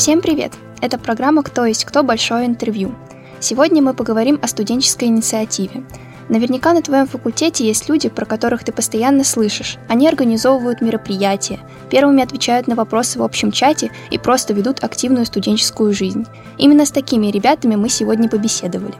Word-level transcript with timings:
Всем 0.00 0.22
привет! 0.22 0.54
Это 0.80 0.98
программа 0.98 1.42
«Кто 1.42 1.66
есть 1.66 1.84
кто. 1.84 2.02
Большое 2.02 2.46
интервью». 2.46 2.94
Сегодня 3.38 3.82
мы 3.82 3.92
поговорим 3.92 4.40
о 4.40 4.48
студенческой 4.48 5.08
инициативе. 5.08 5.84
Наверняка 6.30 6.72
на 6.72 6.80
твоем 6.80 7.06
факультете 7.06 7.66
есть 7.66 7.86
люди, 7.90 8.08
про 8.08 8.24
которых 8.24 8.64
ты 8.64 8.72
постоянно 8.72 9.24
слышишь. 9.24 9.76
Они 9.90 10.08
организовывают 10.08 10.80
мероприятия, 10.80 11.60
первыми 11.90 12.22
отвечают 12.22 12.66
на 12.66 12.76
вопросы 12.76 13.18
в 13.18 13.22
общем 13.22 13.52
чате 13.52 13.92
и 14.10 14.16
просто 14.16 14.54
ведут 14.54 14.82
активную 14.82 15.26
студенческую 15.26 15.92
жизнь. 15.92 16.24
Именно 16.56 16.86
с 16.86 16.90
такими 16.90 17.26
ребятами 17.26 17.76
мы 17.76 17.90
сегодня 17.90 18.30
побеседовали. 18.30 18.94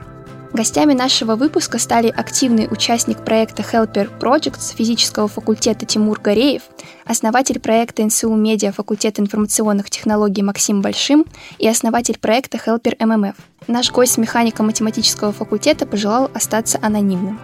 Гостями 0.52 0.94
нашего 0.94 1.36
выпуска 1.36 1.78
стали 1.78 2.08
активный 2.08 2.66
участник 2.68 3.24
проекта 3.24 3.62
Helper 3.62 4.10
Projects 4.18 4.74
физического 4.74 5.28
факультета 5.28 5.86
Тимур 5.86 6.20
Гореев, 6.20 6.62
основатель 7.04 7.60
проекта 7.60 8.04
НСУ 8.04 8.34
Медиа 8.34 8.72
факультета 8.72 9.22
информационных 9.22 9.90
технологий 9.90 10.42
Максим 10.42 10.82
Большим 10.82 11.24
и 11.58 11.68
основатель 11.68 12.18
проекта 12.18 12.58
Helper 12.58 12.98
MMF. 12.98 13.36
Наш 13.68 13.92
гость 13.92 14.14
с 14.14 14.18
механико-математического 14.18 15.32
факультета 15.32 15.86
пожелал 15.86 16.28
остаться 16.34 16.80
анонимным. 16.82 17.38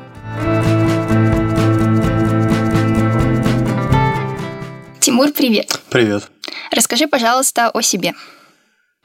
Тимур, 4.98 5.30
привет. 5.30 5.80
Привет. 5.90 6.28
Расскажи, 6.73 7.06
пожалуйста, 7.06 7.70
о 7.70 7.80
себе. 7.82 8.14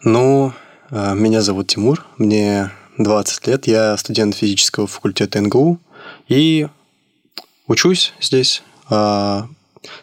Ну, 0.03 0.53
э, 0.89 1.13
меня 1.13 1.41
зовут 1.41 1.67
Тимур, 1.67 2.03
мне 2.17 2.71
20 3.03 3.47
лет. 3.47 3.67
Я 3.67 3.97
студент 3.97 4.35
физического 4.35 4.87
факультета 4.87 5.41
НГУ 5.41 5.79
и 6.27 6.67
учусь 7.67 8.13
здесь. 8.21 8.63
А, 8.89 9.47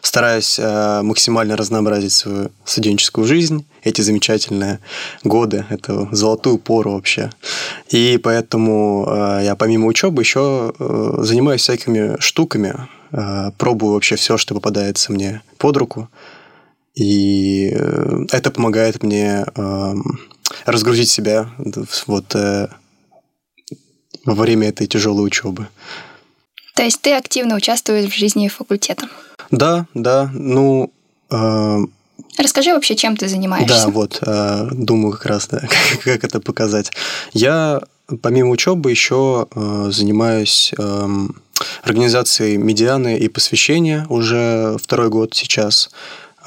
стараюсь 0.01 0.59
а, 0.61 1.03
максимально 1.03 1.55
разнообразить 1.55 2.11
свою 2.11 2.51
студенческую 2.65 3.27
жизнь, 3.27 3.65
эти 3.83 4.01
замечательные 4.01 4.79
годы, 5.23 5.65
эту 5.69 6.09
золотую 6.11 6.57
пору 6.57 6.93
вообще. 6.93 7.31
И 7.89 8.19
поэтому 8.21 9.05
а, 9.07 9.41
я 9.41 9.55
помимо 9.55 9.87
учебы 9.87 10.21
еще 10.21 10.73
занимаюсь 11.19 11.61
всякими 11.61 12.19
штуками, 12.19 12.75
пробую 13.57 13.93
вообще 13.93 14.15
все, 14.15 14.37
что 14.37 14.53
попадается 14.53 15.11
мне 15.11 15.41
под 15.57 15.77
руку. 15.77 16.09
И 16.93 17.71
э, 17.73 18.25
это 18.31 18.51
помогает 18.51 19.01
мне 19.01 19.45
разгрузить 20.65 21.09
себя 21.09 21.49
вот 22.07 22.35
э, 22.35 22.67
во 24.33 24.43
время 24.43 24.69
этой 24.69 24.87
тяжелой 24.87 25.25
учебы. 25.25 25.67
То 26.75 26.83
есть 26.83 27.01
ты 27.01 27.13
активно 27.13 27.55
участвуешь 27.55 28.11
в 28.11 28.17
жизни 28.17 28.47
факультета? 28.47 29.09
Да, 29.51 29.85
да. 29.93 30.29
Ну, 30.33 30.91
э, 31.29 31.79
Расскажи 32.37 32.73
вообще, 32.73 32.95
чем 32.95 33.17
ты 33.17 33.27
занимаешься. 33.27 33.85
Да, 33.85 33.89
вот, 33.89 34.19
э, 34.21 34.69
думаю 34.71 35.13
как 35.13 35.25
раз, 35.25 35.47
да, 35.47 35.59
как, 35.61 36.03
как 36.03 36.23
это 36.23 36.39
показать. 36.39 36.91
Я 37.33 37.81
помимо 38.21 38.51
учебы 38.51 38.91
еще 38.91 39.47
э, 39.53 39.89
занимаюсь 39.91 40.71
э, 40.77 41.07
организацией 41.83 42.57
медианы 42.57 43.17
и 43.17 43.27
посвящения 43.27 44.05
уже 44.09 44.77
второй 44.81 45.09
год 45.09 45.33
сейчас. 45.33 45.89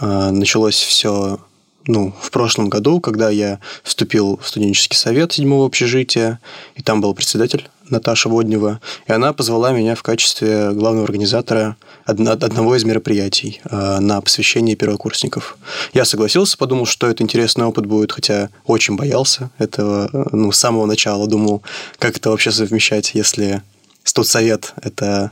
Э, 0.01 0.31
началось 0.31 0.81
все 0.81 1.39
ну, 1.87 2.15
в 2.21 2.31
прошлом 2.31 2.69
году, 2.69 3.01
когда 3.01 3.31
я 3.31 3.59
вступил 3.83 4.39
в 4.43 4.49
студенческий 4.49 4.97
совет 4.97 5.33
седьмого 5.33 5.67
общежития, 5.67 6.41
и 6.75 6.83
там 6.83 7.01
был 7.01 7.15
председатель 7.15 7.69
Наташа 7.89 8.29
Воднева, 8.29 8.81
и 9.07 9.13
она 9.13 9.33
позвала 9.33 9.73
меня 9.73 9.95
в 9.95 10.03
качестве 10.03 10.71
главного 10.73 11.05
организатора 11.05 11.77
одного 12.05 12.77
из 12.77 12.85
мероприятий 12.85 13.61
э, 13.65 13.99
на 14.01 14.21
посвящение 14.21 14.77
первокурсников. 14.77 15.57
Я 15.93 16.05
согласился, 16.05 16.57
подумал, 16.57 16.87
что 16.87 17.09
это 17.09 17.23
интересный 17.23 17.65
опыт 17.65 17.87
будет, 17.87 18.13
хотя 18.13 18.51
очень 18.65 18.97
боялся 18.97 19.51
этого, 19.59 20.09
ну, 20.33 20.53
с 20.53 20.59
самого 20.59 20.87
начала 20.87 21.27
думал, 21.27 21.63
как 21.99 22.17
это 22.17 22.31
вообще 22.31 22.51
совмещать, 22.51 23.15
если 23.15 23.63
студсовет– 24.05 24.75
это, 24.83 25.31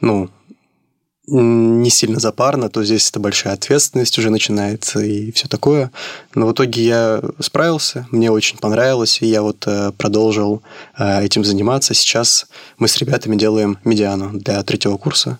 ну, 0.00 0.30
не 1.26 1.88
сильно 1.90 2.18
запарно, 2.18 2.68
то 2.68 2.82
здесь 2.82 3.08
это 3.08 3.20
большая 3.20 3.54
ответственность 3.54 4.18
уже 4.18 4.30
начинается 4.30 5.00
и 5.00 5.30
все 5.30 5.46
такое. 5.46 5.92
Но 6.34 6.46
в 6.46 6.52
итоге 6.52 6.84
я 6.84 7.22
справился, 7.38 8.06
мне 8.10 8.30
очень 8.30 8.58
понравилось, 8.58 9.22
и 9.22 9.26
я 9.26 9.42
вот 9.42 9.64
э, 9.66 9.92
продолжил 9.96 10.62
э, 10.98 11.24
этим 11.24 11.44
заниматься. 11.44 11.94
Сейчас 11.94 12.46
мы 12.78 12.88
с 12.88 12.98
ребятами 12.98 13.36
делаем 13.36 13.78
медиану 13.84 14.30
для 14.32 14.62
третьего 14.64 14.96
курса. 14.96 15.38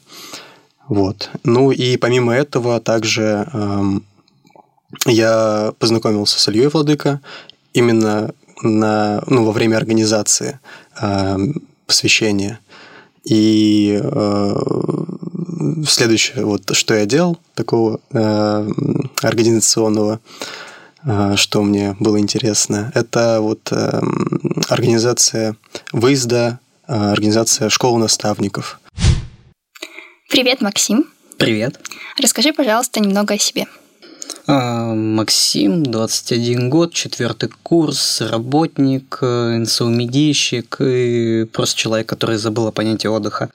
Вот. 0.89 1.31
Ну 1.43 1.73
и 1.73 1.97
помимо 1.97 2.33
этого 2.35 2.81
также 2.81 3.49
эм, 3.53 4.05
я 5.07 5.73
познакомился 5.79 6.39
с 6.39 6.49
Ильей 6.49 6.69
Владыко 6.69 7.21
именно 7.73 8.33
на, 8.63 9.23
ну, 9.27 9.45
во 9.45 9.53
время 9.53 9.77
организации 9.77 10.61
э, 11.01 11.39
посвящения. 11.87 12.61
И 13.25 14.01
э, 14.03 14.55
следующее, 15.87 16.45
вот 16.45 16.75
что 16.75 16.95
я 16.95 17.07
делал 17.07 17.39
такого 17.55 18.01
э, 18.11 18.69
организационного, 19.23 20.21
э, 21.05 21.37
что 21.37 21.63
мне 21.63 21.97
было 22.01 22.19
интересно, 22.19 22.91
это 22.95 23.41
вот 23.41 23.71
э, 23.71 24.01
организация 24.69 25.57
выезда, 25.93 26.59
э, 26.89 26.95
организация 26.95 27.69
школы 27.69 27.99
наставников. 27.99 28.81
Привет, 30.29 30.61
Максим. 30.61 31.05
Привет. 31.39 31.79
Расскажи, 32.21 32.53
пожалуйста, 32.53 33.01
немного 33.01 33.35
о 33.35 33.39
себе. 33.39 33.67
А, 34.47 34.95
Максим, 34.95 35.85
21 35.85 36.69
год, 36.69 36.93
четвертый 36.93 37.51
курс, 37.63 38.21
работник, 38.21 39.19
э, 39.21 39.57
НСУ-медийщик 39.59 40.81
и 40.81 41.45
просто 41.53 41.79
человек, 41.79 42.09
который 42.09 42.39
забыл 42.39 42.67
о 42.67 42.73
понятии 42.73 43.07
отдыха. 43.07 43.51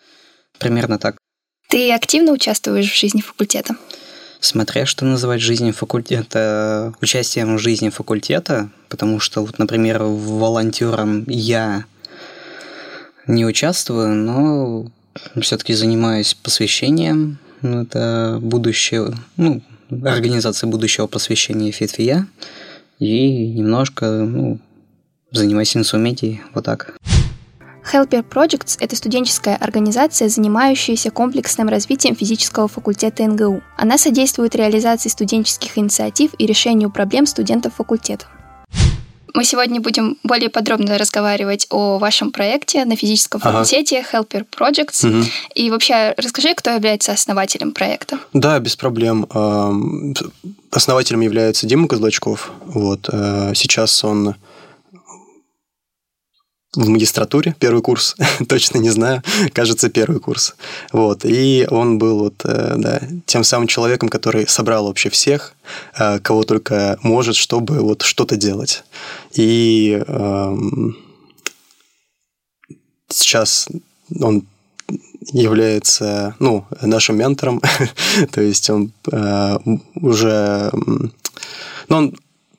Примерно 0.60 0.98
так. 0.98 1.18
Ты 1.70 1.92
активно 1.92 2.32
участвуешь 2.32 2.90
в 2.90 2.98
жизни 2.98 3.20
факультета? 3.20 3.76
Смотря 4.40 4.86
что 4.86 5.04
называть 5.04 5.42
жизнью 5.42 5.74
факультета, 5.74 6.94
участием 7.02 7.58
в 7.58 7.60
жизни 7.60 7.90
факультета, 7.90 8.70
потому 8.88 9.20
что, 9.20 9.42
вот, 9.42 9.60
например, 9.60 10.04
волонтером 10.04 11.26
я 11.28 11.86
не 13.26 13.46
участвую, 13.46 14.16
но 14.16 14.88
все-таки 15.42 15.74
занимаюсь 15.74 16.34
посвящением. 16.34 17.40
Ну, 17.62 17.82
это 17.82 18.38
будущее, 18.40 19.14
ну, 19.36 19.62
организация 19.90 20.68
будущего 20.68 21.08
посвящения 21.08 21.72
Фитфия. 21.72 22.28
И 23.00 23.48
немножко, 23.50 24.06
ну, 24.06 24.60
занимаюсь 25.32 25.76
инсумедией, 25.78 26.42
вот 26.54 26.66
так. 26.66 26.96
Helper 27.94 28.26
Projects– 28.28 28.78
это 28.82 28.96
студенческая 28.98 29.56
организация, 29.56 30.28
занимающаяся 30.28 31.10
комплексным 31.10 31.70
развитием 31.70 32.16
физического 32.16 32.68
факультета 32.68 33.24
НГУ. 33.24 33.62
Она 33.78 33.98
содействует 33.98 34.56
реализации 34.56 35.08
студенческих 35.08 35.78
инициатив 35.78 36.32
и 36.38 36.46
решению 36.46 36.92
проблем 36.92 37.26
студентов 37.26 37.76
факультета. 37.76 38.26
Мы 39.38 39.44
сегодня 39.44 39.80
будем 39.80 40.18
более 40.24 40.50
подробно 40.50 40.98
разговаривать 40.98 41.68
о 41.70 42.00
вашем 42.00 42.32
проекте 42.32 42.86
на 42.86 42.96
физическом 42.96 43.40
факультете 43.40 44.00
ага. 44.00 44.26
Helper 44.26 44.46
Projects. 44.50 45.08
Угу. 45.08 45.28
И 45.54 45.70
вообще 45.70 46.16
расскажи, 46.18 46.56
кто 46.56 46.72
является 46.72 47.12
основателем 47.12 47.72
проекта. 47.72 48.18
Да, 48.34 48.58
без 48.58 48.76
проблем. 48.76 49.28
Основателем 50.72 51.22
является 51.22 51.68
Дима 51.68 51.88
Козлачков. 51.88 52.52
Вот. 52.66 53.10
Э, 53.12 53.52
сейчас 53.54 54.04
он 54.04 54.34
в 56.78 56.88
магистратуре, 56.90 57.56
первый 57.60 57.82
курс, 57.82 58.16
точно 58.48 58.78
не 58.78 58.92
знаю, 58.92 59.24
кажется, 59.54 59.90
первый 59.90 60.20
курс. 60.20 60.56
Вот, 60.94 61.26
и 61.26 61.68
он 61.70 61.98
был 61.98 62.20
вот, 62.20 62.42
э, 62.46 62.76
да, 62.78 63.02
тем 63.26 63.44
самым 63.44 63.68
человеком, 63.68 64.10
который 64.10 64.48
собрал 64.48 64.86
вообще 64.86 65.10
всех, 65.10 65.56
э, 66.00 66.20
кого 66.20 66.44
только 66.44 66.98
может, 67.02 67.36
чтобы 67.36 67.80
вот 67.80 68.04
что-то 68.04 68.38
делать. 68.38 68.84
И 69.34 70.04
эм, 70.08 70.98
сейчас 73.10 73.68
он 74.22 74.46
является, 75.34 76.36
ну, 76.40 76.66
нашим 76.82 77.18
ментором, 77.18 77.62
то 78.32 78.42
есть 78.42 78.70
он 78.70 78.92
э, 79.12 79.58
уже, 79.96 80.72
ну, 81.90 81.98
он 81.98 82.16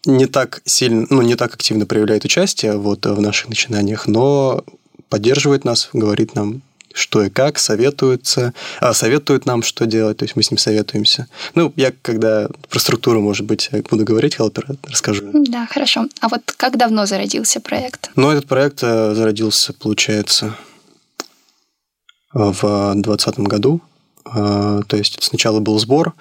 не 0.09 0.27
так 0.27 0.63
сильно, 0.65 1.07
ну, 1.11 1.23
не 1.23 1.37
так 1.37 1.55
активно 1.55 1.87
проявляет 1.87 2.25
участие 2.25 2.77
вот 2.77 3.07
в 3.07 3.21
наших 3.21 3.49
начинаниях, 3.49 4.09
но 4.09 4.65
поддерживает 5.09 5.65
нас, 5.65 5.91
говорит 5.93 6.35
нам, 6.35 6.63
что 6.95 7.23
и 7.23 7.31
как, 7.31 7.59
советуется, 7.59 8.55
а, 8.81 8.95
советует 8.95 9.47
нам, 9.47 9.63
что 9.63 9.87
делать, 9.87 10.17
то 10.17 10.25
есть 10.25 10.35
мы 10.35 10.43
с 10.43 10.51
ним 10.51 10.59
советуемся. 10.59 11.29
Ну, 11.55 11.73
я 11.77 11.93
когда 12.03 12.49
про 12.69 12.79
структуру, 12.79 13.21
может 13.21 13.47
быть, 13.47 13.71
буду 13.91 14.05
говорить, 14.05 14.37
Хелпер, 14.37 14.67
расскажу. 14.83 15.31
Да, 15.33 15.67
хорошо. 15.67 16.07
А 16.21 16.29
вот 16.29 16.43
как 16.57 16.77
давно 16.77 17.07
зародился 17.07 17.61
проект? 17.61 18.11
Ну, 18.17 18.31
этот 18.31 18.47
проект 18.47 18.83
э, 18.83 19.15
зародился, 19.15 19.75
получается, 19.75 20.57
в 22.33 22.93
2020 22.95 23.39
году. 23.41 23.81
Э, 24.25 24.83
то 24.87 24.97
есть 24.97 25.23
сначала 25.23 25.61
был 25.61 25.79
сбор, 25.79 26.15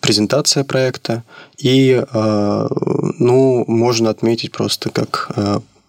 презентация 0.00 0.64
проекта, 0.64 1.22
и, 1.58 2.04
ну, 2.12 3.64
можно 3.66 4.10
отметить 4.10 4.52
просто 4.52 4.90
как 4.90 5.30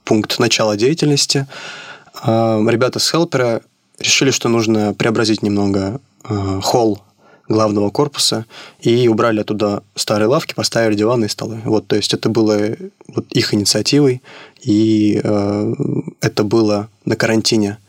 пункт 0.04 0.40
начала 0.40 0.75
деятельности. 0.75 1.48
Ребята 2.24 3.00
с 3.00 3.10
Хелпера 3.10 3.62
решили, 4.00 4.31
что 4.31 4.50
нужно 4.50 4.94
преобразить 4.94 5.44
немного 5.44 6.00
холл 6.62 7.01
главного 7.50 7.90
корпуса 7.90 8.45
и 8.80 9.07
убрали 9.07 9.42
оттуда 9.42 9.84
старые 9.95 10.28
лавки, 10.28 10.54
поставили 10.54 10.95
диваны 10.95 11.25
и 11.25 11.30
столы. 11.30 11.60
Вот, 11.66 11.88
то 11.88 11.95
есть 11.95 12.13
это 12.13 12.30
было 12.30 12.57
вот 13.07 13.25
их 13.31 13.54
инициативой, 13.54 14.22
и 14.62 15.19
э, 15.22 15.74
это 16.22 16.44
было 16.45 16.88
на 17.04 17.18
карантине 17.18 17.80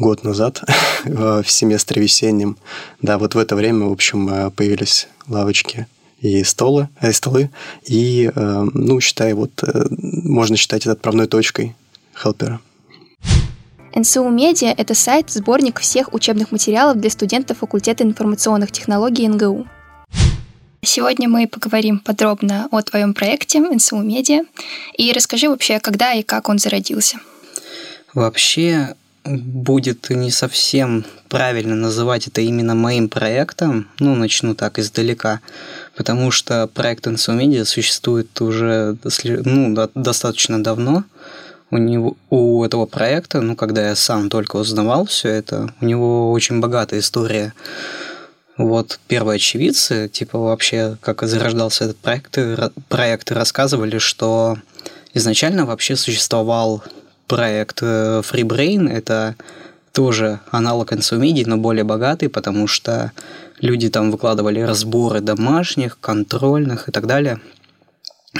год 0.00 0.24
назад, 0.24 0.62
в 1.04 1.44
семестре 1.46 2.02
весеннем. 2.02 2.56
Да, 3.00 3.18
вот 3.18 3.34
в 3.34 3.38
это 3.38 3.54
время, 3.56 3.86
в 3.86 3.92
общем, 3.92 4.28
э, 4.28 4.50
появились 4.50 5.08
лавочки 5.28 5.86
и 6.22 6.44
столы, 6.44 6.88
э, 7.00 7.12
столы, 7.12 7.50
и, 7.84 8.30
э, 8.34 8.66
ну, 8.74 9.00
считай, 9.00 9.34
вот, 9.34 9.62
э, 9.62 9.86
можно 9.90 10.56
считать 10.56 10.82
это 10.82 10.92
отправной 10.92 11.26
точкой 11.26 11.74
Хелпера. 12.14 12.60
НСУ 13.94 14.28
Медиа– 14.28 14.74
это 14.78 14.94
сайт, 14.94 15.30
сборник 15.30 15.80
всех 15.80 16.14
учебных 16.14 16.50
материалов 16.50 16.98
для 16.98 17.10
студентов 17.10 17.58
факультета 17.58 18.04
информационных 18.04 18.72
технологий 18.72 19.28
НГУ. 19.28 19.66
Сегодня 20.84 21.28
мы 21.28 21.46
поговорим 21.46 21.98
подробно 21.98 22.68
о 22.70 22.80
твоем 22.82 23.14
проекте 23.14 23.60
НСУ 23.60 23.98
Медиа 23.98 24.44
и 24.96 25.12
расскажи 25.12 25.48
вообще, 25.48 25.78
когда 25.78 26.12
и 26.14 26.22
как 26.22 26.48
он 26.48 26.58
зародился. 26.58 27.18
Вообще 28.14 28.94
будет 29.24 30.10
не 30.10 30.30
совсем 30.30 31.04
правильно 31.28 31.74
называть 31.74 32.26
это 32.26 32.40
именно 32.40 32.74
моим 32.74 33.08
проектом, 33.08 33.88
ну, 33.98 34.14
начну 34.14 34.54
так 34.54 34.78
издалека, 34.78 35.40
потому 35.96 36.30
что 36.30 36.68
проект 36.72 37.06
Медиа 37.06 37.64
существует 37.64 38.40
уже 38.40 38.96
ну, 39.44 39.88
достаточно 39.94 40.62
давно, 40.62 41.04
у 41.70 41.78
него 41.78 42.16
у 42.28 42.62
этого 42.64 42.86
проекта, 42.86 43.40
ну, 43.40 43.56
когда 43.56 43.88
я 43.88 43.96
сам 43.96 44.28
только 44.28 44.56
узнавал 44.56 45.06
все 45.06 45.30
это, 45.30 45.72
у 45.80 45.86
него 45.86 46.30
очень 46.32 46.60
богатая 46.60 47.00
история. 47.00 47.54
Вот 48.58 49.00
первые 49.08 49.36
очевидцы, 49.36 50.10
типа 50.12 50.38
вообще, 50.38 50.98
как 51.00 51.22
зарождался 51.22 51.84
этот 51.84 51.96
проект, 51.96 52.38
проект 52.90 53.32
рассказывали, 53.32 53.96
что 53.96 54.58
изначально 55.14 55.64
вообще 55.64 55.96
существовал 55.96 56.84
проект 57.26 57.78
э, 57.82 58.22
FreeBrain, 58.24 58.88
это 58.88 59.36
тоже 59.92 60.40
аналог 60.50 60.92
Ensumidi, 60.92 61.44
но 61.46 61.56
более 61.56 61.84
богатый, 61.84 62.28
потому 62.28 62.66
что 62.66 63.12
люди 63.60 63.88
там 63.88 64.10
выкладывали 64.10 64.60
разборы 64.60 65.20
домашних, 65.20 65.98
контрольных 66.00 66.88
и 66.88 66.92
так 66.92 67.06
далее. 67.06 67.40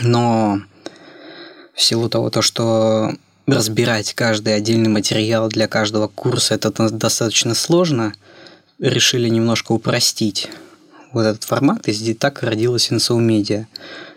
Но 0.02 0.62
в 1.74 1.82
силу 1.82 2.08
того, 2.08 2.30
то, 2.30 2.42
что 2.42 3.12
разбирать 3.46 4.14
каждый 4.14 4.54
отдельный 4.54 4.88
материал 4.88 5.48
для 5.48 5.68
каждого 5.68 6.08
курса 6.08 6.54
это 6.54 6.70
достаточно 6.90 7.54
сложно, 7.54 8.14
решили 8.78 9.28
немножко 9.28 9.72
упростить 9.72 10.48
вот 11.12 11.22
этот 11.22 11.44
формат, 11.44 11.88
и 11.88 12.14
так 12.14 12.42
родилась 12.42 12.90
Медиа. 12.90 13.66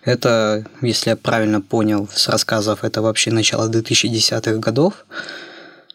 Это, 0.05 0.63
если 0.81 1.09
я 1.09 1.15
правильно 1.17 1.61
понял 1.61 2.07
с 2.13 2.29
рассказов, 2.29 2.83
это 2.83 3.01
вообще 3.01 3.31
начало 3.31 3.69
2010-х 3.69 4.57
годов. 4.59 5.05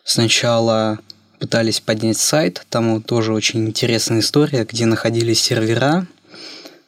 Сначала 0.03 0.99
пытались 1.39 1.81
поднять 1.81 2.19
сайт, 2.19 2.67
там 2.69 3.03
тоже 3.03 3.33
очень 3.33 3.67
интересная 3.67 4.19
история, 4.19 4.65
где 4.65 4.85
находились 4.85 5.41
сервера, 5.41 6.07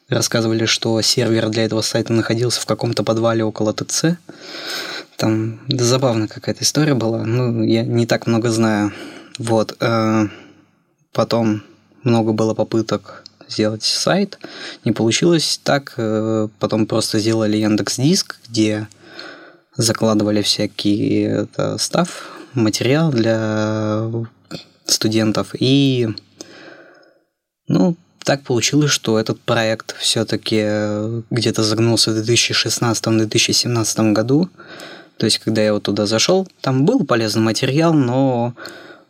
рассказывали, 0.09 0.65
что 0.65 1.01
сервер 1.01 1.49
для 1.49 1.63
этого 1.63 1.81
сайта 1.81 2.11
находился 2.11 2.59
в 2.59 2.65
каком-то 2.65 3.03
подвале 3.03 3.43
около 3.43 3.73
ТЦ. 3.73 4.17
Там 5.15 5.61
да, 5.67 5.85
забавная 5.85 6.27
какая-то 6.27 6.63
история 6.63 6.93
была. 6.93 7.23
Ну, 7.23 7.63
я 7.63 7.83
не 7.83 8.05
так 8.05 8.27
много 8.27 8.51
знаю. 8.51 8.93
Вот. 9.39 9.77
Э, 9.79 10.27
потом 11.13 11.63
много 12.03 12.33
было 12.33 12.53
попыток 12.53 13.23
сделать 13.53 13.83
сайт. 13.83 14.39
Не 14.83 14.91
получилось 14.91 15.59
так. 15.63 15.93
Э, 15.97 16.47
потом 16.59 16.85
просто 16.85 17.19
сделали 17.19 17.57
Яндекс 17.57 17.97
Диск, 17.97 18.37
где 18.49 18.87
закладывали 19.75 20.41
всякие 20.41 21.25
это, 21.43 21.77
став, 21.77 22.37
материал 22.53 23.11
для 23.11 24.09
студентов. 24.85 25.55
И 25.59 26.09
ну, 27.67 27.95
так 28.23 28.43
получилось, 28.43 28.91
что 28.91 29.19
этот 29.19 29.39
проект 29.39 29.95
все-таки 29.97 31.23
где-то 31.29 31.63
загнулся 31.63 32.11
в 32.11 32.17
2016-2017 32.17 34.11
году. 34.13 34.49
То 35.17 35.25
есть, 35.25 35.39
когда 35.39 35.61
я 35.61 35.73
вот 35.73 35.83
туда 35.83 36.05
зашел, 36.05 36.47
там 36.61 36.85
был 36.85 37.05
полезный 37.05 37.41
материал, 37.41 37.93
но 37.93 38.53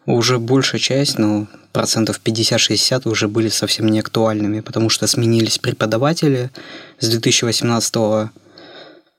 уже 0.06 0.38
большая 0.40 0.82
часть, 0.82 1.18
ну, 1.18 1.48
процентов 1.74 2.22
50-60 2.24 3.10
уже 3.10 3.28
были 3.28 3.50
совсем 3.50 3.88
не 3.90 4.00
актуальными, 4.00 4.62
потому 4.62 4.90
что 4.90 5.08
сменились 5.08 5.58
преподаватели. 5.58 6.52
С 7.00 7.10
2018 7.10 7.96
го 7.96 8.30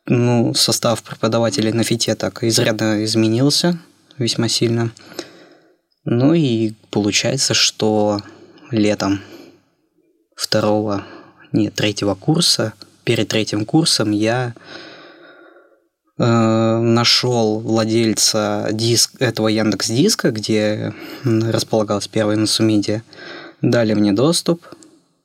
ну, 0.06 0.54
состав 0.54 1.02
преподавателей 1.02 1.72
на 1.72 1.82
ФИТе 1.82 2.14
так 2.14 2.44
изрядно 2.44 3.04
изменился, 3.04 3.78
весьма 4.18 4.48
сильно. 4.48 4.90
Ну 6.04 6.34
и 6.34 6.72
получается, 6.90 7.54
что 7.54 8.20
летом 8.70 9.20
второго, 10.36 11.04
нет, 11.52 11.74
третьего 11.74 12.14
курса, 12.14 12.74
перед 13.04 13.28
третьим 13.28 13.64
курсом 13.64 14.10
я 14.10 14.54
нашел 16.16 17.58
владельца 17.58 18.68
диск, 18.70 19.14
этого 19.18 19.48
Яндекс 19.48 19.88
Диска, 19.88 20.30
где 20.30 20.94
располагалась 21.24 22.06
первая 22.06 22.36
Насумидия, 22.36 23.02
дали 23.62 23.94
мне 23.94 24.12
доступ. 24.12 24.64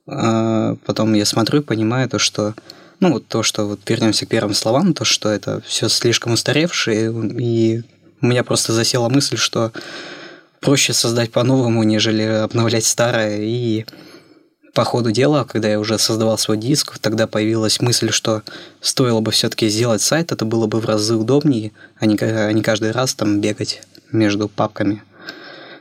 Э, 0.07 0.75
потом 0.85 1.13
я 1.13 1.25
смотрю 1.25 1.61
и 1.61 1.63
понимаю 1.63 2.09
то, 2.09 2.17
что 2.17 2.55
ну, 2.99 3.13
вот 3.13 3.27
то, 3.27 3.43
что 3.43 3.65
вот 3.65 3.79
вернемся 3.87 4.25
к 4.25 4.29
первым 4.29 4.53
словам, 4.53 4.93
то, 4.93 5.05
что 5.05 5.29
это 5.29 5.61
все 5.61 5.87
слишком 5.87 6.33
устаревшее, 6.33 7.11
и 7.39 7.83
у 8.21 8.25
меня 8.25 8.43
просто 8.43 8.73
засела 8.73 9.07
мысль, 9.07 9.37
что 9.37 9.71
проще 10.59 10.91
создать 10.91 11.31
по-новому, 11.31 11.83
нежели 11.83 12.23
обновлять 12.23 12.85
старое, 12.85 13.39
и 13.41 13.85
по 14.79 14.85
ходу 14.85 15.11
дела, 15.11 15.43
когда 15.43 15.67
я 15.67 15.77
уже 15.77 15.99
создавал 15.99 16.37
свой 16.37 16.55
диск, 16.55 16.99
тогда 16.99 17.27
появилась 17.27 17.81
мысль, 17.81 18.11
что 18.11 18.43
стоило 18.79 19.19
бы 19.19 19.31
все-таки 19.31 19.67
сделать 19.67 20.01
сайт, 20.01 20.31
это 20.31 20.45
было 20.45 20.67
бы 20.67 20.79
в 20.79 20.85
разы 20.85 21.15
удобнее, 21.15 21.73
а 21.99 22.05
не, 22.05 22.15
а 22.17 22.49
не 22.53 22.61
каждый 22.61 22.91
раз 22.91 23.13
там 23.13 23.41
бегать 23.41 23.81
между 24.13 24.47
папками 24.47 25.03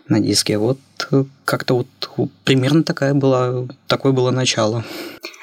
на 0.09 0.19
диске. 0.19 0.59
Вот 0.59 0.81
э, 1.13 1.23
как-то 1.45 1.77
вот 1.77 2.31
примерно 2.43 2.83
такая 2.83 3.15
была, 3.15 3.69
такое 3.87 4.11
было 4.11 4.33
начало. 4.33 4.85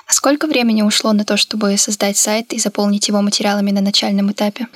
А 0.05 0.11
сколько 0.11 0.47
времени 0.47 0.81
ушло 0.81 1.13
на 1.13 1.23
то, 1.23 1.37
чтобы 1.37 1.77
создать 1.77 2.17
сайт 2.17 2.51
и 2.51 2.59
заполнить 2.59 3.07
его 3.07 3.21
материалами 3.21 3.71
на 3.71 3.79
начальном 3.79 4.33
этапе? 4.33 4.67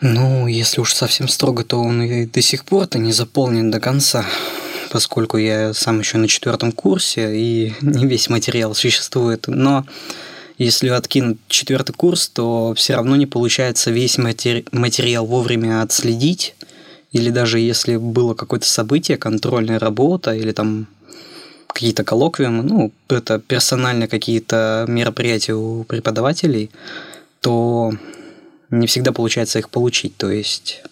Ну, 0.00 0.48
если 0.48 0.80
уж 0.80 0.92
совсем 0.92 1.28
строго, 1.28 1.62
то 1.62 1.80
он 1.80 2.02
и 2.02 2.26
до 2.26 2.42
сих 2.42 2.64
пор-то 2.64 2.98
не 2.98 3.12
заполнен 3.12 3.70
до 3.70 3.78
конца 3.78 4.26
поскольку 4.90 5.38
я 5.38 5.72
сам 5.72 6.00
еще 6.00 6.18
на 6.18 6.28
четвертом 6.28 6.72
курсе, 6.72 7.34
и 7.34 7.74
не 7.80 8.06
весь 8.06 8.28
материал 8.28 8.74
существует. 8.74 9.44
Но 9.46 9.86
если 10.58 10.88
откинуть 10.88 11.38
четвертый 11.48 11.92
курс, 11.92 12.28
то 12.28 12.74
все 12.76 12.94
равно 12.94 13.16
не 13.16 13.26
получается 13.26 13.90
весь 13.90 14.18
матери- 14.18 14.66
материал 14.72 15.24
вовремя 15.24 15.82
отследить. 15.82 16.54
Или 17.12 17.30
даже 17.30 17.58
если 17.58 17.96
было 17.96 18.34
какое-то 18.34 18.66
событие, 18.66 19.16
контрольная 19.16 19.78
работа 19.78 20.34
или 20.34 20.52
там 20.52 20.86
какие-то 21.66 22.04
коллоквиумы, 22.04 22.62
ну, 22.62 22.92
это 23.08 23.38
персонально 23.38 24.06
какие-то 24.06 24.84
мероприятия 24.88 25.54
у 25.54 25.84
преподавателей, 25.84 26.70
то 27.40 27.92
не 28.70 28.86
всегда 28.86 29.12
получается 29.12 29.58
их 29.58 29.70
получить. 29.70 30.16
То 30.16 30.30
есть 30.30 30.82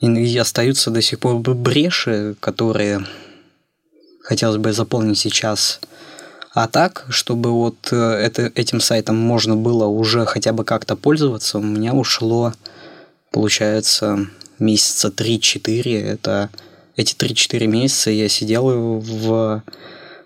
и 0.00 0.38
остаются 0.38 0.90
до 0.90 1.02
сих 1.02 1.18
пор 1.18 1.36
бреши, 1.36 2.34
которые 2.40 3.06
хотелось 4.22 4.56
бы 4.56 4.72
заполнить 4.72 5.18
сейчас. 5.18 5.80
А 6.52 6.66
так, 6.66 7.06
чтобы 7.10 7.50
вот 7.52 7.88
э, 7.92 7.96
это, 7.96 8.50
этим 8.54 8.80
сайтом 8.80 9.16
можно 9.16 9.56
было 9.56 9.86
уже 9.86 10.26
хотя 10.26 10.52
бы 10.52 10.64
как-то 10.64 10.96
пользоваться, 10.96 11.58
у 11.58 11.62
меня 11.62 11.92
ушло, 11.92 12.52
получается, 13.30 14.26
месяца 14.58 15.08
3-4. 15.08 16.02
Это 16.02 16.50
эти 16.96 17.14
3-4 17.14 17.66
месяца 17.66 18.10
я 18.10 18.28
сидел 18.28 18.98
в 18.98 19.62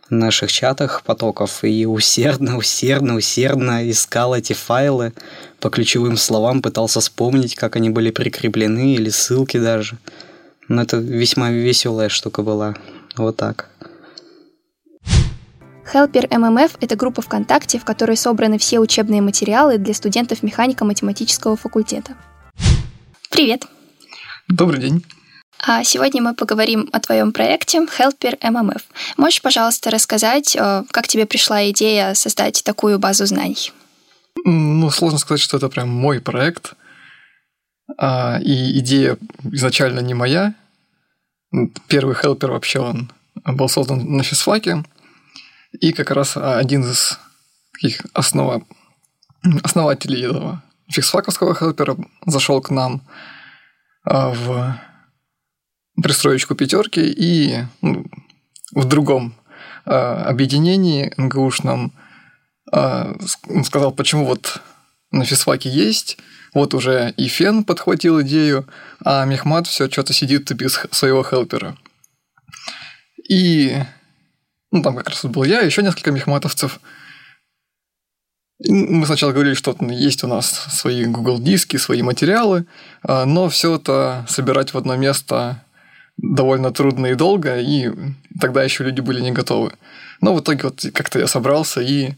наших 0.09 0.53
чатах 0.53 1.03
потоков 1.03 1.65
и 1.65 1.87
усердно, 1.87 2.57
усердно, 2.57 3.17
усердно 3.17 3.91
искал 3.91 4.35
эти 4.35 4.53
файлы 4.53 5.13
по 5.65 5.71
ключевым 5.71 6.19
словам, 6.19 6.61
пытался 6.61 7.01
вспомнить, 7.01 7.55
как 7.55 7.77
они 7.77 7.89
были 7.89 8.11
прикреплены 8.11 8.97
или 8.97 9.09
ссылки 9.09 9.57
даже. 9.59 9.97
Но 10.69 10.83
это 10.83 10.99
весьма 10.99 11.51
веселая 11.53 12.11
штука 12.11 12.43
была. 12.43 12.75
Вот 13.17 13.39
так. 13.39 13.71
Helper 15.91 16.29
MMF– 16.29 16.73
это 16.83 16.97
группа 16.97 17.23
ВКонтакте, 17.23 17.79
в 17.79 17.85
которой 17.87 18.19
собраны 18.19 18.59
все 18.59 18.79
учебные 18.79 19.23
материалы 19.23 19.79
для 19.79 19.95
студентов 19.95 20.43
механико-математического 20.43 21.57
факультета. 21.57 22.15
Привет! 23.31 23.65
Добрый 24.49 24.81
день! 24.81 25.03
А 25.67 25.83
сегодня 25.83 26.21
мы 26.21 26.35
поговорим 26.35 26.91
о 26.93 27.01
твоем 27.01 27.33
проекте 27.33 27.79
Helper 27.79 28.39
MMF. 28.39 28.83
Можешь, 29.17 29.41
пожалуйста, 29.41 29.91
рассказать, 29.91 30.55
э, 30.57 30.83
как 30.91 31.09
тебе 31.09 31.25
пришла 31.25 31.71
идея 31.71 32.13
создать 32.13 32.63
такую 32.65 32.99
базу 32.99 33.25
знаний? 33.25 33.73
Ну, 34.45 34.91
сложно 34.91 35.19
сказать, 35.19 35.41
что 35.41 35.57
это 35.57 35.69
прям 35.69 35.89
мой 35.89 36.21
проект. 36.21 36.75
А, 37.99 38.39
и 38.41 38.79
идея 38.81 39.19
изначально 39.45 40.01
не 40.01 40.15
моя. 40.15 40.55
Первый 41.87 42.17
Helper 42.17 42.49
вообще 42.49 42.81
он 42.81 43.13
был 43.45 43.69
создан 43.69 44.17
на 44.17 44.23
физфаке. 44.23 44.85
И 45.81 45.93
как 45.93 46.11
раз 46.11 46.37
один 46.37 46.83
из 46.83 47.19
таких 47.73 48.07
основа, 48.13 48.63
основателей 49.63 50.25
этого 50.25 50.63
физфаковского 50.89 51.55
хелпера 51.55 51.97
зашел 52.27 52.61
к 52.61 52.71
нам 52.71 53.03
а, 54.05 54.31
в 54.31 54.81
пристроечку 56.03 56.55
пятерки 56.55 57.01
и 57.01 57.65
ну, 57.81 58.07
в 58.73 58.85
другом 58.85 59.35
а, 59.85 60.25
объединении 60.25 61.13
НГУшном 61.17 61.93
а, 62.73 63.15
сказал, 63.65 63.93
почему 63.93 64.27
вот 64.27 64.61
на 65.11 65.25
физфаке 65.25 65.71
есть, 65.71 66.19
вот 66.55 66.75
уже 66.75 67.13
и 67.17 67.29
Фен 67.29 67.65
подхватил 67.65 68.23
идею, 68.23 68.67
а 69.05 69.25
Мехмат 69.25 69.67
все 69.67 69.91
что-то 69.91 70.13
сидит 70.13 70.53
без 70.53 70.79
своего 70.91 71.23
хелпера. 71.25 71.77
И 73.29 73.77
ну, 74.71 74.83
там 74.83 74.97
как 74.97 75.09
раз 75.09 75.25
был 75.25 75.45
я, 75.45 75.61
еще 75.61 75.83
несколько 75.83 76.11
мехматовцев. 76.11 76.81
Мы 78.67 79.05
сначала 79.07 79.33
говорили, 79.33 79.55
что 79.55 79.77
есть 79.81 80.25
у 80.25 80.27
нас 80.27 80.49
свои 80.49 81.05
Google 81.05 81.41
диски, 81.41 81.77
свои 81.77 82.03
материалы, 82.03 82.67
а, 83.03 83.25
но 83.25 83.49
все 83.49 83.77
это 83.77 84.25
собирать 84.29 84.75
в 84.75 84.79
одно 84.79 84.97
место 84.97 85.65
довольно 86.17 86.73
трудно 86.73 87.07
и 87.07 87.15
долго, 87.15 87.61
и 87.61 87.91
тогда 88.41 88.63
еще 88.63 88.85
люди 88.85 89.01
были 89.01 89.21
не 89.21 89.33
готовы. 89.33 89.73
Но 90.21 90.35
в 90.35 90.41
итоге 90.41 90.65
вот 90.65 90.85
как-то 90.93 91.19
я 91.19 91.27
собрался 91.27 91.81
и 91.81 92.15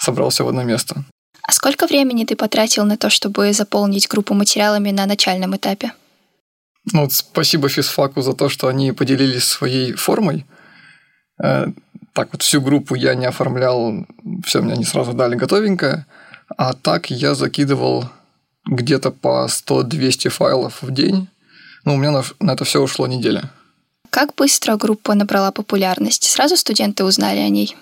собрался 0.00 0.44
в 0.44 0.48
одно 0.48 0.64
место. 0.64 1.04
А 1.42 1.52
сколько 1.52 1.86
времени 1.86 2.24
ты 2.24 2.36
потратил 2.36 2.84
на 2.84 2.96
то, 2.96 3.10
чтобы 3.10 3.52
заполнить 3.52 4.08
группу 4.08 4.34
материалами 4.34 4.90
на 4.90 5.06
начальном 5.06 5.56
этапе? 5.56 5.92
Ну, 6.92 7.02
вот 7.02 7.12
спасибо 7.12 7.68
физфаку 7.68 8.22
за 8.22 8.32
то, 8.32 8.48
что 8.48 8.68
они 8.68 8.92
поделились 8.92 9.44
своей 9.44 9.92
формой. 9.92 10.46
Э, 11.42 11.66
так 12.12 12.28
вот 12.32 12.42
всю 12.42 12.60
группу 12.60 12.94
я 12.94 13.14
не 13.14 13.26
оформлял, 13.26 14.06
все 14.44 14.62
мне 14.62 14.74
они 14.74 14.84
сразу 14.84 15.12
дали 15.12 15.34
готовенькое, 15.34 16.06
а 16.56 16.72
так 16.72 17.10
я 17.10 17.34
закидывал 17.34 18.08
где-то 18.66 19.10
по 19.10 19.46
100-200 19.48 20.28
файлов 20.30 20.82
в 20.82 20.90
день. 20.90 21.28
Ну, 21.84 21.94
у 21.94 21.96
меня 21.96 22.10
на, 22.10 22.24
на 22.40 22.52
это 22.52 22.64
все 22.64 22.80
ушло 22.80 23.06
неделя. 23.06 23.50
Как 24.10 24.34
быстро 24.34 24.76
группа 24.76 25.14
набрала 25.14 25.52
популярность? 25.52 26.24
Сразу 26.24 26.56
студенты 26.56 27.04
узнали 27.04 27.38
о 27.38 27.48
ней? 27.48 27.76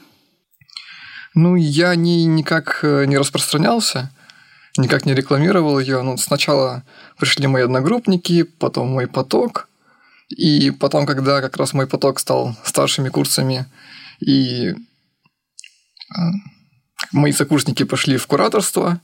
Ну, 1.35 1.57
я 1.57 1.95
не, 1.95 2.25
никак 2.25 2.81
э, 2.83 3.05
не 3.07 3.17
распространялся, 3.17 4.11
никак 4.77 5.07
не 5.07 5.15
рекламировал 5.15 5.79
ее. 5.79 6.03
Ну, 6.03 6.17
сначала 6.17 6.85
пришли 7.19 7.47
мои 7.47 7.63
одногруппники, 7.63 8.43
потом 8.43 8.89
мой 8.89 9.07
поток. 9.07 9.69
И 10.29 10.71
потом, 10.71 11.07
когда 11.07 11.41
как 11.41 11.57
раз 11.57 11.73
мой 11.73 11.87
поток 11.87 12.19
стал 12.19 12.57
старшими 12.65 13.09
курсами, 13.09 13.67
и 14.21 14.75
а, 16.15 16.31
мои 17.13 17.33
сокурсники 17.33 17.85
пошли 17.85 18.17
в 18.17 18.27
кураторство, 18.27 19.01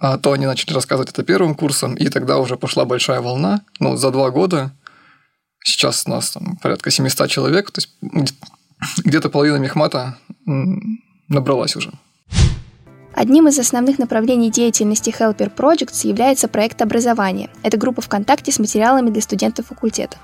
а 0.00 0.18
то 0.18 0.32
они 0.32 0.46
начали 0.46 0.74
рассказывать 0.74 1.10
это 1.10 1.22
первым 1.24 1.54
курсом, 1.54 1.94
и 1.94 2.08
тогда 2.08 2.38
уже 2.38 2.56
пошла 2.56 2.84
большая 2.84 3.20
волна. 3.20 3.62
Ну, 3.80 3.96
за 3.96 4.10
два 4.10 4.30
года 4.30 4.72
сейчас 5.64 6.04
у 6.06 6.10
нас 6.10 6.30
там 6.30 6.56
порядка 6.58 6.90
700 6.90 7.30
человек, 7.30 7.70
то 7.70 7.80
есть 7.80 7.96
где-то 9.04 9.30
половина 9.30 9.56
мехмата 9.56 10.18
набралась 11.28 11.76
уже. 11.76 11.92
Одним 13.14 13.48
из 13.48 13.58
основных 13.58 13.98
направлений 13.98 14.50
деятельности 14.50 15.14
Helper 15.18 15.50
Projects 15.54 16.06
является 16.06 16.48
проект 16.48 16.82
образования. 16.82 17.48
Это 17.62 17.78
группа 17.78 18.02
ВКонтакте 18.02 18.52
с 18.52 18.58
материалами 18.58 19.08
для 19.08 19.22
студентов 19.22 19.68
факультета. 19.68 20.18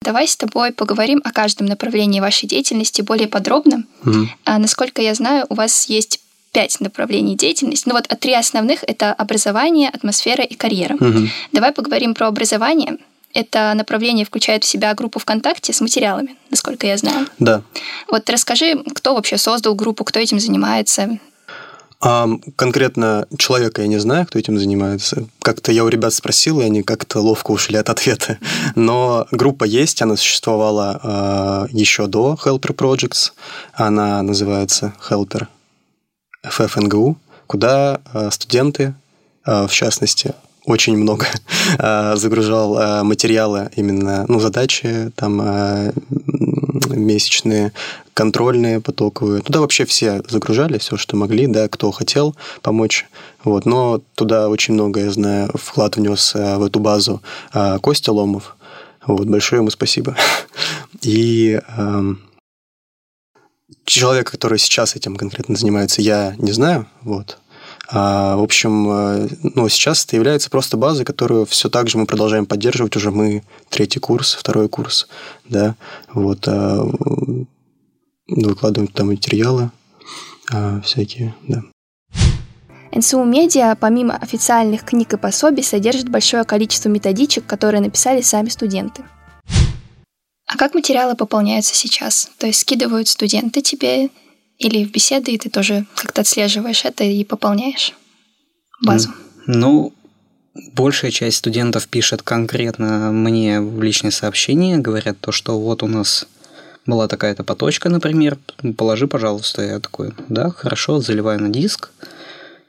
Давай 0.00 0.26
с 0.26 0.36
тобой 0.36 0.72
поговорим 0.72 1.20
о 1.24 1.30
каждом 1.30 1.66
направлении 1.66 2.20
вашей 2.20 2.46
деятельности 2.46 3.02
более 3.02 3.28
подробно. 3.28 3.84
Mm-hmm. 4.04 4.26
А, 4.44 4.58
насколько 4.58 5.02
я 5.02 5.14
знаю, 5.14 5.46
у 5.48 5.54
вас 5.54 5.86
есть 5.86 6.20
пять 6.52 6.80
направлений 6.80 7.36
деятельности. 7.36 7.88
Ну 7.88 7.94
вот 7.94 8.06
а 8.08 8.16
три 8.16 8.34
основных— 8.34 8.84
это 8.86 9.12
образование, 9.12 9.90
атмосфера 9.90 10.44
и 10.44 10.54
карьера. 10.54 10.94
Mm-hmm. 10.94 11.28
Давай 11.52 11.72
поговорим 11.72 12.14
про 12.14 12.28
образование. 12.28 12.98
Это 13.34 13.74
направление 13.74 14.24
включает 14.24 14.64
в 14.64 14.66
себя 14.66 14.94
группу 14.94 15.18
ВКонтакте 15.18 15.72
с 15.72 15.80
материалами, 15.80 16.36
насколько 16.50 16.86
я 16.86 16.96
знаю. 16.96 17.26
Да. 17.38 17.62
Вот 18.08 18.30
расскажи, 18.30 18.82
кто 18.94 19.14
вообще 19.14 19.38
создал 19.38 19.74
группу, 19.74 20.04
кто 20.04 20.20
этим 20.20 20.40
занимается, 20.40 21.18
а 22.06 22.28
конкретно 22.56 23.26
человека 23.38 23.80
я 23.80 23.88
не 23.88 23.96
знаю, 23.96 24.26
кто 24.26 24.38
этим 24.38 24.58
занимается. 24.58 25.26
Как-то 25.40 25.72
я 25.72 25.84
у 25.84 25.88
ребят 25.88 26.12
спросил, 26.12 26.60
и 26.60 26.64
они 26.64 26.82
как-то 26.82 27.20
ловко 27.20 27.50
ушли 27.50 27.78
от 27.78 27.88
ответа. 27.88 28.38
Но 28.74 29.26
группа 29.30 29.64
есть, 29.64 30.02
она 30.02 30.16
существовала 30.16 31.00
э, 31.02 31.74
еще 31.74 32.06
до 32.06 32.36
Helper 32.44 32.74
Projects. 32.76 33.32
Она 33.72 34.20
называется 34.22 34.92
Helper 35.08 35.46
FFNGU, 36.44 37.16
куда 37.46 38.02
э, 38.12 38.28
студенты, 38.30 38.94
э, 39.46 39.66
в 39.66 39.72
частности, 39.72 40.34
очень 40.64 40.96
много 40.96 41.26
загружал 42.16 43.04
материалы, 43.04 43.70
именно 43.76 44.24
ну, 44.28 44.40
задачи, 44.40 45.12
там 45.14 45.40
месячные, 46.88 47.72
контрольные, 48.14 48.80
потоковые. 48.80 49.42
Туда 49.42 49.60
вообще 49.60 49.84
все 49.84 50.22
загружали 50.28 50.78
все, 50.78 50.96
что 50.96 51.16
могли, 51.16 51.46
да, 51.46 51.68
кто 51.68 51.90
хотел 51.90 52.34
помочь. 52.62 53.06
Вот. 53.42 53.66
Но 53.66 54.00
туда 54.14 54.48
очень 54.48 54.74
много, 54.74 55.00
я 55.00 55.10
знаю, 55.10 55.50
вклад 55.54 55.96
внес 55.96 56.34
э, 56.34 56.56
в 56.56 56.64
эту 56.64 56.80
базу 56.80 57.22
э, 57.52 57.78
Костя 57.80 58.12
Ломов. 58.12 58.56
Вот, 59.06 59.26
большое 59.26 59.60
ему 59.60 59.70
спасибо. 59.70 60.16
И 61.02 61.60
э, 61.66 62.02
человека, 63.84 64.32
который 64.32 64.58
сейчас 64.58 64.96
этим 64.96 65.16
конкретно 65.16 65.56
занимается, 65.56 66.00
я 66.00 66.34
не 66.38 66.52
знаю. 66.52 66.86
Вот. 67.02 67.38
А, 67.88 68.36
в 68.36 68.42
общем, 68.42 68.88
э, 68.90 69.28
ну, 69.42 69.68
сейчас 69.68 70.04
это 70.04 70.16
является 70.16 70.50
просто 70.50 70.76
базой, 70.76 71.04
которую 71.04 71.44
все 71.46 71.68
так 71.68 71.88
же 71.88 71.98
мы 71.98 72.06
продолжаем 72.06 72.46
поддерживать. 72.46 72.96
Уже 72.96 73.10
мы 73.10 73.42
третий 73.68 74.00
курс, 74.00 74.34
второй 74.34 74.68
курс, 74.68 75.06
да, 75.48 75.76
вот, 76.12 76.48
а, 76.48 76.86
выкладываем 78.26 78.88
туда 78.88 79.04
материалы 79.04 79.70
а, 80.52 80.80
всякие, 80.80 81.34
да. 81.46 81.62
НСУ 82.92 83.24
Медиа, 83.24 83.76
помимо 83.78 84.16
официальных 84.16 84.84
книг 84.84 85.12
и 85.12 85.16
пособий, 85.16 85.64
содержит 85.64 86.08
большое 86.08 86.44
количество 86.44 86.88
методичек, 86.88 87.44
которые 87.44 87.80
написали 87.80 88.20
сами 88.20 88.48
студенты. 88.48 89.04
А 90.46 90.56
как 90.56 90.74
материалы 90.74 91.16
пополняются 91.16 91.74
сейчас? 91.74 92.30
То 92.38 92.46
есть 92.46 92.60
скидывают 92.60 93.08
студенты 93.08 93.62
тебе 93.62 94.10
или 94.58 94.84
в 94.84 94.92
беседы, 94.92 95.32
и 95.32 95.38
ты 95.38 95.50
тоже 95.50 95.86
как-то 95.94 96.22
отслеживаешь 96.22 96.84
это 96.84 97.04
и 97.04 97.24
пополняешь 97.24 97.92
базу? 98.82 99.10
Ну, 99.46 99.92
большая 100.72 101.10
часть 101.10 101.38
студентов 101.38 101.88
пишет 101.88 102.22
конкретно 102.22 103.10
мне 103.12 103.60
в 103.60 103.82
личные 103.82 104.10
сообщения, 104.10 104.78
говорят 104.78 105.18
то, 105.20 105.32
что 105.32 105.58
вот 105.58 105.82
у 105.82 105.86
нас 105.86 106.26
была 106.86 107.08
такая-то 107.08 107.44
поточка, 107.44 107.88
например, 107.88 108.38
положи, 108.76 109.08
пожалуйста. 109.08 109.62
Я 109.62 109.80
такой, 109.80 110.12
да, 110.28 110.50
хорошо, 110.50 111.00
заливаю 111.00 111.40
на 111.40 111.48
диск, 111.48 111.90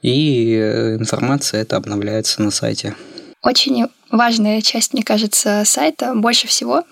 и 0.02 0.54
э, 0.54 0.96
информация 0.96 1.62
это 1.62 1.76
обновляется 1.76 2.42
на 2.42 2.50
сайте. 2.50 2.96
Очень 3.42 3.86
важная 4.10 4.62
часть, 4.62 4.92
мне 4.94 5.02
кажется, 5.02 5.62
сайта 5.64 6.14
больше 6.14 6.48
всего 6.48 6.84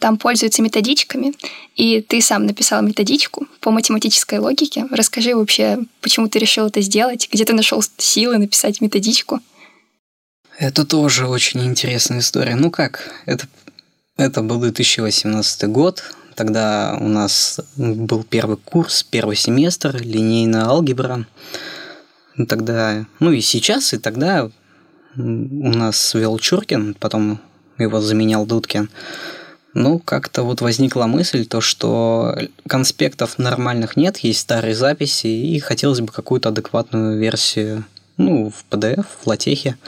там 0.00 0.16
пользуются 0.16 0.62
методичками, 0.62 1.34
и 1.74 2.00
ты 2.00 2.20
сам 2.20 2.46
написал 2.46 2.82
методичку 2.82 3.46
по 3.60 3.70
математической 3.70 4.38
логике. 4.38 4.86
Расскажи 4.90 5.34
вообще, 5.34 5.78
почему 6.00 6.28
ты 6.28 6.38
решил 6.38 6.66
это 6.66 6.80
сделать, 6.80 7.28
где 7.32 7.44
ты 7.44 7.52
нашел 7.52 7.82
силы 7.98 8.38
написать 8.38 8.80
методичку. 8.80 9.40
Это 10.58 10.84
тоже 10.84 11.26
очень 11.26 11.64
интересная 11.64 12.20
история. 12.20 12.54
Ну 12.54 12.70
как, 12.70 13.10
это, 13.26 13.48
это 14.16 14.42
был 14.42 14.60
2018 14.60 15.64
год, 15.68 16.04
тогда 16.36 16.96
у 17.00 17.08
нас 17.08 17.60
был 17.76 18.22
первый 18.22 18.58
курс, 18.58 19.02
первый 19.02 19.36
семестр, 19.36 19.96
линейная 20.00 20.66
алгебра. 20.66 21.26
Тогда, 22.48 23.06
ну 23.18 23.32
и 23.32 23.40
сейчас, 23.40 23.92
и 23.92 23.98
тогда 23.98 24.50
у 25.16 25.20
нас 25.20 26.14
вел 26.14 26.38
Чуркин, 26.38 26.94
потом 26.94 27.40
его 27.78 28.00
заменял 28.00 28.46
Дудкин. 28.46 28.88
Ну, 29.74 29.98
как-то 29.98 30.42
вот 30.42 30.60
возникла 30.60 31.06
мысль, 31.06 31.46
то, 31.46 31.60
что 31.60 32.36
конспектов 32.68 33.38
нормальных 33.38 33.96
нет, 33.96 34.18
есть 34.18 34.40
старые 34.40 34.74
записи, 34.74 35.26
и 35.26 35.58
хотелось 35.60 36.00
бы 36.00 36.08
какую-то 36.08 36.50
адекватную 36.50 37.18
версию, 37.18 37.84
ну, 38.18 38.50
в 38.50 38.64
PDF, 38.70 39.06
в 39.22 39.26
латехе. 39.26 39.78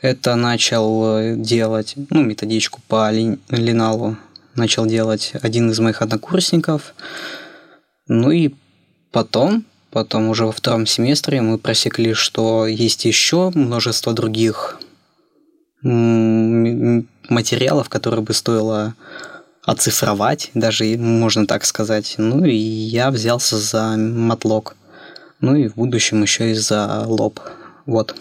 Это 0.00 0.34
начал 0.36 1.36
делать, 1.36 1.94
ну, 2.10 2.22
методичку 2.22 2.80
по 2.88 3.10
линалу 3.10 4.16
начал 4.58 4.84
делать 4.86 5.32
один 5.40 5.70
из 5.70 5.78
моих 5.78 6.02
однокурсников. 6.02 6.94
Ну 8.08 8.30
и 8.30 8.54
потом, 9.12 9.64
потом 9.90 10.28
уже 10.28 10.44
во 10.44 10.52
втором 10.52 10.84
семестре 10.84 11.40
мы 11.40 11.56
просекли, 11.56 12.12
что 12.12 12.66
есть 12.66 13.06
еще 13.06 13.50
множество 13.54 14.12
других 14.12 14.78
материалов, 17.30 17.88
которые 17.88 18.22
бы 18.22 18.32
стоило 18.32 18.94
оцифровать, 19.62 20.50
даже 20.54 20.84
можно 20.96 21.46
так 21.46 21.64
сказать. 21.64 22.14
Ну 22.16 22.44
и 22.44 22.56
я 22.56 23.10
взялся 23.10 23.58
за 23.58 23.96
матлок. 23.96 24.76
Ну 25.40 25.54
и 25.54 25.68
в 25.68 25.74
будущем 25.74 26.22
еще 26.22 26.52
и 26.52 26.54
за 26.54 27.04
лоб. 27.06 27.40
Вот. 27.86 28.14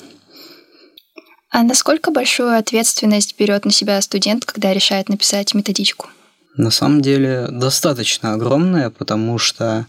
А 1.50 1.64
насколько 1.64 2.12
большую 2.12 2.58
ответственность 2.58 3.36
берет 3.40 3.66
на 3.66 3.72
себя 3.72 4.02
студент, 4.02 4.46
когда 4.46 4.74
решает 4.74 5.10
написать 5.10 5.54
методичку? 5.54 6.08
На 6.58 6.72
самом 6.72 7.02
деле 7.02 7.48
достаточно 7.50 8.34
огромная, 8.34 8.90
потому 8.90 9.38
что 9.38 9.86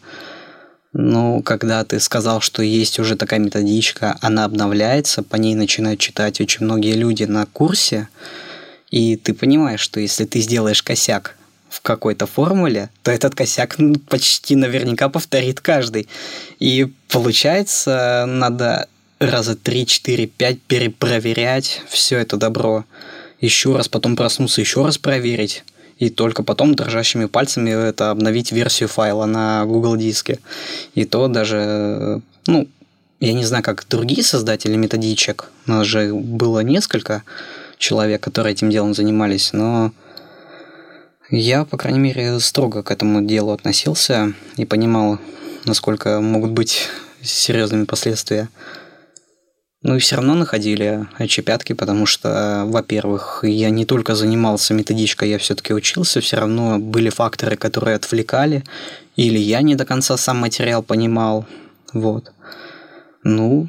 ну, 0.92 1.42
когда 1.42 1.84
ты 1.84 2.00
сказал, 2.00 2.40
что 2.40 2.62
есть 2.62 2.98
уже 2.98 3.16
такая 3.16 3.40
методичка, 3.40 4.16
она 4.20 4.44
обновляется, 4.44 5.22
по 5.22 5.36
ней 5.36 5.54
начинают 5.54 6.00
читать 6.00 6.40
очень 6.40 6.64
многие 6.64 6.94
люди 6.94 7.24
на 7.24 7.46
курсе, 7.46 8.08
и 8.90 9.16
ты 9.16 9.34
понимаешь, 9.34 9.80
что 9.80 10.00
если 10.00 10.24
ты 10.24 10.40
сделаешь 10.40 10.82
косяк 10.82 11.36
в 11.68 11.80
какой-то 11.82 12.26
формуле, 12.26 12.90
то 13.02 13.10
этот 13.10 13.34
косяк 13.34 13.78
ну, 13.78 13.96
почти 13.96 14.56
наверняка 14.56 15.08
повторит 15.08 15.60
каждый. 15.60 16.08
И 16.58 16.90
получается, 17.08 18.24
надо 18.26 18.88
раза 19.18 19.56
3, 19.56 19.86
4, 19.86 20.26
5 20.26 20.62
перепроверять 20.62 21.82
все 21.88 22.18
это 22.18 22.36
добро. 22.36 22.84
Еще 23.40 23.76
раз 23.76 23.88
потом 23.88 24.16
проснуться, 24.16 24.60
еще 24.60 24.84
раз 24.84 24.98
проверить. 24.98 25.64
И 25.98 26.10
только 26.10 26.42
потом 26.42 26.74
дрожащими 26.74 27.26
пальцами 27.26 27.70
это 27.70 28.10
обновить 28.10 28.52
версию 28.52 28.88
файла 28.88 29.26
на 29.26 29.64
Google 29.66 29.96
диске. 29.96 30.38
И 30.94 31.04
то 31.04 31.28
даже, 31.28 32.22
ну, 32.46 32.68
я 33.20 33.32
не 33.32 33.44
знаю, 33.44 33.64
как 33.64 33.86
другие 33.88 34.22
создатели 34.22 34.76
методичек, 34.76 35.50
у 35.66 35.72
нас 35.72 35.86
же 35.86 36.14
было 36.14 36.60
несколько 36.60 37.24
человек, 37.78 38.20
которые 38.20 38.52
этим 38.52 38.70
делом 38.70 38.94
занимались, 38.94 39.52
но 39.52 39.92
я, 41.30 41.64
по 41.64 41.76
крайней 41.76 41.98
мере, 41.98 42.40
строго 42.40 42.82
к 42.82 42.90
этому 42.90 43.22
делу 43.22 43.52
относился 43.52 44.32
и 44.56 44.64
понимал, 44.64 45.18
насколько 45.64 46.20
могут 46.20 46.52
быть 46.52 46.88
серьезными 47.22 47.84
последствия. 47.84 48.48
Ну 49.82 49.94
и 49.94 50.00
все 50.00 50.16
равно 50.16 50.34
находили 50.34 51.06
отчепятки, 51.18 51.72
потому 51.72 52.04
что, 52.04 52.64
во-первых, 52.66 53.44
я 53.44 53.70
не 53.70 53.84
только 53.84 54.16
занимался 54.16 54.74
методичкой, 54.74 55.30
я 55.30 55.38
все-таки 55.38 55.72
учился, 55.72 56.20
все 56.20 56.38
равно 56.38 56.78
были 56.78 57.10
факторы, 57.10 57.56
которые 57.56 57.94
отвлекали, 57.94 58.64
или 59.14 59.38
я 59.38 59.60
не 59.60 59.76
до 59.76 59.84
конца 59.84 60.16
сам 60.16 60.38
материал 60.38 60.82
понимал, 60.82 61.46
вот. 61.92 62.32
Ну, 63.22 63.68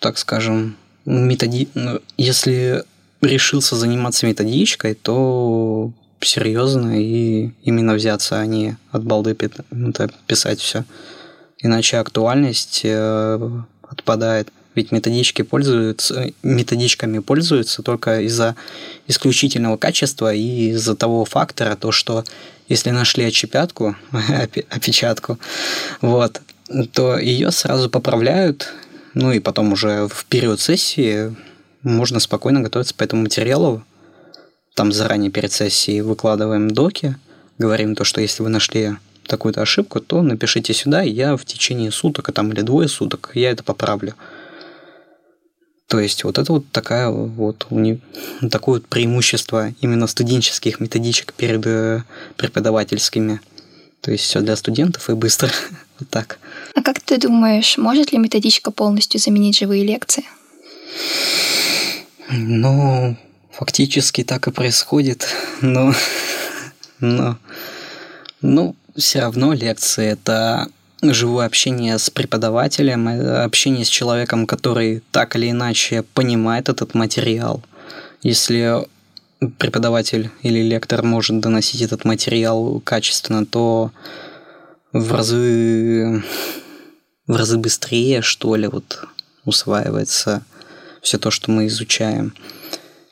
так 0.00 0.18
скажем, 0.18 0.76
методи... 1.04 1.68
Ну, 1.74 2.00
если 2.16 2.84
решился 3.26 3.76
заниматься 3.76 4.26
методичкой, 4.26 4.94
то 4.94 5.92
серьезно 6.20 7.00
и 7.00 7.50
именно 7.62 7.94
взяться, 7.94 8.40
а 8.40 8.46
не 8.46 8.76
от 8.90 9.04
балды 9.04 9.36
писать 10.26 10.60
все. 10.60 10.84
Иначе 11.58 11.98
актуальность 11.98 12.82
э, 12.84 13.50
отпадает. 13.82 14.48
Ведь 14.74 14.90
методички 14.90 15.42
пользуются, 15.42 16.32
методичками 16.42 17.20
пользуются 17.20 17.82
только 17.82 18.22
из-за 18.22 18.56
исключительного 19.06 19.76
качества 19.76 20.34
и 20.34 20.70
из-за 20.70 20.96
того 20.96 21.24
фактора, 21.24 21.76
то, 21.76 21.92
что 21.92 22.24
если 22.68 22.90
нашли 22.90 23.24
отчепятку, 23.24 23.94
опечатку, 24.70 25.38
вот, 26.00 26.40
то 26.92 27.18
ее 27.18 27.52
сразу 27.52 27.88
поправляют, 27.88 28.72
ну 29.12 29.30
и 29.30 29.38
потом 29.38 29.72
уже 29.72 30.08
в 30.08 30.24
период 30.24 30.60
сессии 30.60 31.34
можно 31.84 32.18
спокойно 32.18 32.60
готовиться 32.60 32.94
по 32.94 33.04
этому 33.04 33.22
материалу. 33.22 33.84
Там 34.74 34.92
заранее 34.92 35.30
перед 35.30 35.52
сессией 35.52 36.00
выкладываем 36.00 36.70
доки, 36.70 37.16
говорим 37.58 37.94
то, 37.94 38.02
что 38.02 38.20
если 38.20 38.42
вы 38.42 38.48
нашли 38.48 38.96
такую-то 39.26 39.62
ошибку, 39.62 40.00
то 40.00 40.22
напишите 40.22 40.74
сюда, 40.74 41.04
и 41.04 41.10
я 41.10 41.36
в 41.36 41.44
течение 41.44 41.92
суток, 41.92 42.28
а 42.28 42.32
там 42.32 42.52
или 42.52 42.62
двое 42.62 42.88
суток, 42.88 43.30
я 43.34 43.50
это 43.50 43.62
поправлю. 43.62 44.14
То 45.86 46.00
есть 46.00 46.24
вот 46.24 46.38
это 46.38 46.52
вот 46.52 46.64
такая 46.72 47.08
вот 47.08 47.66
уни... 47.70 48.00
такое 48.50 48.80
вот 48.80 48.88
преимущество 48.88 49.72
именно 49.80 50.06
студенческих 50.06 50.80
методичек 50.80 51.34
перед 51.34 51.64
э, 51.66 52.02
преподавательскими. 52.36 53.40
То 54.00 54.10
есть 54.10 54.24
все 54.24 54.40
для 54.40 54.56
студентов 54.56 55.08
и 55.08 55.14
быстро. 55.14 55.50
вот 55.98 56.08
так. 56.08 56.38
А 56.74 56.82
как 56.82 57.00
ты 57.00 57.18
думаешь, 57.18 57.78
может 57.78 58.12
ли 58.12 58.18
методичка 58.18 58.70
полностью 58.70 59.20
заменить 59.20 59.58
живые 59.58 59.84
лекции? 59.84 60.24
Ну, 62.30 63.16
фактически 63.50 64.24
так 64.24 64.48
и 64.48 64.50
происходит, 64.50 65.28
но, 65.60 65.94
но, 67.00 67.38
но 68.40 68.74
все 68.96 69.20
равно 69.20 69.52
лекции 69.52 70.06
это 70.06 70.68
живое 71.02 71.46
общение 71.46 71.98
с 71.98 72.10
преподавателем, 72.10 73.08
э, 73.08 73.42
общение 73.42 73.84
с 73.84 73.88
человеком, 73.88 74.46
который 74.46 75.02
так 75.10 75.36
или 75.36 75.50
иначе 75.50 76.02
понимает 76.02 76.68
этот 76.68 76.94
материал. 76.94 77.62
Если 78.22 78.86
преподаватель 79.58 80.30
или 80.42 80.62
лектор 80.62 81.02
может 81.02 81.40
доносить 81.40 81.82
этот 81.82 82.04
материал 82.04 82.80
качественно, 82.80 83.44
то 83.44 83.90
в 84.92 85.12
разы, 85.12 86.22
в 87.26 87.36
разы 87.36 87.58
быстрее, 87.58 88.22
что 88.22 88.56
ли, 88.56 88.66
вот 88.68 89.04
усваивается 89.44 90.42
все 91.04 91.18
то, 91.18 91.30
что 91.30 91.52
мы 91.52 91.68
изучаем. 91.68 92.34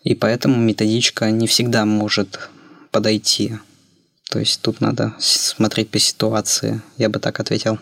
И 0.03 0.17
поэтому 0.17 0.57
методичка 0.57 1.31
не 1.31 1.47
всегда 1.47 1.85
может 1.85 2.51
подойти 2.91 3.53
то 4.33 4.39
есть 4.39 4.63
тут 4.63 4.81
надо 4.81 5.13
смотреть 5.19 5.91
по 5.91 5.99
ситуации, 5.99 6.81
я 6.97 7.11
бы 7.11 7.19
так 7.19 7.39
ответил. 7.39 7.79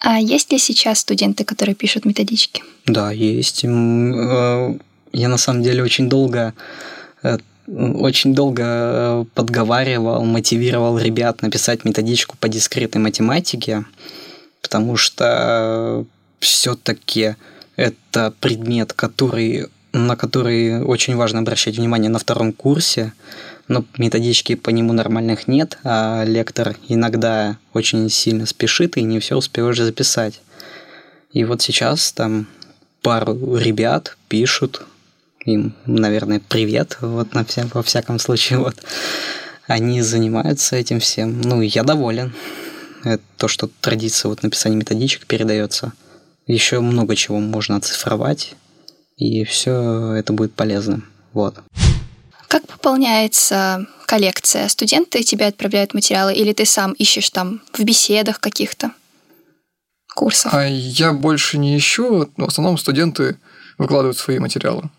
А 0.00 0.18
есть 0.18 0.50
ли 0.50 0.58
сейчас 0.58 0.98
студенты, 0.98 1.44
которые 1.44 1.76
пишут 1.76 2.04
методички? 2.04 2.64
Да, 2.86 3.12
есть. 3.12 3.64
Э, 3.64 4.78
я 5.12 5.28
на 5.28 5.38
самом 5.38 5.62
деле 5.62 5.84
очень 5.84 6.08
долго 6.08 6.54
э, 7.22 7.38
очень 7.68 8.34
долго 8.34 8.64
э, 8.64 9.24
подговаривал, 9.32 10.24
мотивировал 10.24 10.98
ребят 10.98 11.40
написать 11.42 11.84
методичку 11.84 12.36
по 12.40 12.48
дискретной 12.48 13.00
математике, 13.00 13.84
потому 14.62 14.96
что 14.96 16.04
все-таки 16.40 17.36
это 17.76 18.32
предмет, 18.40 18.92
который, 18.92 19.68
на 19.92 20.16
который 20.16 20.82
очень 20.82 21.16
важно 21.16 21.40
обращать 21.40 21.76
внимание 21.76 22.10
на 22.10 22.18
втором 22.18 22.52
курсе 22.52 23.12
но 23.70 23.84
методички 23.98 24.56
по 24.56 24.70
нему 24.70 24.92
нормальных 24.92 25.46
нет, 25.46 25.78
а 25.84 26.24
лектор 26.24 26.76
иногда 26.88 27.56
очень 27.72 28.10
сильно 28.10 28.44
спешит 28.44 28.96
и 28.96 29.02
не 29.02 29.20
все 29.20 29.36
успеваешь 29.36 29.78
записать. 29.78 30.40
И 31.32 31.44
вот 31.44 31.62
сейчас 31.62 32.10
там 32.10 32.48
пару 33.00 33.56
ребят 33.56 34.16
пишут, 34.26 34.82
им, 35.44 35.72
наверное, 35.86 36.42
привет, 36.48 36.98
вот 37.00 37.32
на 37.32 37.44
вся, 37.44 37.68
во 37.72 37.84
всяком 37.84 38.18
случае, 38.18 38.58
вот. 38.58 38.74
Они 39.68 40.02
занимаются 40.02 40.74
этим 40.74 40.98
всем. 40.98 41.40
Ну, 41.40 41.60
я 41.60 41.84
доволен. 41.84 42.32
Это 43.04 43.22
то, 43.36 43.46
что 43.46 43.70
традиция 43.80 44.30
вот 44.30 44.42
написания 44.42 44.74
методичек 44.74 45.26
передается. 45.26 45.92
Еще 46.50 46.80
много 46.80 47.14
чего 47.14 47.38
можно 47.38 47.76
оцифровать, 47.76 48.54
и 49.16 49.44
все 49.44 50.14
это 50.14 50.32
будет 50.32 50.52
полезным. 50.52 51.08
Вот. 51.32 51.62
Как 52.48 52.66
пополняется 52.66 53.86
коллекция? 54.06 54.66
Студенты 54.66 55.22
тебе 55.22 55.46
отправляют 55.46 55.94
материалы 55.94 56.34
или 56.34 56.52
ты 56.52 56.64
сам 56.64 56.92
ищешь 56.94 57.30
там 57.30 57.62
в 57.72 57.84
беседах 57.84 58.40
каких-то? 58.40 58.90
Курсов? 60.16 60.52
А 60.52 60.66
я 60.66 61.12
больше 61.12 61.56
не 61.56 61.78
ищу, 61.78 62.28
но 62.36 62.46
в 62.46 62.48
основном 62.48 62.78
студенты 62.78 63.38
выкладывают 63.78 64.18
свои 64.18 64.40
материалы. 64.40 64.90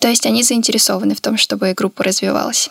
То 0.00 0.08
есть 0.08 0.26
они 0.26 0.42
заинтересованы 0.42 1.14
в 1.14 1.20
том, 1.20 1.36
чтобы 1.36 1.72
группа 1.74 2.02
развивалась? 2.02 2.68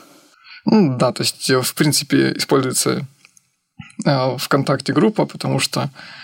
Ну 0.65 0.97
да, 0.97 1.13
то 1.13 1.23
есть 1.23 1.49
в 1.49 1.73
принципе 1.73 2.33
используется 2.33 3.07
э, 4.05 4.37
ВКонтакте 4.37 4.91
группа, 4.91 5.25
потому 5.25 5.59
что 5.59 5.83
э, 5.83 6.20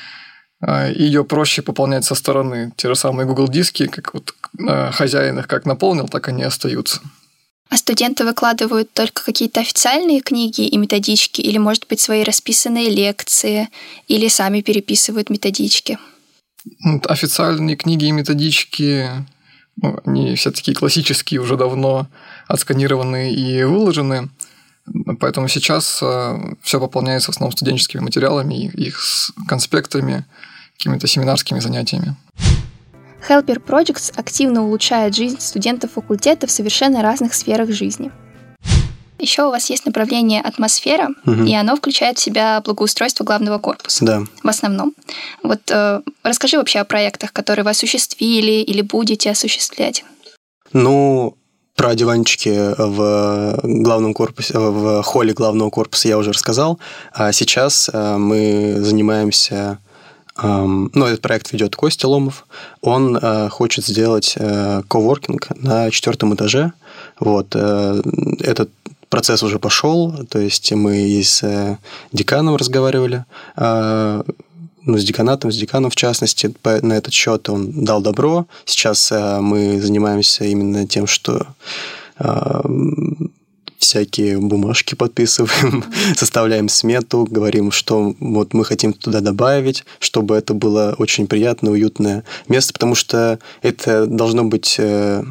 ее 0.61 1.23
проще 1.23 1.61
пополнять 1.61 2.05
со 2.05 2.15
стороны. 2.15 2.71
Те 2.77 2.87
же 2.87 2.95
самые 2.95 3.27
Google 3.27 3.47
диски, 3.47 3.87
как 3.87 4.13
вот 4.13 4.33
э, 4.59 4.91
хозяин 4.91 5.37
их 5.39 5.47
как 5.47 5.65
наполнил, 5.65 6.07
так 6.07 6.27
они 6.27 6.41
и 6.41 6.45
остаются. 6.45 6.99
А 7.69 7.75
студенты 7.75 8.23
выкладывают 8.23 8.93
только 8.93 9.23
какие-то 9.23 9.59
официальные 9.59 10.21
книги 10.21 10.61
и 10.61 10.77
методички, 10.77 11.41
или, 11.41 11.57
может 11.57 11.85
быть, 11.87 11.99
свои 11.99 12.23
расписанные 12.23 12.89
лекции, 12.89 13.67
или 14.07 14.29
сами 14.29 14.61
переписывают 14.61 15.29
методички? 15.29 15.99
Официальные 17.03 17.75
книги 17.75 18.05
и 18.05 18.11
методички, 18.11 19.09
ну, 19.81 19.99
они 20.05 20.35
все 20.35 20.51
такие 20.51 20.75
классические, 20.75 21.41
уже 21.41 21.57
давно 21.57 22.07
отсканированы 22.47 23.33
и 23.33 23.63
выложены. 23.63 24.29
Поэтому 25.19 25.47
сейчас 25.47 25.99
э, 26.01 26.37
все 26.61 26.79
пополняется 26.79 27.31
в 27.31 27.35
основном 27.35 27.51
студенческими 27.51 28.01
материалами, 28.01 28.65
их 28.65 28.99
конспектами, 29.47 30.25
какими-то 30.77 31.07
семинарскими 31.07 31.59
занятиями. 31.59 32.15
Helper 33.27 33.61
Projects 33.63 34.13
активно 34.15 34.63
улучшает 34.63 35.15
жизнь 35.15 35.39
студентов 35.39 35.93
факультета 35.93 36.47
в 36.47 36.51
совершенно 36.51 37.01
разных 37.01 37.33
сферах 37.33 37.71
жизни. 37.71 38.11
Еще 39.19 39.43
у 39.43 39.49
вас 39.49 39.69
есть 39.69 39.85
направление 39.85 40.41
атмосфера, 40.41 41.09
угу. 41.25 41.43
и 41.43 41.53
оно 41.55 41.75
включает 41.75 42.19
в 42.19 42.21
себя 42.21 42.61
благоустройство 42.61 43.23
главного 43.23 43.57
корпуса. 43.57 44.05
Да. 44.05 44.23
В 44.43 44.47
основном. 44.47 44.93
Вот 45.41 45.59
э, 45.71 46.01
расскажи 46.23 46.57
вообще 46.57 46.79
о 46.79 46.85
проектах, 46.85 47.33
которые 47.33 47.65
вы 47.65 47.71
осуществили 47.71 48.61
или 48.61 48.81
будете 48.81 49.31
осуществлять. 49.31 50.05
Ну, 50.71 51.35
про 51.77 51.95
диванчики 51.95 52.73
в 52.77 53.59
главном 53.63 54.13
корпусе, 54.13 54.57
в 54.57 55.03
холле 55.03 55.33
главного 55.33 55.69
корпуса 55.69 56.09
я 56.09 56.17
уже 56.17 56.31
рассказал. 56.31 56.79
А 57.13 57.31
сейчас 57.31 57.89
э, 57.93 58.17
мы 58.17 58.77
занимаемся 58.79 59.79
ну, 60.39 61.05
этот 61.05 61.21
проект 61.21 61.51
ведет 61.51 61.75
Костя 61.75 62.07
Ломов. 62.07 62.45
Он 62.81 63.17
э, 63.17 63.49
хочет 63.49 63.85
сделать 63.85 64.35
э, 64.37 64.83
коворкинг 64.87 65.47
на 65.55 65.89
четвертом 65.89 66.35
этаже. 66.35 66.73
Вот. 67.19 67.55
Э, 67.55 68.01
этот 68.41 68.69
процесс 69.09 69.41
уже 69.41 69.57
пошел, 69.57 70.13
то 70.29 70.39
есть 70.39 70.71
мы 70.73 70.97
и 70.97 71.23
с 71.23 71.41
э, 71.43 71.77
деканом 72.11 72.55
разговаривали, 72.55 73.25
э, 73.55 74.23
ну, 74.87 74.97
с 74.97 75.03
деканатом, 75.03 75.51
с 75.51 75.57
деканом 75.57 75.91
в 75.91 75.95
частности, 75.95 76.47
по, 76.61 76.83
на 76.83 76.93
этот 76.93 77.13
счет 77.13 77.49
он 77.49 77.83
дал 77.83 78.01
добро. 78.01 78.47
Сейчас 78.65 79.11
э, 79.11 79.39
мы 79.41 79.79
занимаемся 79.81 80.45
именно 80.45 80.87
тем, 80.87 81.07
что 81.07 81.47
э, 82.17 82.61
всякие 83.77 84.39
бумажки 84.39 84.95
подписываем, 84.95 85.83
составляем 86.15 86.69
смету, 86.69 87.27
говорим, 87.29 87.71
что 87.71 88.15
вот 88.19 88.53
мы 88.53 88.63
хотим 88.63 88.93
туда 88.93 89.19
добавить, 89.19 89.83
чтобы 89.99 90.35
это 90.35 90.53
было 90.53 90.95
очень 90.97 91.27
приятное, 91.27 91.73
уютное 91.73 92.23
место, 92.47 92.73
потому 92.73 92.95
что 92.95 93.39
это 93.61 94.07
должно 94.07 94.45
быть 94.45 94.77
э, 94.79 95.23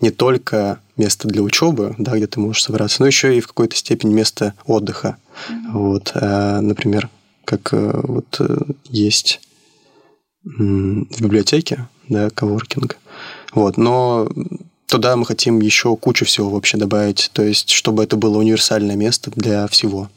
не 0.00 0.10
только 0.10 0.80
место 0.98 1.28
для 1.28 1.42
учебы, 1.42 1.94
да, 1.98 2.16
где 2.16 2.26
ты 2.26 2.40
можешь 2.40 2.62
собраться, 2.62 3.00
но 3.00 3.06
еще 3.06 3.36
и 3.36 3.40
в 3.40 3.46
какой-то 3.46 3.74
степени 3.74 4.12
место 4.12 4.54
отдыха. 4.66 5.16
Mm-hmm. 5.48 5.72
Вот, 5.72 6.12
а, 6.14 6.60
например, 6.60 7.08
как 7.46 7.72
э, 7.72 8.00
вот 8.02 8.36
э, 8.40 8.58
есть 8.84 9.40
в 10.44 11.22
библиотеке, 11.22 11.88
да, 12.08 12.30
коворкинг. 12.30 12.98
Вот, 13.52 13.78
но 13.78 14.28
туда 14.86 15.16
мы 15.16 15.24
хотим 15.24 15.60
еще 15.60 15.96
кучу 15.96 16.24
всего 16.24 16.50
вообще 16.50 16.76
добавить, 16.76 17.30
то 17.32 17.42
есть 17.42 17.70
чтобы 17.70 18.04
это 18.04 18.16
было 18.16 18.38
универсальное 18.38 18.94
место 18.94 19.32
для 19.34 19.66
всего. 19.66 20.08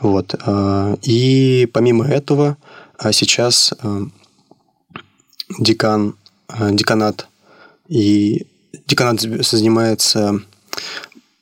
Вот. 0.00 0.34
А, 0.40 0.96
и 1.02 1.68
помимо 1.72 2.06
этого 2.06 2.56
а 3.02 3.12
сейчас 3.12 3.72
э, 3.82 4.02
декан, 5.58 6.16
э, 6.50 6.70
деканат 6.72 7.28
и 7.88 8.46
деканат 8.86 9.20
занимается 9.20 10.42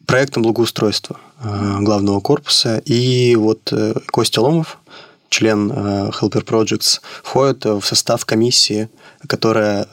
проектом 0.06 0.44
благоустройства 0.44 1.18
э, 1.42 1.78
главного 1.80 2.20
корпуса. 2.20 2.78
И 2.84 3.34
вот 3.34 3.72
Костя 4.12 4.40
Ломов, 4.40 4.77
член 5.28 5.70
Helper 5.70 6.44
Projects, 6.44 7.00
входит 7.22 7.64
в 7.64 7.82
состав 7.82 8.24
комиссии, 8.24 8.88
которая 9.26 9.86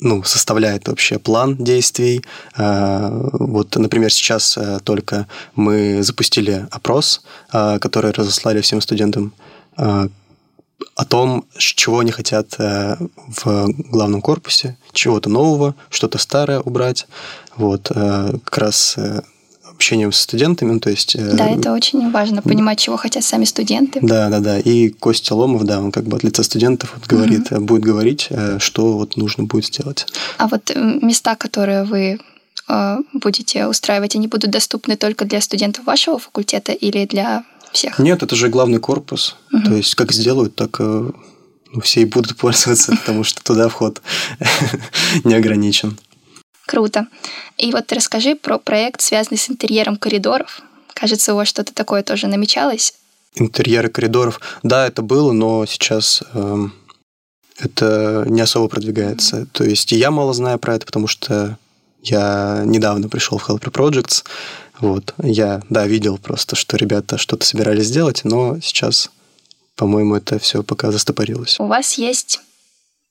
ну, 0.00 0.22
составляет 0.24 0.88
вообще 0.88 1.18
план 1.18 1.56
действий. 1.56 2.24
А, 2.56 3.10
вот, 3.32 3.76
например, 3.76 4.10
сейчас 4.10 4.56
э, 4.56 4.80
только 4.82 5.26
мы 5.54 6.02
запустили 6.02 6.66
опрос, 6.70 7.22
который 7.50 8.12
разослали 8.12 8.60
всем 8.62 8.80
студентам 8.80 9.34
о 9.76 11.04
том, 11.04 11.44
чего 11.56 12.00
они 12.00 12.10
хотят 12.10 12.54
э, 12.58 12.96
в 13.44 13.68
главном 13.90 14.22
корпусе, 14.22 14.76
чего-то 14.92 15.28
нового, 15.28 15.74
что-то 15.90 16.18
старое 16.18 16.60
убрать. 16.60 17.06
Вот, 17.56 17.90
э, 17.94 18.32
как 18.44 18.58
раз 18.58 18.96
общением 19.80 20.12
с 20.12 20.18
студентами, 20.18 20.72
ну, 20.72 20.80
то 20.80 20.90
есть... 20.90 21.16
Э, 21.16 21.32
да, 21.32 21.48
это 21.48 21.72
очень 21.72 22.10
важно, 22.10 22.42
понимать, 22.42 22.78
чего 22.78 22.98
хотят 22.98 23.24
сами 23.24 23.46
студенты. 23.46 23.98
Да, 24.02 24.28
да, 24.28 24.40
да. 24.40 24.58
И 24.58 24.90
Костя 24.90 25.34
Ломов, 25.34 25.64
да, 25.64 25.80
он 25.80 25.90
как 25.90 26.04
бы 26.04 26.18
от 26.18 26.22
лица 26.22 26.42
студентов 26.42 26.92
вот 26.94 27.06
говорит, 27.06 27.50
угу. 27.50 27.64
будет 27.64 27.82
говорить, 27.82 28.26
э, 28.28 28.58
что 28.58 28.98
вот 28.98 29.16
нужно 29.16 29.44
будет 29.44 29.66
сделать. 29.66 30.06
А 30.36 30.48
вот 30.48 30.70
места, 30.76 31.34
которые 31.34 31.84
вы 31.84 32.18
будете 33.12 33.66
устраивать, 33.66 34.14
они 34.14 34.28
будут 34.28 34.50
доступны 34.50 34.96
только 34.96 35.24
для 35.24 35.40
студентов 35.40 35.86
вашего 35.86 36.20
факультета 36.20 36.70
или 36.70 37.04
для 37.04 37.42
всех? 37.72 37.98
Нет, 37.98 38.22
это 38.22 38.36
же 38.36 38.48
главный 38.48 38.78
корпус. 38.78 39.34
Угу. 39.52 39.62
То 39.64 39.74
есть 39.74 39.94
как 39.96 40.12
сделают, 40.12 40.54
так 40.54 40.78
ну, 40.78 41.80
все 41.82 42.02
и 42.02 42.04
будут 42.04 42.36
пользоваться, 42.42 42.92
потому 42.96 43.24
что 43.24 43.42
туда 43.42 43.68
вход 43.68 44.00
не 45.24 45.34
ограничен. 45.34 45.98
Круто. 46.70 47.08
И 47.58 47.72
вот 47.72 47.92
расскажи 47.92 48.36
про 48.36 48.56
проект, 48.56 49.00
связанный 49.00 49.38
с 49.38 49.50
интерьером 49.50 49.96
коридоров. 49.96 50.62
Кажется, 50.94 51.34
у 51.34 51.36
вас 51.36 51.48
что-то 51.48 51.74
такое 51.74 52.04
тоже 52.04 52.28
намечалось. 52.28 52.94
Интерьеры 53.34 53.88
коридоров. 53.88 54.40
Да, 54.62 54.86
это 54.86 55.02
было, 55.02 55.32
но 55.32 55.66
сейчас 55.66 56.22
э, 56.32 56.66
это 57.58 58.24
не 58.28 58.40
особо 58.40 58.68
продвигается. 58.68 59.38
Mm-hmm. 59.38 59.48
То 59.50 59.64
есть 59.64 59.90
я 59.90 60.12
мало 60.12 60.32
знаю 60.32 60.60
про 60.60 60.76
это, 60.76 60.86
потому 60.86 61.08
что 61.08 61.58
я 62.04 62.62
недавно 62.64 63.08
пришел 63.08 63.38
в 63.38 63.50
Helper 63.50 63.72
Projects. 63.72 64.22
Вот. 64.78 65.14
Я, 65.20 65.62
да, 65.70 65.88
видел 65.88 66.18
просто, 66.18 66.54
что 66.54 66.76
ребята 66.76 67.18
что-то 67.18 67.44
собирались 67.44 67.86
сделать, 67.86 68.20
но 68.22 68.60
сейчас, 68.60 69.10
по-моему, 69.74 70.14
это 70.14 70.38
все 70.38 70.62
пока 70.62 70.92
застопорилось. 70.92 71.58
У 71.58 71.66
вас 71.66 71.94
есть 71.94 72.40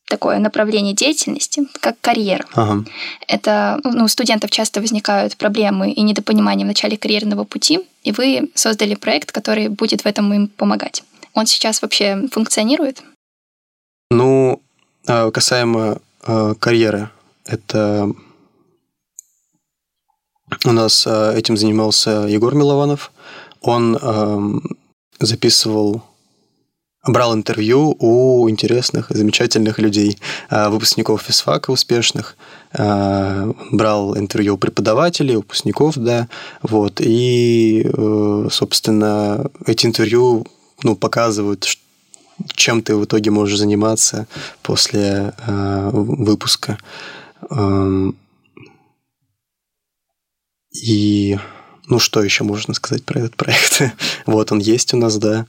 такое 0.09 0.39
направление 0.39 0.93
деятельности, 0.93 1.63
как 1.79 1.95
карьера. 2.01 2.45
Ага. 2.53 2.83
Это 3.27 3.79
ну, 3.83 4.03
у 4.03 4.07
студентов 4.07 4.51
часто 4.51 4.81
возникают 4.81 5.37
проблемы 5.37 5.91
и 5.91 6.01
недопонимание 6.01 6.65
в 6.65 6.67
начале 6.67 6.97
карьерного 6.97 7.45
пути, 7.45 7.79
и 8.03 8.11
вы 8.11 8.49
создали 8.55 8.95
проект, 8.95 9.31
который 9.31 9.69
будет 9.69 10.01
в 10.01 10.05
этом 10.05 10.33
им 10.33 10.47
помогать. 10.47 11.03
Он 11.33 11.45
сейчас 11.45 11.81
вообще 11.81 12.27
функционирует? 12.31 13.03
Ну, 14.11 14.61
а, 15.07 15.31
касаемо 15.31 15.99
а, 16.23 16.55
карьеры, 16.55 17.09
это 17.45 18.11
у 20.65 20.71
нас 20.71 21.05
а, 21.07 21.33
этим 21.35 21.55
занимался 21.55 22.25
Егор 22.27 22.55
Милованов. 22.55 23.11
Он 23.61 24.61
записывал 25.19 26.01
брал 27.11 27.33
интервью 27.33 27.95
у 27.99 28.49
интересных, 28.49 29.07
замечательных 29.09 29.79
людей, 29.79 30.17
а, 30.49 30.69
выпускников 30.69 31.23
физфака 31.23 31.71
успешных, 31.71 32.35
а, 32.73 33.51
брал 33.71 34.17
интервью 34.17 34.55
у 34.55 34.57
преподавателей, 34.57 35.35
выпускников, 35.35 35.95
да, 35.97 36.27
вот, 36.61 37.01
и, 37.01 37.83
э, 37.85 38.47
собственно, 38.51 39.49
эти 39.65 39.85
интервью, 39.85 40.45
ну, 40.83 40.95
показывают, 40.95 41.77
чем 42.53 42.81
ты 42.81 42.95
в 42.95 43.03
итоге 43.05 43.31
можешь 43.31 43.59
заниматься 43.59 44.27
после 44.61 45.33
выпуска. 45.91 46.77
Эм, 47.49 48.15
и, 50.71 51.37
ну, 51.87 51.99
что 51.99 52.23
еще 52.23 52.45
можно 52.45 52.73
сказать 52.73 53.03
про 53.03 53.19
этот 53.19 53.35
проект? 53.35 53.81
вот 54.25 54.53
он 54.53 54.59
есть 54.59 54.93
у 54.93 54.97
нас, 54.97 55.17
да 55.17 55.45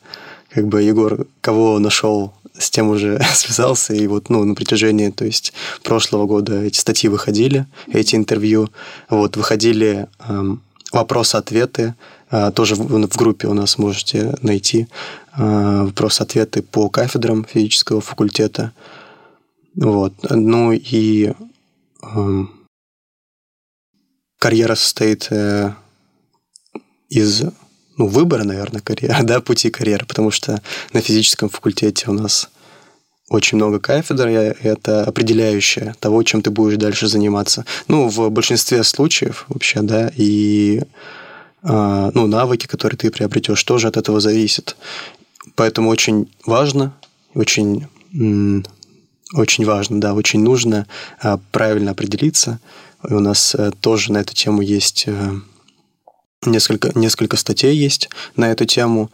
как 0.52 0.66
бы 0.66 0.82
Егор 0.82 1.26
кого 1.40 1.78
нашел, 1.78 2.32
с 2.58 2.70
тем 2.70 2.90
уже 2.90 3.20
связался, 3.34 3.94
и 3.94 4.06
вот, 4.06 4.28
ну, 4.28 4.44
на 4.44 4.54
протяжении, 4.54 5.10
то 5.10 5.24
есть, 5.24 5.52
прошлого 5.82 6.26
года 6.26 6.62
эти 6.62 6.78
статьи 6.78 7.08
выходили, 7.08 7.66
эти 7.88 8.16
интервью, 8.16 8.68
вот, 9.08 9.36
выходили 9.36 10.08
эм, 10.28 10.62
вопросы-ответы, 10.92 11.94
э, 12.30 12.50
тоже 12.54 12.74
в, 12.74 12.88
в 12.88 13.16
группе 13.16 13.48
у 13.48 13.54
нас 13.54 13.78
можете 13.78 14.34
найти 14.42 14.88
э, 15.36 15.82
вопросы-ответы 15.84 16.62
по 16.62 16.88
кафедрам 16.88 17.44
физического 17.44 18.00
факультета, 18.00 18.72
вот, 19.74 20.12
ну, 20.28 20.72
и 20.72 21.32
э, 22.02 22.44
карьера 24.38 24.74
состоит 24.74 25.28
э, 25.30 25.72
из 27.08 27.44
ну, 28.00 28.06
выбора, 28.06 28.44
наверное, 28.44 28.80
карьеры, 28.80 29.14
да, 29.24 29.40
пути 29.40 29.68
карьеры, 29.68 30.06
потому 30.06 30.30
что 30.30 30.62
на 30.94 31.02
физическом 31.02 31.50
факультете 31.50 32.08
у 32.08 32.14
нас 32.14 32.48
очень 33.28 33.58
много 33.58 33.78
кафедр, 33.78 34.28
и 34.28 34.32
это 34.32 35.04
определяющее 35.04 35.94
того, 36.00 36.22
чем 36.22 36.40
ты 36.40 36.50
будешь 36.50 36.78
дальше 36.78 37.08
заниматься. 37.08 37.66
Ну, 37.88 38.08
в 38.08 38.30
большинстве 38.30 38.84
случаев 38.84 39.44
вообще, 39.48 39.82
да, 39.82 40.10
и 40.16 40.82
а, 41.62 42.10
ну, 42.14 42.26
навыки, 42.26 42.66
которые 42.66 42.96
ты 42.96 43.10
приобретешь, 43.10 43.62
тоже 43.64 43.88
от 43.88 43.98
этого 43.98 44.18
зависят. 44.18 44.76
Поэтому 45.54 45.90
очень 45.90 46.26
важно, 46.46 46.94
очень, 47.34 47.86
очень 49.34 49.64
важно, 49.66 50.00
да, 50.00 50.14
очень 50.14 50.42
нужно 50.42 50.86
а, 51.20 51.38
правильно 51.52 51.90
определиться. 51.90 52.60
И 53.08 53.12
у 53.12 53.20
нас 53.20 53.54
э, 53.54 53.70
тоже 53.80 54.12
на 54.12 54.18
эту 54.18 54.34
тему 54.34 54.60
есть 54.60 55.04
э, 55.06 55.30
несколько, 56.44 56.90
несколько 56.98 57.36
статей 57.36 57.76
есть 57.76 58.08
на 58.36 58.50
эту 58.50 58.64
тему 58.64 59.10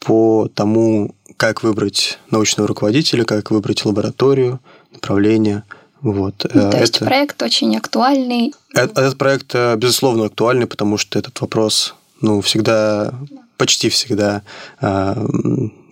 по 0.00 0.48
тому, 0.54 1.14
как 1.36 1.62
выбрать 1.62 2.18
научного 2.30 2.66
руководителя, 2.68 3.24
как 3.24 3.50
выбрать 3.50 3.84
лабораторию, 3.84 4.60
направление. 4.92 5.64
Вот. 6.00 6.46
Ну, 6.52 6.60
то 6.62 6.68
это... 6.68 6.78
есть 6.78 6.98
проект 7.00 7.42
очень 7.42 7.76
актуальный. 7.76 8.54
Этот, 8.72 8.98
этот 8.98 9.18
проект, 9.18 9.54
э, 9.54 9.76
безусловно, 9.76 10.26
актуальный, 10.26 10.66
потому 10.66 10.96
что 10.96 11.18
этот 11.18 11.40
вопрос 11.40 11.94
ну, 12.20 12.40
всегда, 12.40 13.14
почти 13.56 13.88
всегда 13.88 14.42
э, 14.80 15.14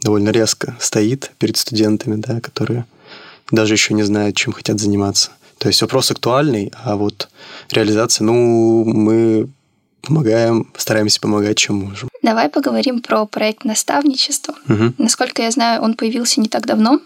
довольно 0.03 0.31
резко 0.31 0.77
стоит 0.81 1.33
перед 1.39 1.57
студентами, 1.57 2.17
да, 2.17 2.41
которые 2.41 2.87
даже 3.51 3.75
еще 3.75 3.95
не 3.95 4.03
знают, 4.03 4.37
чем 4.37 4.53
хотят 4.53 4.81
заниматься. 4.81 5.31
То 5.59 5.69
есть 5.69 5.81
вопрос 5.83 6.11
актуальный, 6.11 6.73
а 6.85 6.97
вот 6.97 7.29
реализация, 7.71 8.25
ну, 8.25 8.85
мы 8.85 9.49
помогаем, 10.07 10.71
стараемся 10.77 11.21
помогать, 11.21 11.57
чем 11.57 11.77
можем. 11.77 12.09
Давай 12.23 12.49
поговорим 12.49 13.01
про 13.01 13.27
проект 13.27 13.65
наставничества. 13.65 14.55
Угу. 14.69 14.95
Насколько 14.99 15.43
я 15.43 15.51
знаю, 15.51 15.83
он 15.83 15.95
появился 15.95 16.41
не 16.41 16.49
так 16.49 16.67
давно. 16.67 17.01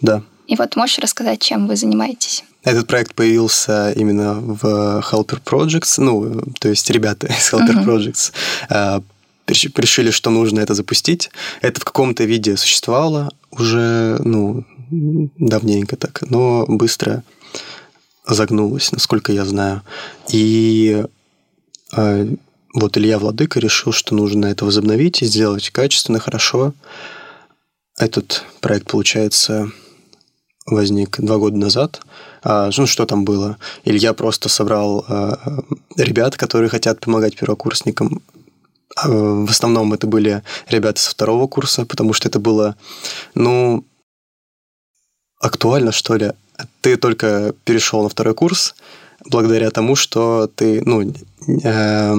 Да. 0.00 0.22
И 0.46 0.56
вот 0.56 0.76
можешь 0.76 0.98
рассказать, 0.98 1.40
чем 1.40 1.66
вы 1.66 1.76
занимаетесь? 1.76 2.44
Этот 2.64 2.86
проект 2.86 3.14
появился 3.14 3.92
именно 3.92 4.34
в 4.34 4.64
Helper 5.10 5.40
Projects, 5.44 5.94
ну, 5.98 6.42
то 6.60 6.68
есть 6.68 6.90
ребята 6.90 7.26
из 7.26 7.52
Helper 7.52 7.74
uh-huh. 7.74 7.84
Projects 7.84 8.32
а, 8.68 9.02
решили, 9.46 10.10
что 10.10 10.30
нужно 10.30 10.60
это 10.60 10.74
запустить. 10.74 11.30
Это 11.60 11.80
в 11.80 11.84
каком-то 11.84 12.24
виде 12.24 12.56
существовало 12.56 13.30
уже, 13.50 14.20
ну, 14.24 14.64
давненько 14.90 15.96
так, 15.96 16.22
но 16.28 16.64
быстро 16.66 17.22
загнулось, 18.26 18.92
насколько 18.92 19.32
я 19.32 19.44
знаю. 19.44 19.82
И 20.30 21.04
вот 21.92 22.96
Илья 22.96 23.18
Владыка 23.18 23.60
решил, 23.60 23.92
что 23.92 24.14
нужно 24.14 24.46
это 24.46 24.64
возобновить 24.64 25.22
и 25.22 25.26
сделать 25.26 25.70
качественно, 25.70 26.20
хорошо. 26.20 26.74
Этот 27.96 28.44
проект, 28.60 28.90
получается, 28.90 29.70
возник 30.66 31.20
два 31.20 31.38
года 31.38 31.56
назад. 31.56 32.00
А, 32.42 32.70
ну, 32.76 32.86
что 32.86 33.06
там 33.06 33.24
было? 33.24 33.58
Илья 33.84 34.12
просто 34.12 34.48
собрал 34.48 35.04
а, 35.08 35.38
ребят, 35.96 36.36
которые 36.36 36.68
хотят 36.68 37.00
помогать 37.00 37.36
первокурсникам. 37.36 38.22
В 39.04 39.50
основном 39.50 39.92
это 39.92 40.06
были 40.06 40.42
ребята 40.68 41.00
со 41.00 41.10
второго 41.10 41.46
курса, 41.46 41.84
потому 41.86 42.12
что 42.12 42.28
это 42.28 42.40
было, 42.40 42.76
ну, 43.34 43.84
актуально, 45.40 45.92
что 45.92 46.16
ли. 46.16 46.32
Ты 46.80 46.96
только 46.96 47.54
перешел 47.64 48.02
на 48.02 48.08
второй 48.08 48.34
курс, 48.34 48.74
благодаря 49.24 49.70
тому, 49.70 49.96
что 49.96 50.50
ты, 50.54 50.82
ну, 50.84 51.14
э, 51.64 52.16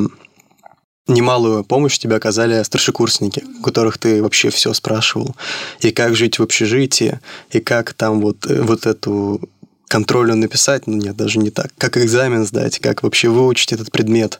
немалую 1.07 1.63
помощь 1.63 1.97
тебе 1.97 2.15
оказали 2.15 2.61
старшекурсники, 2.63 3.43
у 3.59 3.63
которых 3.63 3.97
ты 3.97 4.21
вообще 4.21 4.49
все 4.49 4.73
спрашивал. 4.73 5.35
И 5.81 5.91
как 5.91 6.15
жить 6.15 6.39
в 6.39 6.43
общежитии, 6.43 7.19
и 7.51 7.59
как 7.59 7.93
там 7.93 8.21
вот, 8.21 8.45
э, 8.45 8.61
вот 8.61 8.85
эту 8.85 9.41
контролю 9.89 10.35
написать, 10.35 10.85
ну 10.87 10.95
нет, 10.95 11.17
даже 11.17 11.39
не 11.39 11.49
так, 11.49 11.71
как 11.77 11.97
экзамен 11.97 12.45
сдать, 12.45 12.79
как 12.79 13.01
вообще 13.03 13.27
выучить 13.27 13.73
этот 13.73 13.91
предмет. 13.91 14.39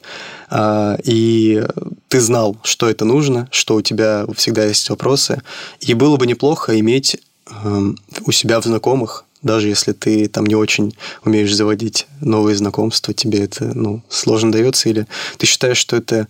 А, 0.49 0.95
и 1.03 1.65
ты 2.07 2.21
знал, 2.21 2.57
что 2.63 2.87
это 2.87 3.03
нужно, 3.03 3.49
что 3.51 3.75
у 3.75 3.81
тебя 3.81 4.25
всегда 4.35 4.65
есть 4.65 4.89
вопросы. 4.89 5.41
И 5.81 5.93
было 5.95 6.17
бы 6.17 6.27
неплохо 6.27 6.79
иметь 6.79 7.17
эм, 7.63 7.97
у 8.25 8.31
себя 8.31 8.61
в 8.61 8.65
знакомых 8.65 9.25
даже 9.41 9.67
если 9.67 9.93
ты 9.93 10.27
там 10.27 10.45
не 10.45 10.55
очень 10.55 10.95
умеешь 11.23 11.53
заводить 11.53 12.07
новые 12.21 12.55
знакомства, 12.55 13.13
тебе 13.13 13.43
это 13.43 13.65
ну, 13.65 14.03
сложно 14.09 14.51
дается, 14.51 14.89
или 14.89 15.07
ты 15.37 15.45
считаешь, 15.45 15.77
что 15.77 15.95
это 15.95 16.27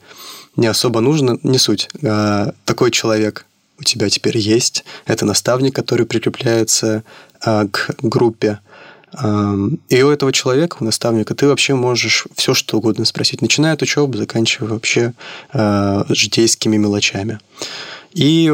не 0.55 0.67
особо 0.67 1.01
нужно, 1.01 1.39
не 1.43 1.57
суть. 1.57 1.89
А, 2.03 2.53
такой 2.65 2.91
человек 2.91 3.45
у 3.79 3.83
тебя 3.83 4.09
теперь 4.09 4.37
есть. 4.37 4.83
Это 5.05 5.25
наставник, 5.25 5.73
который 5.73 6.05
прикрепляется 6.05 7.03
а, 7.41 7.67
к 7.67 7.95
группе. 8.01 8.59
И 9.89 10.03
у 10.03 10.09
этого 10.11 10.31
человека, 10.31 10.77
у 10.79 10.83
наставника, 10.83 11.33
ты 11.33 11.47
вообще 11.47 11.73
можешь 11.73 12.27
все 12.35 12.53
что 12.53 12.77
угодно 12.77 13.05
спросить, 13.05 13.41
начиная 13.41 13.73
от 13.73 13.81
учебы, 13.81 14.19
заканчивая 14.19 14.69
вообще 14.69 15.13
а, 15.51 16.05
житейскими 16.09 16.77
мелочами. 16.77 17.39
И 18.13 18.51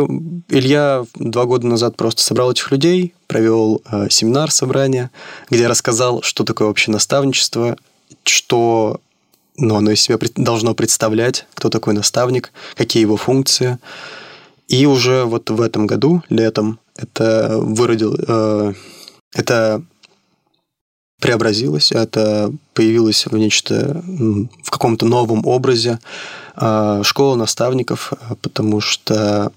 Илья 0.50 1.06
два 1.16 1.46
года 1.46 1.68
назад 1.68 1.96
просто 1.96 2.22
собрал 2.22 2.52
этих 2.52 2.72
людей, 2.72 3.14
провел 3.28 3.82
э, 3.90 4.08
семинар, 4.10 4.52
собрание, 4.52 5.12
где 5.50 5.68
рассказал, 5.68 6.22
что 6.22 6.44
такое 6.44 6.68
вообще 6.68 6.92
наставничество, 6.92 7.78
что 8.24 9.00
ну, 9.58 9.76
оно 9.76 9.92
из 9.92 10.02
себя 10.02 10.18
должно 10.36 10.74
представлять, 10.74 11.46
кто 11.54 11.70
такой 11.70 11.94
наставник, 11.94 12.52
какие 12.76 13.02
его 13.02 13.16
функции. 13.16 13.80
И 14.68 14.86
уже 14.86 15.24
вот 15.24 15.50
в 15.50 15.62
этом 15.62 15.88
году, 15.88 16.24
летом, 16.30 16.80
это 16.96 17.58
выродил, 17.60 18.16
э, 18.28 18.74
это 19.34 19.84
преобразилось, 21.20 21.92
это 21.92 22.52
появилось 22.74 23.26
в 23.26 23.38
нечто, 23.38 24.04
в 24.64 24.70
каком-то 24.70 25.06
новом 25.06 25.46
образе. 25.46 26.00
А, 26.56 27.04
школа 27.04 27.36
наставников, 27.36 28.14
а, 28.14 28.36
потому 28.36 28.80
что 28.80 29.52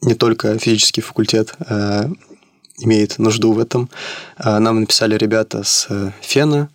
не 0.00 0.14
только 0.14 0.58
физический 0.58 1.00
факультет 1.00 1.54
а, 1.60 2.10
имеет 2.78 3.18
нужду 3.18 3.52
в 3.52 3.60
этом. 3.60 3.90
Нам 4.38 4.80
написали 4.80 5.16
ребята 5.16 5.62
с 5.62 5.88
Фена, 6.20 6.68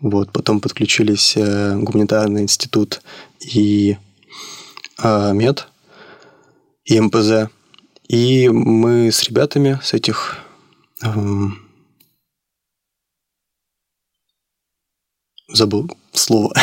вот, 0.00 0.30
потом 0.32 0.60
подключились 0.60 1.34
гуманитарный 1.36 2.42
институт 2.42 3.00
и 3.40 3.96
МЕД, 5.02 5.68
и 6.84 7.00
МПЗ. 7.00 7.48
И 8.08 8.50
мы 8.50 9.10
с 9.10 9.22
ребятами 9.22 9.80
с 9.82 9.94
этих 9.94 10.40
забыл 15.48 15.90
слово, 16.12 16.54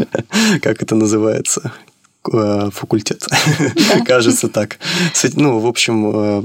как 0.62 0.82
это 0.82 0.94
называется, 0.94 1.72
э, 2.32 2.70
факультет. 2.72 3.26
Кажется 4.06 4.48
так. 4.48 4.78
Ну, 5.34 5.58
в 5.58 5.66
общем, 5.66 6.10
э, 6.14 6.42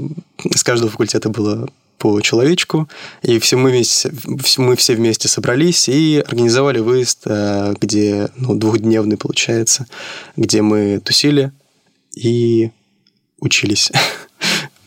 с 0.54 0.62
каждого 0.62 0.90
факультета 0.90 1.28
было 1.28 1.68
по 1.98 2.20
человечку, 2.20 2.88
и 3.22 3.38
все 3.38 3.56
мы, 3.56 3.70
вместе, 3.70 4.12
мы 4.58 4.76
все 4.76 4.94
вместе 4.94 5.28
собрались 5.28 5.88
и 5.88 6.22
организовали 6.26 6.78
выезд, 6.78 7.22
э, 7.24 7.74
где 7.80 8.28
ну, 8.36 8.54
двухдневный 8.54 9.16
получается, 9.16 9.86
где 10.36 10.62
мы 10.62 11.00
тусили 11.00 11.52
и 12.14 12.70
учились. 13.40 13.92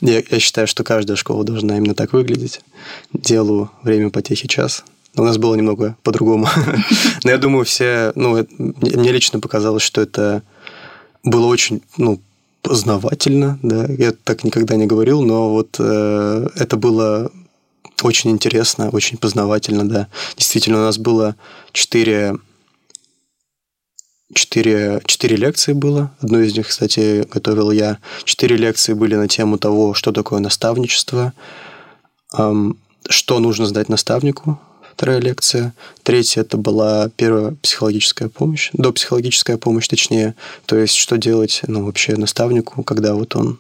Я, 0.02 0.24
я 0.32 0.40
считаю, 0.40 0.66
что 0.66 0.86
каждая 0.86 1.18
школа 1.18 1.44
должна 1.44 1.76
именно 1.76 1.94
так 1.94 2.14
выглядеть. 2.14 2.62
Делу 3.12 3.70
время 3.84 4.12
потехи 4.12 4.48
час. 4.48 4.86
У 5.16 5.24
нас 5.24 5.38
было 5.38 5.56
немного 5.56 5.98
по-другому. 6.04 6.48
Но 7.24 7.32
я 7.32 7.38
думаю, 7.38 7.66
все... 7.66 8.12
Ну, 8.16 8.46
мне 8.58 9.12
лично 9.12 9.40
показалось, 9.40 9.84
что 9.84 10.02
это 10.02 10.44
было 11.24 11.48
очень, 11.48 11.82
ну, 11.98 12.22
познавательно, 12.62 13.60
да. 13.64 13.86
Я 13.88 14.12
так 14.12 14.44
никогда 14.44 14.76
не 14.76 14.86
говорил, 14.86 15.22
но 15.22 15.50
вот 15.50 15.78
э, 15.80 16.48
это 16.56 16.78
было 16.78 17.32
очень 18.04 18.32
интересно, 18.32 18.90
очень 18.90 19.18
познавательно, 19.18 19.88
да. 19.88 20.08
Действительно, 20.38 20.78
у 20.78 20.82
нас 20.82 20.98
было 20.98 21.36
четыре 21.72 22.36
четыре, 24.34 25.02
четыре 25.06 25.36
лекции 25.36 25.74
было. 25.74 26.12
Одну 26.20 26.40
из 26.40 26.56
них, 26.56 26.68
кстати, 26.68 27.28
готовил 27.32 27.72
я. 27.72 27.98
Четыре 28.24 28.58
лекции 28.58 28.94
были 28.94 29.16
на 29.16 29.28
тему 29.28 29.58
того, 29.58 29.94
что 29.94 30.12
такое 30.12 30.40
наставничество, 30.40 31.34
эм, 32.38 32.78
что 33.08 33.40
нужно 33.40 33.66
сдать 33.66 33.90
наставнику, 33.90 34.60
вторая 35.00 35.22
лекция. 35.22 35.74
Третья 36.04 36.42
это 36.42 36.58
была 36.58 37.10
первая 37.16 37.56
психологическая 37.62 38.28
помощь, 38.28 38.70
до 38.74 38.92
психологическая 38.92 39.58
помощь, 39.58 39.88
точнее. 39.88 40.36
То 40.66 40.76
есть, 40.76 40.96
что 40.96 41.18
делать, 41.18 41.62
ну, 41.68 41.86
вообще 41.86 42.18
наставнику, 42.18 42.84
когда 42.84 43.14
вот 43.14 43.34
он 43.38 43.60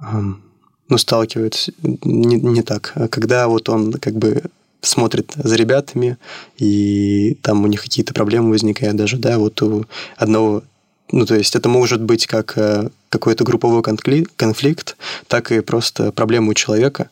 эм, 0.00 0.40
ну, 0.88 0.96
сталкивается 0.96 1.72
не, 1.82 2.36
не 2.36 2.62
так, 2.62 2.92
а 2.94 3.08
когда 3.08 3.48
вот 3.48 3.68
он 3.68 3.92
как 3.94 4.14
бы 4.14 4.44
смотрит 4.80 5.32
за 5.34 5.56
ребятами, 5.56 6.18
и 6.56 7.36
там 7.42 7.64
у 7.64 7.66
них 7.66 7.82
какие-то 7.82 8.14
проблемы 8.14 8.50
возникают 8.50 8.94
даже, 8.94 9.16
да, 9.16 9.38
вот 9.38 9.60
у 9.60 9.86
одного 10.16 10.62
ну, 11.10 11.24
то 11.26 11.34
есть 11.34 11.56
это 11.56 11.68
может 11.68 12.02
быть 12.02 12.26
как 12.26 12.56
э, 12.58 12.90
какой-то 13.08 13.42
групповой 13.42 13.82
конфликт, 13.82 14.96
так 15.26 15.50
и 15.50 15.60
просто 15.60 16.12
проблема 16.12 16.50
у 16.50 16.54
человека, 16.54 17.08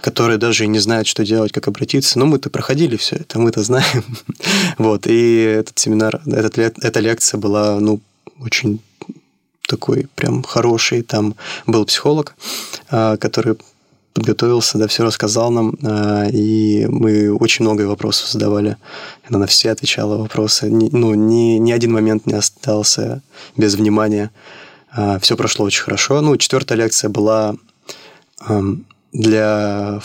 которые 0.00 0.38
даже 0.38 0.66
не 0.66 0.78
знают, 0.78 1.06
что 1.06 1.24
делать, 1.24 1.52
как 1.52 1.68
обратиться. 1.68 2.18
Но 2.18 2.26
мы-то 2.26 2.50
проходили 2.50 2.96
все 2.96 3.16
это, 3.16 3.38
мы-то 3.38 3.62
знаем. 3.62 4.04
вот, 4.78 5.06
и 5.06 5.34
этот 5.34 5.78
семинар, 5.78 6.20
этот, 6.26 6.58
эта 6.58 7.00
лекция 7.00 7.38
была, 7.38 7.78
ну, 7.80 8.00
очень 8.40 8.80
такой 9.68 10.08
прям 10.14 10.42
хороший. 10.42 11.02
Там 11.02 11.34
был 11.66 11.84
психолог, 11.84 12.34
а, 12.90 13.16
который 13.16 13.56
подготовился, 14.12 14.78
да, 14.78 14.88
все 14.88 15.04
рассказал 15.04 15.50
нам, 15.50 15.76
а, 15.82 16.26
и 16.28 16.86
мы 16.86 17.32
очень 17.32 17.64
много 17.64 17.82
вопросов 17.82 18.28
задавали. 18.28 18.76
Она 19.28 19.38
на 19.38 19.46
все 19.46 19.70
отвечала 19.70 20.16
вопросы. 20.16 20.68
Ну, 20.70 21.14
ни, 21.14 21.58
ни 21.58 21.72
один 21.72 21.92
момент 21.92 22.26
не 22.26 22.34
остался 22.34 23.22
без 23.56 23.74
внимания. 23.74 24.30
А, 24.90 25.18
все 25.20 25.36
прошло 25.36 25.64
очень 25.66 25.82
хорошо. 25.82 26.20
Ну, 26.20 26.36
четвертая 26.36 26.78
лекция 26.78 27.10
была 27.10 27.54
для 29.12 30.00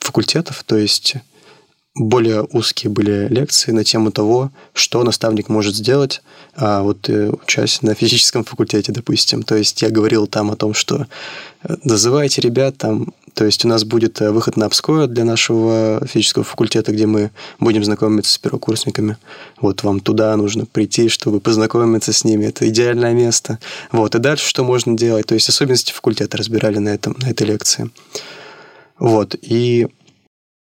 факультетов, 0.00 0.62
то 0.64 0.76
есть 0.76 1.16
более 1.94 2.42
узкие 2.42 2.90
были 2.90 3.28
лекции 3.28 3.70
на 3.70 3.84
тему 3.84 4.10
того, 4.10 4.50
что 4.72 5.02
наставник 5.02 5.48
может 5.50 5.76
сделать, 5.76 6.22
а 6.56 6.82
вот 6.82 7.08
э, 7.10 7.30
учась 7.30 7.82
на 7.82 7.94
физическом 7.94 8.44
факультете, 8.44 8.92
допустим. 8.92 9.42
То 9.42 9.56
есть 9.56 9.82
я 9.82 9.90
говорил 9.90 10.26
там 10.26 10.50
о 10.50 10.56
том, 10.56 10.72
что 10.72 11.06
называйте 11.84 12.40
э, 12.40 12.44
ребят 12.44 12.78
там, 12.78 13.12
то 13.34 13.44
есть 13.44 13.64
у 13.66 13.68
нас 13.68 13.84
будет 13.84 14.22
э, 14.22 14.30
выход 14.30 14.56
на 14.56 14.66
Обское 14.66 15.06
для 15.06 15.24
нашего 15.24 16.00
физического 16.06 16.44
факультета, 16.44 16.92
где 16.92 17.06
мы 17.06 17.30
будем 17.60 17.84
знакомиться 17.84 18.32
с 18.32 18.38
первокурсниками. 18.38 19.18
Вот 19.60 19.82
вам 19.82 20.00
туда 20.00 20.34
нужно 20.36 20.64
прийти, 20.64 21.10
чтобы 21.10 21.40
познакомиться 21.40 22.14
с 22.14 22.24
ними. 22.24 22.46
Это 22.46 22.66
идеальное 22.68 23.12
место. 23.12 23.58
Вот. 23.90 24.14
И 24.14 24.18
дальше 24.18 24.48
что 24.48 24.64
можно 24.64 24.96
делать? 24.96 25.26
То 25.26 25.34
есть 25.34 25.48
особенности 25.48 25.92
факультета 25.92 26.38
разбирали 26.38 26.78
на, 26.78 26.88
этом, 26.88 27.16
на 27.18 27.28
этой 27.28 27.46
лекции. 27.46 27.90
Вот. 29.02 29.34
И 29.42 29.88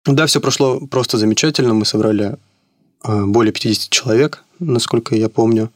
да, 0.06 0.24
все 0.24 0.40
прошло 0.40 0.80
просто 0.80 1.18
замечательно. 1.18 1.74
Мы 1.74 1.84
собрали 1.84 2.38
э, 3.04 3.24
более 3.26 3.52
50 3.52 3.90
человек, 3.90 4.42
насколько 4.58 5.14
я 5.14 5.28
помню. 5.28 5.70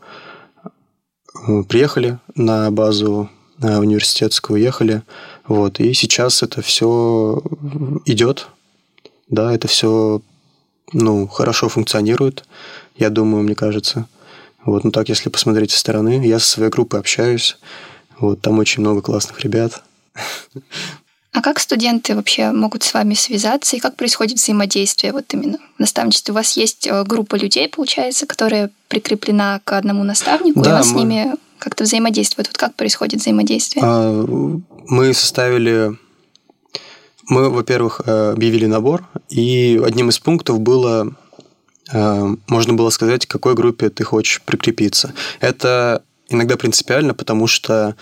Э, 0.65 1.63
приехали 1.69 2.19
на 2.35 2.71
базу 2.71 3.29
университетскую, 3.59 4.59
уехали. 4.59 5.03
Вот. 5.47 5.81
И 5.81 5.93
сейчас 5.93 6.43
это 6.43 6.63
все 6.63 7.43
идет. 8.07 8.49
Да, 9.29 9.55
это 9.55 9.69
все 9.69 10.23
ну, 10.95 11.27
хорошо 11.27 11.69
функционирует, 11.69 12.47
я 12.97 13.11
думаю, 13.11 13.43
мне 13.43 13.55
кажется. 13.55 14.09
Вот, 14.65 14.83
ну 14.83 14.93
так, 14.93 15.11
если 15.11 15.29
посмотреть 15.29 15.73
со 15.73 15.79
стороны, 15.79 16.27
я 16.27 16.39
со 16.39 16.47
своей 16.47 16.71
группой 16.71 17.01
общаюсь. 17.01 17.59
Вот, 18.19 18.41
там 18.41 18.59
очень 18.59 18.81
много 18.81 19.03
классных 19.03 19.41
ребят. 19.41 19.83
А 21.37 21.43
как 21.43 21.59
студенты 21.59 22.17
вообще 22.17 22.51
могут 22.51 22.83
с 22.83 22.95
вами 22.95 23.13
связаться 23.13 23.77
и 23.77 23.79
как 23.79 23.97
происходит 23.97 24.39
взаимодействие 24.39 25.13
вот 25.13 25.27
именно 25.35 25.59
в 25.77 25.81
наставничестве? 25.81 26.33
У 26.33 26.35
вас 26.35 26.57
есть 26.57 26.87
э, 26.87 27.05
группа 27.05 27.35
людей, 27.37 27.69
получается, 27.69 28.25
которая 28.25 28.71
прикреплена 28.89 29.61
к 29.63 29.75
одному 29.75 30.03
наставнику, 30.03 30.63
да, 30.63 30.71
и 30.71 30.73
у 30.73 30.77
вас 30.77 30.87
мы... 30.93 30.93
с 30.93 30.97
ними 30.99 31.35
как-то 31.59 31.85
взаимодействует. 31.85 32.49
Вот 32.49 32.57
как 32.57 32.75
происходит 32.75 33.21
взаимодействие? 33.21 33.85
А, 33.85 34.25
мы 34.87 35.13
составили... 35.13 35.99
Мы, 37.29 37.51
во-первых, 37.51 38.01
э, 38.07 38.31
объявили 38.33 38.65
набор, 38.65 39.07
и 39.29 39.79
одним 39.85 40.09
из 40.09 40.19
пунктов 40.19 40.61
было 40.61 41.15
э, 41.93 42.37
можно 42.47 42.73
было 42.73 42.89
сказать, 42.89 43.27
к 43.27 43.31
какой 43.31 43.53
группе 43.53 43.91
ты 43.91 44.05
хочешь 44.05 44.41
прикрепиться. 44.41 45.13
Это 45.41 46.03
иногда 46.31 46.57
принципиально, 46.57 47.13
потому 47.13 47.47
что 47.47 47.95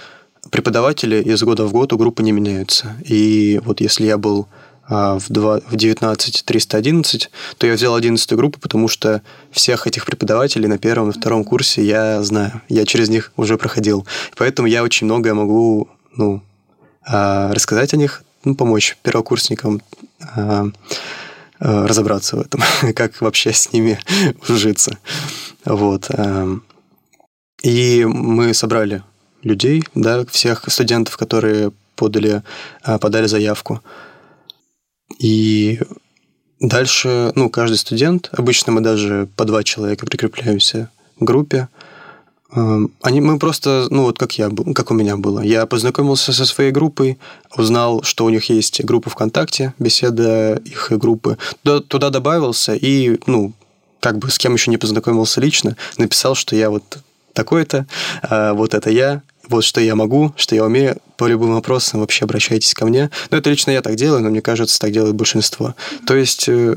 преподаватели 0.50 1.22
из 1.22 1.42
года 1.42 1.66
в 1.66 1.72
год 1.72 1.92
у 1.92 1.98
группы 1.98 2.22
не 2.22 2.32
меняются. 2.32 2.96
И 3.04 3.60
вот 3.64 3.80
если 3.80 4.06
я 4.06 4.18
был 4.18 4.48
а, 4.86 5.18
в, 5.18 5.30
2, 5.30 5.60
в 5.68 5.76
19 5.76 6.44
311, 6.44 7.30
то 7.58 7.66
я 7.66 7.74
взял 7.74 7.94
11 7.94 8.32
группу, 8.32 8.60
потому 8.60 8.88
что 8.88 9.22
всех 9.50 9.86
этих 9.86 10.04
преподавателей 10.04 10.68
на 10.68 10.78
первом 10.78 11.10
и 11.10 11.12
втором 11.12 11.44
курсе 11.44 11.84
я 11.84 12.22
знаю. 12.22 12.60
Я 12.68 12.84
через 12.84 13.08
них 13.08 13.32
уже 13.36 13.56
проходил. 13.56 14.06
Поэтому 14.36 14.68
я 14.68 14.82
очень 14.82 15.06
многое 15.06 15.34
могу 15.34 15.88
ну, 16.16 16.42
а, 17.06 17.52
рассказать 17.52 17.94
о 17.94 17.96
них, 17.96 18.22
ну, 18.44 18.54
помочь 18.54 18.96
первокурсникам 19.02 19.80
а, 20.20 20.66
разобраться 21.58 22.36
в 22.36 22.40
этом, 22.40 22.60
как 22.94 23.20
вообще 23.20 23.52
с 23.52 23.72
ними 23.72 23.98
ужиться. 24.48 24.98
Вот. 25.64 26.10
И 27.62 28.04
мы 28.04 28.52
собрали 28.52 29.02
людей, 29.44 29.84
да, 29.94 30.24
всех 30.26 30.64
студентов, 30.68 31.16
которые 31.16 31.70
подали, 31.96 32.42
а, 32.82 32.98
подали 32.98 33.26
заявку. 33.26 33.80
И 35.18 35.80
дальше, 36.60 37.32
ну, 37.34 37.50
каждый 37.50 37.76
студент, 37.76 38.30
обычно 38.32 38.72
мы 38.72 38.80
даже 38.80 39.28
по 39.36 39.44
два 39.44 39.62
человека 39.62 40.06
прикрепляемся 40.06 40.90
в 41.20 41.24
группе, 41.24 41.68
они, 43.02 43.20
мы 43.20 43.38
просто, 43.38 43.88
ну 43.90 44.04
вот 44.04 44.18
как 44.18 44.38
я, 44.38 44.48
как 44.74 44.90
у 44.92 44.94
меня 44.94 45.16
было. 45.16 45.40
Я 45.40 45.66
познакомился 45.66 46.32
со 46.32 46.44
своей 46.44 46.70
группой, 46.70 47.18
узнал, 47.56 48.02
что 48.04 48.24
у 48.24 48.30
них 48.30 48.48
есть 48.48 48.84
группа 48.84 49.10
ВКонтакте, 49.10 49.74
беседа 49.80 50.60
их 50.64 50.92
группы. 50.92 51.36
Туда, 51.64 51.80
туда 51.80 52.10
добавился 52.10 52.74
и, 52.74 53.18
ну, 53.26 53.52
как 53.98 54.18
бы 54.18 54.30
с 54.30 54.38
кем 54.38 54.54
еще 54.54 54.70
не 54.70 54.76
познакомился 54.76 55.40
лично, 55.40 55.76
написал, 55.98 56.36
что 56.36 56.54
я 56.54 56.70
вот 56.70 56.98
такой-то, 57.32 57.86
а 58.22 58.54
вот 58.54 58.74
это 58.74 58.90
я, 58.90 59.22
вот 59.48 59.64
что 59.64 59.80
я 59.80 59.94
могу, 59.94 60.32
что 60.36 60.54
я 60.54 60.64
умею, 60.64 60.98
по 61.16 61.26
любым 61.26 61.54
вопросам 61.54 62.00
вообще 62.00 62.24
обращайтесь 62.24 62.74
ко 62.74 62.86
мне. 62.86 63.10
Ну, 63.30 63.38
это 63.38 63.50
лично 63.50 63.70
я 63.70 63.82
так 63.82 63.96
делаю, 63.96 64.22
но 64.22 64.30
мне 64.30 64.40
кажется, 64.40 64.78
так 64.78 64.92
делает 64.92 65.14
большинство. 65.14 65.74
То 66.06 66.14
есть 66.14 66.48
э, 66.48 66.76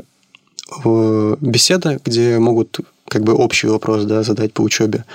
беседа, 1.41 1.99
где 2.03 2.39
могут 2.39 2.79
как 3.07 3.23
бы 3.23 3.33
общий 3.33 3.67
вопрос 3.67 4.03
да, 4.03 4.23
задать 4.23 4.53
по 4.53 4.61
учебе. 4.61 5.05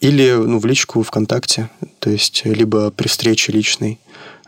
Или 0.00 0.32
ну, 0.32 0.58
в 0.58 0.66
личку 0.66 1.02
ВКонтакте, 1.02 1.70
то 1.98 2.10
есть 2.10 2.42
либо 2.44 2.90
при 2.90 3.08
встрече 3.08 3.52
личной, 3.52 3.98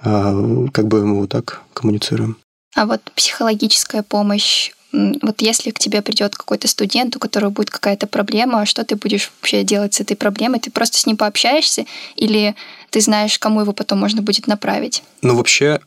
а, 0.02 0.34
как 0.72 0.88
бы 0.88 1.04
мы 1.06 1.20
вот 1.20 1.30
так 1.30 1.62
коммуницируем. 1.72 2.36
А 2.74 2.86
вот 2.86 3.00
психологическая 3.14 4.02
помощь 4.02 4.72
вот 4.92 5.42
если 5.42 5.70
к 5.70 5.78
тебе 5.78 6.00
придет 6.00 6.34
какой-то 6.34 6.66
студент, 6.66 7.14
у 7.16 7.18
которого 7.18 7.50
будет 7.50 7.70
какая-то 7.70 8.06
проблема, 8.06 8.64
что 8.64 8.84
ты 8.84 8.96
будешь 8.96 9.30
вообще 9.40 9.62
делать 9.62 9.94
с 9.94 10.00
этой 10.00 10.16
проблемой? 10.16 10.60
Ты 10.60 10.70
просто 10.70 10.98
с 10.98 11.06
ним 11.06 11.16
пообщаешься 11.16 11.84
или 12.16 12.54
ты 12.90 13.00
знаешь, 13.00 13.38
кому 13.38 13.60
его 13.60 13.72
потом 13.72 13.98
можно 13.98 14.22
будет 14.22 14.46
направить? 14.46 15.02
Ну, 15.20 15.36
вообще, 15.36 15.80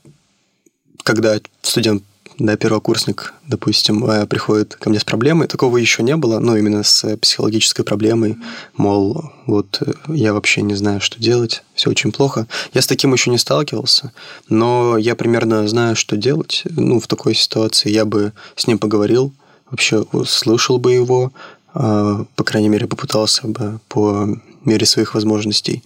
когда 1.03 1.39
студент 1.63 2.03
да, 2.45 2.57
первокурсник, 2.57 3.33
допустим, 3.47 4.03
э, 4.05 4.25
приходит 4.25 4.75
ко 4.75 4.89
мне 4.89 4.99
с 4.99 5.03
проблемой, 5.03 5.47
такого 5.47 5.77
еще 5.77 6.03
не 6.03 6.15
было, 6.15 6.39
ну, 6.39 6.55
именно 6.55 6.83
с 6.83 7.15
психологической 7.17 7.85
проблемой, 7.85 8.37
мол, 8.75 9.31
вот 9.45 9.81
э, 9.81 9.93
я 10.07 10.33
вообще 10.33 10.61
не 10.61 10.75
знаю, 10.75 11.01
что 11.01 11.19
делать, 11.19 11.63
все 11.75 11.89
очень 11.89 12.11
плохо. 12.11 12.47
Я 12.73 12.81
с 12.81 12.87
таким 12.87 13.13
еще 13.13 13.29
не 13.29 13.37
сталкивался, 13.37 14.11
но 14.49 14.97
я 14.97 15.15
примерно 15.15 15.67
знаю, 15.67 15.95
что 15.95 16.17
делать. 16.17 16.63
Ну, 16.69 16.99
в 16.99 17.07
такой 17.07 17.35
ситуации 17.35 17.89
я 17.89 18.05
бы 18.05 18.33
с 18.55 18.67
ним 18.67 18.79
поговорил, 18.79 19.33
вообще 19.69 20.03
слышал 20.25 20.79
бы 20.79 20.91
его, 20.91 21.31
по 21.73 22.43
крайней 22.43 22.69
мере, 22.69 22.87
попытался 22.87 23.47
бы 23.47 23.79
по 23.87 24.27
мере 24.65 24.85
своих 24.85 25.13
возможностей 25.13 25.83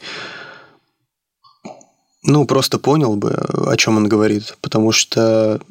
ну, 2.28 2.46
просто 2.46 2.80
понял 2.80 3.16
бы, 3.16 3.30
о 3.30 3.78
чем 3.78 3.98
он 3.98 4.08
говорит, 4.10 4.58
потому 4.62 4.92
что 4.92 5.62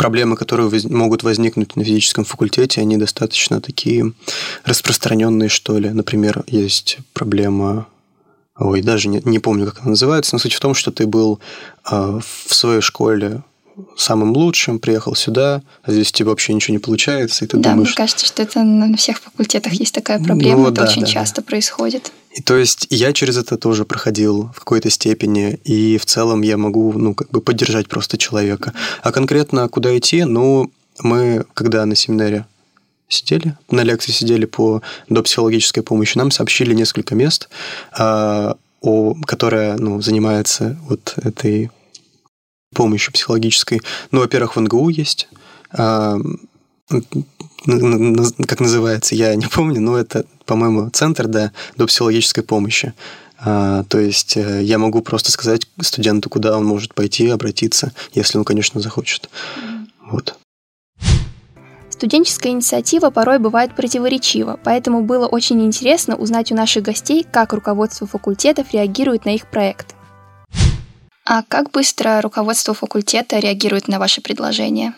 проблемы, 0.00 0.34
которые 0.34 0.70
воз... 0.70 0.84
могут 0.84 1.22
возникнуть 1.22 1.76
на 1.76 1.84
физическом 1.84 2.24
факультете, 2.24 2.80
они 2.80 2.96
достаточно 2.96 3.60
такие 3.60 4.12
распространенные, 4.64 5.50
что 5.50 5.78
ли. 5.78 5.90
Например, 5.90 6.42
есть 6.46 6.98
проблема 7.12 7.86
Ой, 8.58 8.82
даже 8.82 9.08
не, 9.08 9.22
не 9.24 9.38
помню, 9.38 9.66
как 9.66 9.80
она 9.80 9.90
называется, 9.90 10.34
но 10.34 10.38
суть 10.38 10.54
в 10.54 10.60
том, 10.60 10.74
что 10.74 10.90
ты 10.90 11.06
был 11.06 11.40
э, 11.90 12.20
в 12.46 12.54
своей 12.54 12.80
школе 12.80 13.42
самым 13.96 14.32
лучшим, 14.32 14.78
приехал 14.78 15.14
сюда, 15.14 15.62
а 15.82 15.92
здесь 15.92 16.10
у 16.10 16.12
тебя 16.12 16.30
вообще 16.30 16.52
ничего 16.52 16.72
не 16.72 16.78
получается, 16.78 17.44
и 17.44 17.48
ты 17.48 17.56
да, 17.56 17.70
думаешь... 17.70 17.88
мне 17.88 17.96
кажется, 17.96 18.26
что 18.26 18.42
это 18.42 18.62
на 18.62 18.96
всех 18.96 19.18
факультетах 19.18 19.72
есть 19.72 19.94
такая 19.94 20.22
проблема, 20.22 20.62
ну, 20.62 20.68
это 20.68 20.82
да, 20.82 20.88
очень 20.88 21.02
да, 21.02 21.06
часто 21.08 21.40
да. 21.40 21.46
происходит. 21.46 22.12
И 22.32 22.42
то 22.42 22.56
есть 22.56 22.86
я 22.90 23.12
через 23.12 23.36
это 23.36 23.56
тоже 23.56 23.84
проходил 23.84 24.50
в 24.54 24.60
какой-то 24.60 24.90
степени, 24.90 25.58
и 25.64 25.98
в 25.98 26.06
целом 26.06 26.42
я 26.42 26.56
могу, 26.56 26.92
ну, 26.92 27.14
как 27.14 27.30
бы 27.30 27.40
поддержать 27.40 27.88
просто 27.88 28.18
человека. 28.18 28.72
А 29.02 29.12
конкретно 29.12 29.68
куда 29.68 29.96
идти, 29.96 30.24
ну, 30.24 30.70
мы, 31.02 31.44
когда 31.54 31.84
на 31.86 31.96
семинаре 31.96 32.46
сидели, 33.08 33.56
на 33.70 33.82
лекции 33.82 34.12
сидели 34.12 34.44
по 34.44 34.82
допсихологической 35.08 35.82
помощи, 35.82 36.16
нам 36.16 36.30
сообщили 36.30 36.74
несколько 36.74 37.14
мест, 37.14 37.48
а, 37.92 38.56
о, 38.80 39.14
которая 39.26 39.76
ну, 39.76 40.00
занимается 40.00 40.78
вот 40.88 41.14
этой 41.16 41.70
помощью 42.74 43.12
психологической. 43.12 43.80
Ну, 44.10 44.20
во-первых, 44.20 44.56
в 44.56 44.60
НГУ 44.60 44.88
есть, 44.90 45.28
а, 45.72 46.18
как 46.88 48.60
называется, 48.60 49.14
я 49.14 49.34
не 49.34 49.46
помню, 49.52 49.80
но 49.80 49.96
это, 49.96 50.24
по-моему, 50.46 50.90
центр 50.90 51.26
да, 51.26 51.52
до 51.76 51.86
психологической 51.86 52.44
помощи. 52.44 52.94
А, 53.42 53.84
то 53.84 53.98
есть 53.98 54.36
э, 54.36 54.62
я 54.62 54.78
могу 54.78 55.00
просто 55.00 55.32
сказать 55.32 55.66
студенту, 55.80 56.28
куда 56.28 56.58
он 56.58 56.64
может 56.64 56.94
пойти, 56.94 57.28
обратиться, 57.28 57.92
если 58.12 58.36
он, 58.36 58.44
конечно, 58.44 58.80
захочет. 58.80 59.30
Вот. 60.10 60.36
Студенческая 61.88 62.50
инициатива 62.50 63.10
порой 63.10 63.38
бывает 63.38 63.74
противоречива, 63.74 64.58
поэтому 64.62 65.02
было 65.02 65.26
очень 65.26 65.62
интересно 65.62 66.16
узнать 66.16 66.52
у 66.52 66.54
наших 66.54 66.82
гостей, 66.82 67.26
как 67.30 67.52
руководство 67.52 68.06
факультетов 68.06 68.72
реагирует 68.72 69.24
на 69.24 69.34
их 69.34 69.46
проект. 69.46 69.94
А 71.24 71.42
как 71.42 71.70
быстро 71.70 72.20
руководство 72.20 72.74
факультета 72.74 73.38
реагирует 73.38 73.88
на 73.88 73.98
ваши 73.98 74.20
предложения? 74.20 74.94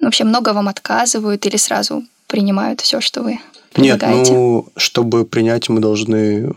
Вообще 0.00 0.24
много 0.24 0.52
вам 0.52 0.68
отказывают 0.68 1.44
или 1.46 1.56
сразу 1.56 2.04
принимают 2.26 2.80
все, 2.80 3.00
что 3.00 3.22
вы 3.22 3.40
предлагаете? 3.72 4.18
Нет, 4.18 4.30
ну, 4.30 4.68
чтобы 4.76 5.24
принять, 5.24 5.68
мы 5.68 5.80
должны 5.80 6.54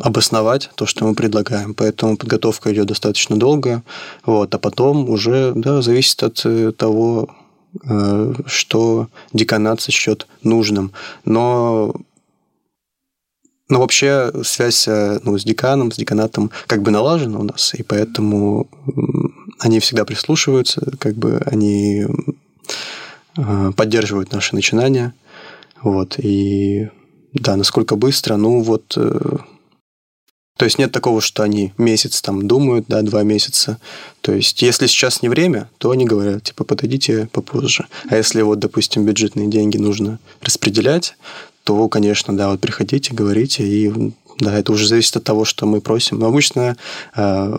обосновать 0.00 0.70
то, 0.74 0.86
что 0.86 1.06
мы 1.06 1.14
предлагаем. 1.14 1.74
Поэтому 1.74 2.16
подготовка 2.16 2.72
идет 2.72 2.86
достаточно 2.86 3.36
долго. 3.36 3.82
Вот, 4.24 4.54
а 4.54 4.58
потом 4.58 5.08
уже 5.08 5.52
да, 5.54 5.82
зависит 5.82 6.22
от 6.22 6.42
э, 6.44 6.72
того, 6.72 7.28
э, 7.88 8.34
что 8.46 9.08
деканат 9.32 9.80
сочтет 9.80 10.26
нужным. 10.42 10.92
Но 11.24 11.94
но 13.72 13.80
вообще 13.80 14.30
связь 14.44 14.86
э, 14.86 15.18
ну, 15.24 15.38
с 15.38 15.44
деканом, 15.44 15.90
с 15.90 15.96
деканатом 15.96 16.50
как 16.66 16.82
бы 16.82 16.90
налажена 16.90 17.38
у 17.38 17.42
нас, 17.42 17.72
и 17.72 17.82
поэтому 17.82 18.68
они 19.58 19.80
всегда 19.80 20.04
прислушиваются, 20.04 20.92
как 20.98 21.14
бы 21.14 21.42
они 21.46 22.04
поддерживают 23.74 24.30
наши 24.30 24.54
начинания. 24.54 25.14
Вот, 25.80 26.18
и 26.18 26.90
да, 27.32 27.56
насколько 27.56 27.96
быстро, 27.96 28.36
ну 28.36 28.60
вот 28.60 28.98
то 30.58 30.66
есть 30.66 30.78
нет 30.78 30.92
такого, 30.92 31.22
что 31.22 31.42
они 31.42 31.72
месяц 31.78 32.20
там 32.20 32.46
думают, 32.46 32.84
да, 32.86 33.00
два 33.00 33.22
месяца. 33.22 33.78
То 34.20 34.32
есть 34.32 34.60
если 34.60 34.86
сейчас 34.86 35.22
не 35.22 35.30
время, 35.30 35.70
то 35.78 35.90
они 35.90 36.04
говорят, 36.04 36.44
типа, 36.44 36.64
подойдите 36.64 37.26
попозже. 37.32 37.86
А 38.10 38.16
если 38.18 38.42
вот, 38.42 38.58
допустим, 38.58 39.06
бюджетные 39.06 39.48
деньги 39.48 39.78
нужно 39.78 40.18
распределять, 40.42 41.16
то, 41.64 41.88
конечно, 41.88 42.36
да, 42.36 42.50
вот 42.50 42.60
приходите, 42.60 43.14
говорите, 43.14 43.64
и 43.66 44.12
да, 44.38 44.58
это 44.58 44.72
уже 44.72 44.86
зависит 44.86 45.16
от 45.16 45.24
того, 45.24 45.44
что 45.44 45.66
мы 45.66 45.80
просим. 45.80 46.18
Но 46.18 46.26
обычно 46.26 46.76
э, 47.14 47.56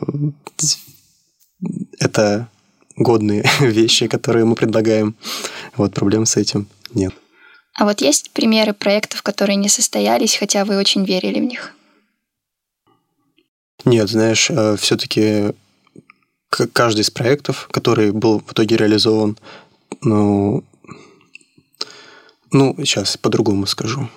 это 1.99 2.47
годные 2.95 3.45
вещи, 3.59 4.07
которые 4.07 4.45
мы 4.45 4.55
предлагаем. 4.55 5.15
Вот 5.75 5.93
проблем 5.93 6.25
с 6.25 6.37
этим 6.37 6.67
нет. 6.93 7.13
А 7.75 7.85
вот 7.85 8.01
есть 8.01 8.31
примеры 8.31 8.73
проектов, 8.73 9.23
которые 9.23 9.55
не 9.55 9.69
состоялись, 9.69 10.35
хотя 10.35 10.63
вы 10.63 10.77
очень 10.77 11.05
верили 11.05 11.39
в 11.39 11.43
них? 11.43 11.73
Нет, 13.85 14.09
знаешь, 14.09 14.49
э, 14.49 14.75
все-таки 14.77 15.53
каждый 16.49 17.01
из 17.01 17.09
проектов, 17.09 17.67
который 17.71 18.11
был 18.11 18.39
в 18.39 18.53
итоге 18.53 18.77
реализован, 18.77 19.37
ну, 20.01 20.63
ну, 22.53 22.75
сейчас 22.79 23.17
по-другому 23.17 23.65
скажу. 23.65 24.09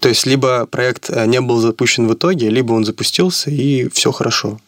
То 0.00 0.08
есть, 0.08 0.26
либо 0.26 0.66
проект 0.66 1.08
э, 1.08 1.24
не 1.26 1.40
был 1.40 1.58
запущен 1.58 2.06
в 2.06 2.14
итоге, 2.14 2.50
либо 2.50 2.72
он 2.72 2.84
запустился, 2.84 3.50
и 3.50 3.88
все 3.88 4.12
хорошо. 4.12 4.60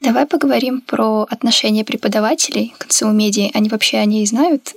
Давай 0.00 0.26
поговорим 0.26 0.80
про 0.80 1.26
отношения 1.30 1.84
преподавателей 1.84 2.74
к 2.78 2.86
НЦУ 2.86 3.10
Медиа. 3.10 3.50
Они 3.54 3.68
вообще 3.68 3.98
о 3.98 4.04
ней 4.06 4.26
знают? 4.26 4.74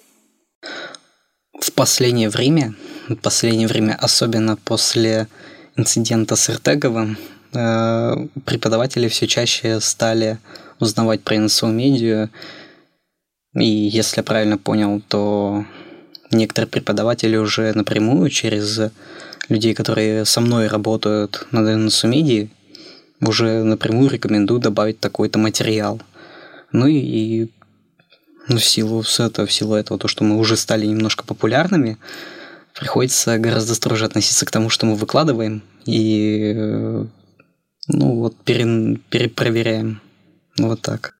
В 1.59 1.71
последнее 1.71 2.29
время, 2.29 2.75
в 3.07 3.15
последнее 3.15 3.67
время, 3.67 3.97
особенно 3.99 4.57
после 4.57 5.27
инцидента 5.77 6.35
с 6.35 6.49
Иртеговым 6.49 7.17
э, 7.53 8.27
преподаватели 8.45 9.07
все 9.07 9.27
чаще 9.27 9.79
стали 9.79 10.39
узнавать 10.79 11.23
про 11.23 11.39
НСУ 11.39 11.67
медиа. 11.67 12.29
И 13.55 13.65
если 13.65 14.17
я 14.17 14.23
правильно 14.23 14.57
понял, 14.57 15.01
то 15.07 15.65
некоторые 16.35 16.69
преподаватели 16.69 17.37
уже 17.37 17.73
напрямую 17.73 18.29
через 18.29 18.79
людей, 19.49 19.73
которые 19.73 20.25
со 20.25 20.41
мной 20.41 20.67
работают 20.67 21.47
над 21.51 21.77
НСУ 21.77 22.07
медиа, 22.07 22.47
уже 23.21 23.63
напрямую 23.63 24.09
рекомендуют 24.09 24.63
добавить 24.63 24.99
такой-то 24.99 25.39
материал. 25.39 26.01
Ну 26.71 26.87
и, 26.87 26.97
и 26.97 27.51
ну, 28.47 28.57
в 28.57 28.65
силу 28.65 29.03
этого, 29.19 29.47
в 29.47 29.51
силу 29.51 29.75
этого, 29.75 29.99
то, 29.99 30.07
что 30.07 30.23
мы 30.23 30.37
уже 30.37 30.57
стали 30.57 30.85
немножко 30.85 31.23
популярными, 31.23 31.97
приходится 32.77 33.37
гораздо 33.37 33.75
строже 33.75 34.05
относиться 34.05 34.45
к 34.45 34.51
тому, 34.51 34.69
что 34.69 34.85
мы 34.85 34.95
выкладываем, 34.95 35.61
и 35.85 36.53
ну 37.87 38.15
вот 38.15 38.35
пере, 38.43 38.97
перепроверяем. 39.09 40.01
Вот 40.57 40.81
так. 40.81 41.15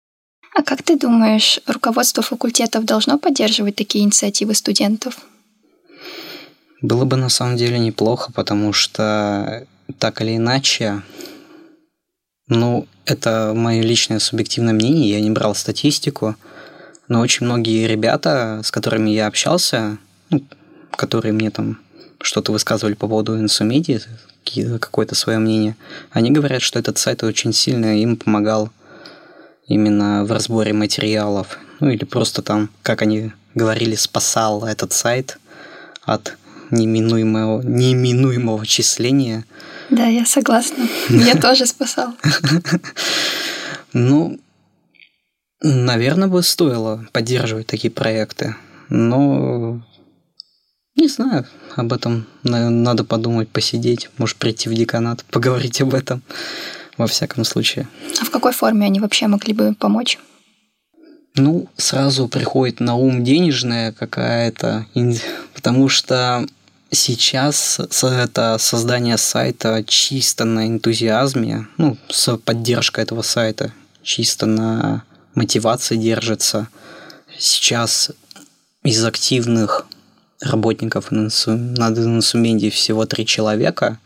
А 0.56 0.62
как 0.62 0.84
ты 0.84 0.97
думаешь, 0.97 1.60
руководство 1.66 2.22
факультетов 2.22 2.86
должно 2.86 3.18
поддерживать 3.18 3.76
такие 3.76 4.04
инициативы 4.04 4.54
студентов? 4.54 5.18
Было 6.82 7.06
бы 7.06 7.18
на 7.18 7.30
самом 7.30 7.58
деле 7.58 7.80
неплохо, 7.80 8.32
потому 8.32 8.72
что 8.74 9.66
так 9.99 10.22
или 10.22 10.36
иначе, 10.36 11.01
ну, 12.47 12.88
это 13.06 13.54
мое 13.56 13.82
личное 13.82 14.20
субъективное 14.20 14.74
мнение, 14.74 15.10
я 15.10 15.22
не 15.22 15.32
брал 15.32 15.56
статистику, 15.56 16.36
но 17.08 17.22
очень 17.22 17.45
многие 17.45 17.88
ребята, 17.88 18.62
с 18.64 18.70
которыми 18.70 19.10
я 19.10 19.28
общался, 19.28 19.97
ну, 20.30 20.43
которые 20.91 21.34
мне 21.34 21.49
там 21.49 21.80
что-то 22.22 22.51
высказывали 22.51 22.93
по 22.93 23.08
поводу 23.08 23.39
инсумедии, 23.39 24.01
какое-то 24.80 25.16
свое 25.16 25.39
мнение, 25.39 25.76
они 26.12 26.30
говорят, 26.30 26.62
что 26.62 26.78
этот 26.78 26.97
сайт 26.97 27.24
очень 27.24 27.54
сильно 27.54 27.99
им 27.99 28.18
помогал 28.18 28.70
именно 29.68 30.26
в 30.26 30.32
разборе 30.32 30.74
материалов. 30.74 31.59
Ну 31.80 31.89
или 31.89 32.05
просто 32.05 32.41
там, 32.41 32.70
как 32.82 33.01
они 33.01 33.32
говорили, 33.55 33.95
спасал 33.95 34.66
этот 34.66 34.93
сайт 34.93 35.38
от 36.03 36.38
неминуемого, 36.72 37.61
неминуемого 37.61 38.66
числения. 38.66 39.45
Да, 39.89 40.07
я 40.07 40.26
согласна. 40.26 40.88
Меня 41.09 41.36
тоже 41.36 41.66
спасал. 41.66 42.14
Ну, 43.95 44.39
наверное, 45.61 46.28
бы 46.28 46.41
стоило 46.41 47.05
поддерживать 47.11 47.68
такие 47.68 47.91
проекты. 47.91 48.55
Но 48.89 49.84
не 50.95 51.07
знаю, 51.07 51.45
об 51.76 51.93
этом 51.93 52.26
надо 52.43 53.03
подумать, 53.03 53.49
посидеть, 53.49 54.09
может 54.18 54.38
прийти 54.38 54.70
в 54.70 54.74
деканат, 54.74 55.24
поговорить 55.26 55.82
об 55.82 55.93
этом, 55.93 56.22
во 56.97 57.07
всяком 57.07 57.43
случае. 57.45 57.88
А 58.22 58.26
в 58.26 58.32
какой 58.44 58.52
форме 58.52 58.88
они 58.88 59.00
вообще 59.00 59.28
могли 59.28 59.54
бы 59.54 59.74
помочь? 59.74 60.20
Ну, 61.38 61.70
сразу 61.78 62.28
приходит 62.28 62.82
на 62.82 62.96
ум 62.96 63.24
денежная 63.24 63.94
какая-то, 63.94 64.86
потому 65.56 65.88
что 65.88 66.46
сейчас 66.91 67.80
это 67.80 68.58
создание 68.60 69.18
сайта 69.18 69.82
чисто 69.88 70.44
на 70.44 70.68
энтузиазме, 70.68 71.68
ну, 71.78 71.96
с 72.10 72.36
поддержкой 72.36 73.06
этого 73.06 73.22
сайта, 73.22 73.72
чисто 74.04 74.46
на 74.46 75.04
мотивации 75.36 75.96
держится. 75.96 76.68
Сейчас 77.39 78.12
из 78.84 79.06
активных 79.06 79.86
работников 80.41 81.12
над 81.12 81.98
инсумедией 81.98 82.72
всего 82.72 83.06
три 83.06 83.26
человека. 83.26 84.00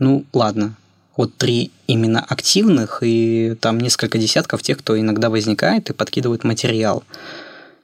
Ну, 0.00 0.24
ладно, 0.32 0.74
вот 1.16 1.36
три 1.36 1.70
именно 1.86 2.20
активных, 2.20 3.00
и 3.02 3.56
там 3.60 3.78
несколько 3.78 4.18
десятков 4.18 4.62
тех, 4.62 4.78
кто 4.78 4.98
иногда 4.98 5.30
возникает 5.30 5.90
и 5.90 5.94
подкидывает 5.94 6.44
материал. 6.44 7.04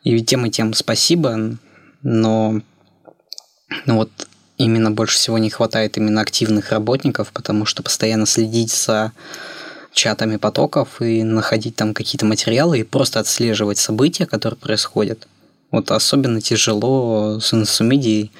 И 0.04 0.22
тем 0.22 0.46
и 0.46 0.50
тем 0.50 0.72
спасибо, 0.74 1.56
но 2.02 2.60
ну 3.84 3.96
вот 3.96 4.10
именно 4.58 4.90
больше 4.90 5.16
всего 5.16 5.38
не 5.38 5.50
хватает 5.50 5.96
именно 5.96 6.20
активных 6.20 6.70
работников, 6.70 7.32
потому 7.32 7.64
что 7.64 7.82
постоянно 7.82 8.26
следить 8.26 8.72
за 8.72 9.12
чатами 9.92 10.36
потоков 10.36 11.00
и 11.00 11.22
находить 11.22 11.76
там 11.76 11.94
какие-то 11.94 12.26
материалы 12.26 12.80
и 12.80 12.84
просто 12.84 13.18
отслеживать 13.18 13.78
события, 13.78 14.26
которые 14.26 14.58
происходят. 14.58 15.26
Вот 15.70 15.90
особенно 15.90 16.40
тяжело 16.40 17.40
с 17.40 17.52
инсумидией 17.52 18.30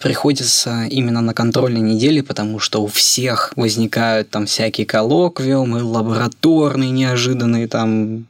приходится 0.00 0.84
именно 0.84 1.20
на 1.20 1.34
контрольной 1.34 1.80
неделе, 1.80 2.22
потому 2.22 2.58
что 2.58 2.82
у 2.82 2.86
всех 2.86 3.52
возникают 3.56 4.30
там 4.30 4.46
всякие 4.46 4.86
коллоквиумы, 4.86 5.82
лабораторные 5.82 6.90
неожиданные, 6.90 7.68
там 7.68 8.26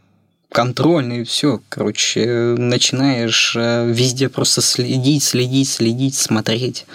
контрольные, 0.51 1.25
все, 1.25 1.61
короче, 1.69 2.55
начинаешь 2.57 3.55
э, 3.57 3.91
везде 3.91 4.29
просто 4.29 4.63
следить, 4.63 5.25
следить, 5.25 5.69
следить, 5.69 6.15
смотреть. 6.15 6.87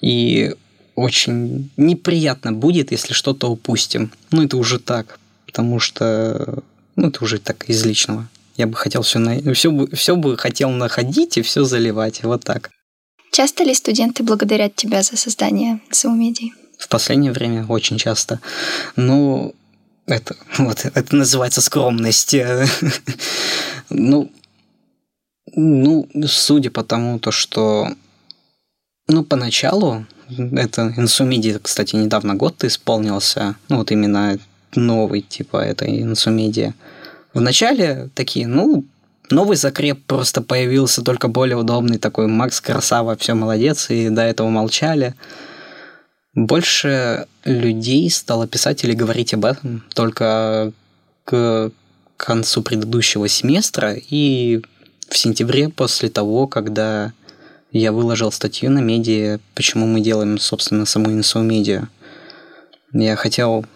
И 0.00 0.54
очень 0.94 1.70
неприятно 1.76 2.52
будет, 2.52 2.90
если 2.90 3.12
что-то 3.12 3.50
упустим. 3.50 4.10
Ну, 4.30 4.42
это 4.42 4.56
уже 4.56 4.78
так, 4.78 5.18
потому 5.44 5.80
что, 5.80 6.62
ну, 6.96 7.08
это 7.08 7.22
уже 7.22 7.38
так 7.38 7.68
из 7.68 7.84
личного. 7.84 8.26
Я 8.56 8.66
бы 8.66 8.74
хотел 8.74 9.02
все, 9.02 9.18
на... 9.18 9.54
все, 9.54 9.70
бы, 9.70 9.94
все 9.94 10.16
бы 10.16 10.38
хотел 10.38 10.70
находить 10.70 11.36
и 11.36 11.42
все 11.42 11.64
заливать. 11.64 12.24
Вот 12.24 12.42
так. 12.42 12.70
Часто 13.30 13.64
ли 13.64 13.74
студенты 13.74 14.22
благодарят 14.22 14.74
тебя 14.74 15.02
за 15.02 15.16
создание 15.16 15.80
СУ-медий? 15.90 16.52
В 16.78 16.88
последнее 16.88 17.32
время 17.32 17.66
очень 17.66 17.98
часто. 17.98 18.40
Ну, 18.96 19.54
это, 20.06 20.36
вот, 20.58 20.84
это 20.84 21.16
называется 21.16 21.60
скромность. 21.60 22.34
ну, 23.90 24.30
ну, 25.54 26.08
судя 26.26 26.70
по 26.70 26.84
тому, 26.84 27.18
то, 27.18 27.30
что 27.30 27.88
ну, 29.08 29.24
поначалу, 29.24 30.06
это 30.28 30.92
Инсумиди, 30.96 31.58
кстати, 31.62 31.96
недавно 31.96 32.34
год 32.34 32.62
исполнился, 32.64 33.56
ну, 33.68 33.78
вот 33.78 33.90
именно 33.90 34.38
новый, 34.74 35.22
типа, 35.22 35.56
это 35.56 35.86
Инсумидия. 35.86 36.74
Вначале 37.32 38.10
такие, 38.14 38.46
ну, 38.46 38.84
новый 39.30 39.56
закреп 39.56 40.04
просто 40.04 40.42
появился, 40.42 41.02
только 41.02 41.28
более 41.28 41.56
удобный, 41.56 41.98
такой 41.98 42.26
Макс 42.26 42.60
Красава, 42.60 43.16
все 43.16 43.34
молодец, 43.34 43.90
и 43.90 44.08
до 44.08 44.22
этого 44.22 44.48
молчали. 44.48 45.14
Больше 46.34 47.26
людей 47.44 48.10
стало 48.10 48.46
писать 48.46 48.84
или 48.84 48.92
говорить 48.92 49.34
об 49.34 49.44
этом 49.44 49.84
только 49.94 50.72
к 51.24 51.72
концу 52.16 52.62
предыдущего 52.62 53.28
семестра 53.28 53.94
и 53.94 54.62
в 55.08 55.16
сентябре 55.16 55.68
после 55.68 56.08
того, 56.08 56.46
когда 56.46 57.12
я 57.70 57.92
выложил 57.92 58.32
статью 58.32 58.70
на 58.70 58.78
медиа, 58.78 59.40
почему 59.54 59.86
мы 59.86 60.00
делаем, 60.00 60.38
собственно, 60.38 60.86
саму 60.86 61.12
инсу 61.12 61.40
медиа. 61.40 61.88
Я 62.92 63.16
хотел 63.16 63.66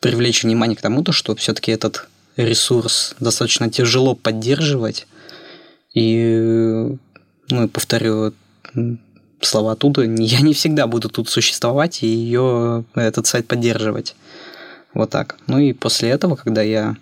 привлечь 0.00 0.42
внимание 0.42 0.76
к 0.76 0.82
тому, 0.82 1.04
что 1.10 1.34
все-таки 1.36 1.72
этот 1.72 2.08
ресурс 2.44 3.14
достаточно 3.20 3.70
тяжело 3.70 4.14
поддерживать. 4.14 5.06
И, 5.94 6.96
ну, 7.50 7.68
повторю 7.68 8.32
слова 9.40 9.72
оттуда, 9.72 10.02
я 10.18 10.40
не 10.40 10.54
всегда 10.54 10.86
буду 10.86 11.08
тут 11.08 11.28
существовать 11.28 12.02
и 12.02 12.06
ее, 12.06 12.84
этот 12.94 13.26
сайт 13.26 13.46
поддерживать. 13.46 14.14
Вот 14.92 15.10
так. 15.10 15.36
Ну 15.46 15.58
и 15.58 15.72
после 15.72 16.10
этого, 16.10 16.34
когда 16.36 16.62
я 16.62 16.96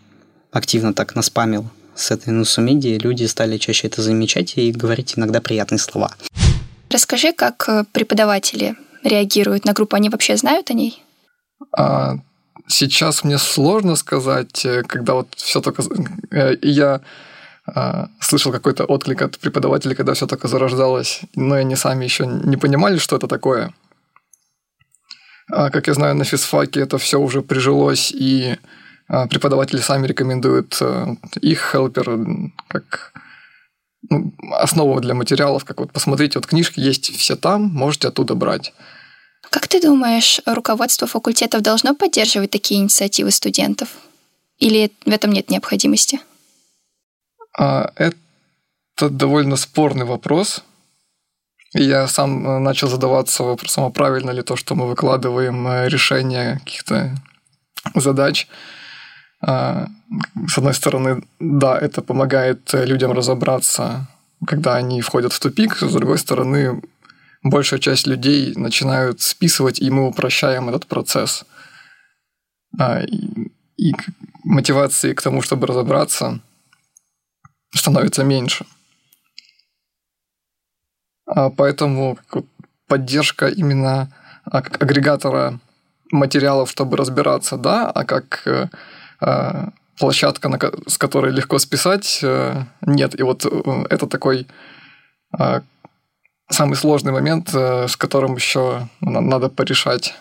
активно 0.53 0.93
так 0.93 1.14
наспамил 1.14 1.70
с 1.95 2.11
этой 2.11 2.32
нусумедией, 2.32 2.99
люди 2.99 3.24
стали 3.24 3.57
чаще 3.57 3.86
это 3.86 4.03
замечать 4.03 4.57
и 4.57 4.72
говорить 4.72 5.14
иногда 5.16 5.41
приятные 5.41 5.78
слова. 5.78 6.14
Расскажи, 6.91 7.32
как 7.32 7.68
э, 7.68 7.84
преподаватели 7.93 8.76
реагируют 9.03 9.64
на 9.64 9.72
группу, 9.72 9.97
они 9.97 10.09
вообще 10.09 10.36
знают 10.36 10.70
о 10.70 10.74
ней? 10.74 11.03
А, 11.76 12.16
сейчас 12.68 13.24
мне 13.24 13.38
сложно 13.38 13.96
сказать, 13.96 14.64
э, 14.64 14.82
когда 14.82 15.14
вот 15.14 15.28
все 15.36 15.60
только... 15.60 15.82
Э, 16.30 16.54
я 16.62 17.00
а, 17.74 18.08
слышал 18.20 18.52
какой-то 18.52 18.84
отклик 18.84 19.22
от 19.22 19.38
преподавателей, 19.38 19.94
когда 19.94 20.14
все 20.14 20.26
только 20.26 20.48
зарождалось, 20.48 21.20
но 21.34 21.56
они 21.56 21.76
сами 21.76 22.04
еще 22.04 22.26
не 22.26 22.56
понимали, 22.56 22.98
что 22.98 23.16
это 23.16 23.26
такое. 23.26 23.74
А, 25.50 25.70
как 25.70 25.86
я 25.86 25.94
знаю, 25.94 26.14
на 26.14 26.24
физфаке 26.24 26.80
это 26.80 26.98
все 26.98 27.18
уже 27.18 27.42
прижилось, 27.42 28.10
и 28.10 28.56
а, 29.08 29.26
преподаватели 29.26 29.80
сами 29.80 30.06
рекомендуют 30.06 30.78
э, 30.80 31.16
их 31.40 31.74
helper 31.74 32.50
как 32.68 33.12
ну, 34.08 34.34
основу 34.52 35.00
для 35.00 35.14
материалов, 35.14 35.64
как 35.64 35.80
вот 35.80 35.92
посмотрите, 35.92 36.38
вот 36.38 36.46
книжки 36.46 36.80
есть 36.80 37.14
все 37.16 37.36
там, 37.36 37.62
можете 37.62 38.08
оттуда 38.08 38.34
брать. 38.34 38.72
Как 39.51 39.66
ты 39.68 39.80
думаешь, 39.80 40.40
руководство 40.46 41.07
факультетов 41.07 41.62
должно 41.62 41.94
поддерживать 41.94 42.51
такие 42.51 42.80
инициативы 42.80 43.30
студентов? 43.30 43.88
Или 44.59 44.90
в 45.05 45.11
этом 45.11 45.32
нет 45.32 45.51
необходимости? 45.51 46.20
А, 47.57 47.90
это 47.96 49.09
довольно 49.09 49.57
спорный 49.57 50.05
вопрос. 50.05 50.64
Я 51.74 52.09
сам 52.09 52.46
э, 52.46 52.59
начал 52.59 52.88
задаваться 52.88 53.42
вопросом, 53.42 53.84
а 53.84 53.90
правильно 53.90 54.30
ли 54.30 54.42
то, 54.42 54.57
что 54.57 54.74
мы 54.74 54.88
выкладываем 54.88 55.66
э, 55.68 55.88
решение 55.88 56.59
каких-то 56.64 57.14
задач. 57.94 58.49
А, 59.40 59.86
с 60.49 60.59
одной 60.59 60.74
стороны, 60.74 61.22
да, 61.38 61.78
это 61.78 62.03
помогает 62.03 62.72
людям 62.72 63.12
разобраться, 63.12 64.09
когда 64.46 64.76
они 64.76 65.03
входят 65.03 65.32
в 65.32 65.40
тупик. 65.40 65.76
С 65.76 65.92
другой 65.92 66.18
стороны, 66.18 66.80
большая 67.43 67.80
часть 67.80 68.07
людей 68.07 68.55
начинают 68.55 69.20
списывать, 69.20 69.80
и 69.80 69.91
мы 69.91 70.07
упрощаем 70.07 70.68
этот 70.68 70.86
процесс. 70.86 71.45
А, 72.78 73.03
и 73.03 73.95
мотивации 74.45 75.14
к 75.14 75.22
тому, 75.22 75.43
чтобы 75.43 75.66
разобраться, 75.66 76.41
становится 77.74 78.24
меньше. 78.24 78.66
А 81.26 81.51
поэтому 81.51 82.18
поддержка 82.86 83.49
именно 83.49 84.11
агрегатора 84.45 85.61
материалов, 86.11 86.70
чтобы 86.70 86.97
разбираться, 86.97 87.57
да, 87.57 87.91
а 87.91 88.05
как 88.05 88.43
а, 89.20 89.72
площадка, 89.99 90.72
с 90.86 90.97
которой 90.97 91.32
легко 91.32 91.59
списать, 91.59 92.20
э, 92.22 92.64
нет. 92.86 93.18
И 93.18 93.22
вот 93.22 93.45
э, 93.45 93.84
это 93.91 94.07
такой 94.07 94.47
а, 95.36 95.62
самый 96.51 96.76
сложный 96.76 97.12
момент, 97.12 97.51
с 97.51 97.96
которым 97.96 98.36
еще 98.36 98.88
надо 99.01 99.49
порешать. 99.49 100.14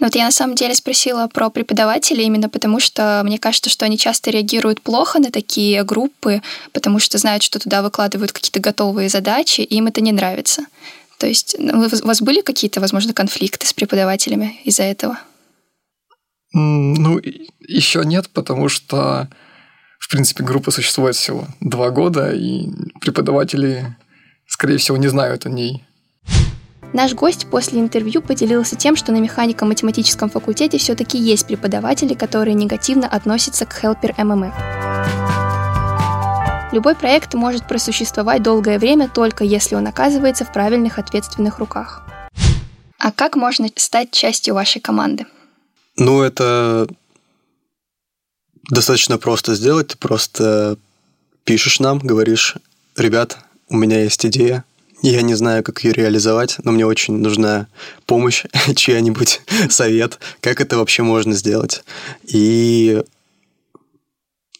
Ну, 0.00 0.06
вот 0.06 0.14
я 0.14 0.24
на 0.24 0.32
самом 0.32 0.54
деле 0.54 0.74
спросила 0.74 1.28
про 1.28 1.50
преподавателей 1.50 2.24
именно 2.24 2.48
потому, 2.48 2.80
что 2.80 3.20
мне 3.22 3.38
кажется, 3.38 3.68
что 3.68 3.84
они 3.84 3.98
часто 3.98 4.30
реагируют 4.30 4.80
плохо 4.80 5.18
на 5.18 5.30
такие 5.30 5.84
группы, 5.84 6.40
потому 6.72 6.98
что 6.98 7.18
знают, 7.18 7.42
что 7.42 7.58
туда 7.58 7.82
выкладывают 7.82 8.32
какие-то 8.32 8.60
готовые 8.60 9.10
задачи, 9.10 9.60
и 9.60 9.76
им 9.76 9.88
это 9.88 10.00
не 10.00 10.12
нравится. 10.12 10.64
То 11.18 11.26
есть 11.26 11.56
ну, 11.58 11.84
у 11.84 12.06
вас 12.06 12.22
были 12.22 12.40
какие-то, 12.40 12.80
возможно, 12.80 13.12
конфликты 13.12 13.66
с 13.66 13.74
преподавателями 13.74 14.58
из-за 14.64 14.84
этого? 14.84 15.18
Ну, 16.54 17.20
еще 17.60 18.02
нет, 18.02 18.30
потому 18.30 18.70
что, 18.70 19.28
в 19.98 20.10
принципе, 20.10 20.42
группа 20.42 20.70
существует 20.70 21.14
всего 21.14 21.46
два 21.60 21.90
года, 21.90 22.32
и 22.32 22.70
преподаватели, 23.02 23.94
скорее 24.50 24.76
всего, 24.76 24.98
не 24.98 25.08
знают 25.08 25.46
о 25.46 25.48
ней. 25.48 25.84
Наш 26.92 27.14
гость 27.14 27.46
после 27.48 27.80
интервью 27.80 28.20
поделился 28.20 28.74
тем, 28.74 28.96
что 28.96 29.12
на 29.12 29.20
механико-математическом 29.20 30.28
факультете 30.28 30.76
все-таки 30.78 31.16
есть 31.18 31.46
преподаватели, 31.46 32.14
которые 32.14 32.54
негативно 32.54 33.06
относятся 33.06 33.64
к 33.64 33.82
Helper 33.82 34.14
MMF. 34.16 34.52
Любой 36.72 36.94
проект 36.96 37.34
может 37.34 37.66
просуществовать 37.66 38.42
долгое 38.42 38.78
время 38.78 39.08
только 39.08 39.44
если 39.44 39.76
он 39.76 39.86
оказывается 39.86 40.44
в 40.44 40.52
правильных 40.52 40.98
ответственных 40.98 41.58
руках. 41.58 42.02
А 42.98 43.12
как 43.12 43.36
можно 43.36 43.68
стать 43.76 44.10
частью 44.10 44.54
вашей 44.54 44.80
команды? 44.80 45.26
Ну, 45.96 46.22
это 46.22 46.88
достаточно 48.68 49.16
просто 49.16 49.54
сделать. 49.54 49.88
Ты 49.88 49.96
просто 49.96 50.76
пишешь 51.44 51.80
нам, 51.80 51.98
говоришь, 51.98 52.56
ребят, 52.96 53.38
у 53.70 53.76
меня 53.76 54.02
есть 54.02 54.24
идея, 54.26 54.64
я 55.02 55.22
не 55.22 55.34
знаю, 55.34 55.62
как 55.64 55.82
ее 55.82 55.92
реализовать, 55.92 56.56
но 56.62 56.72
мне 56.72 56.86
очень 56.86 57.16
нужна 57.16 57.68
помощь, 58.06 58.44
чья-нибудь 58.74 59.40
совет, 59.70 60.18
как 60.40 60.60
это 60.60 60.76
вообще 60.76 61.02
можно 61.02 61.32
сделать. 61.34 61.82
И 62.24 63.02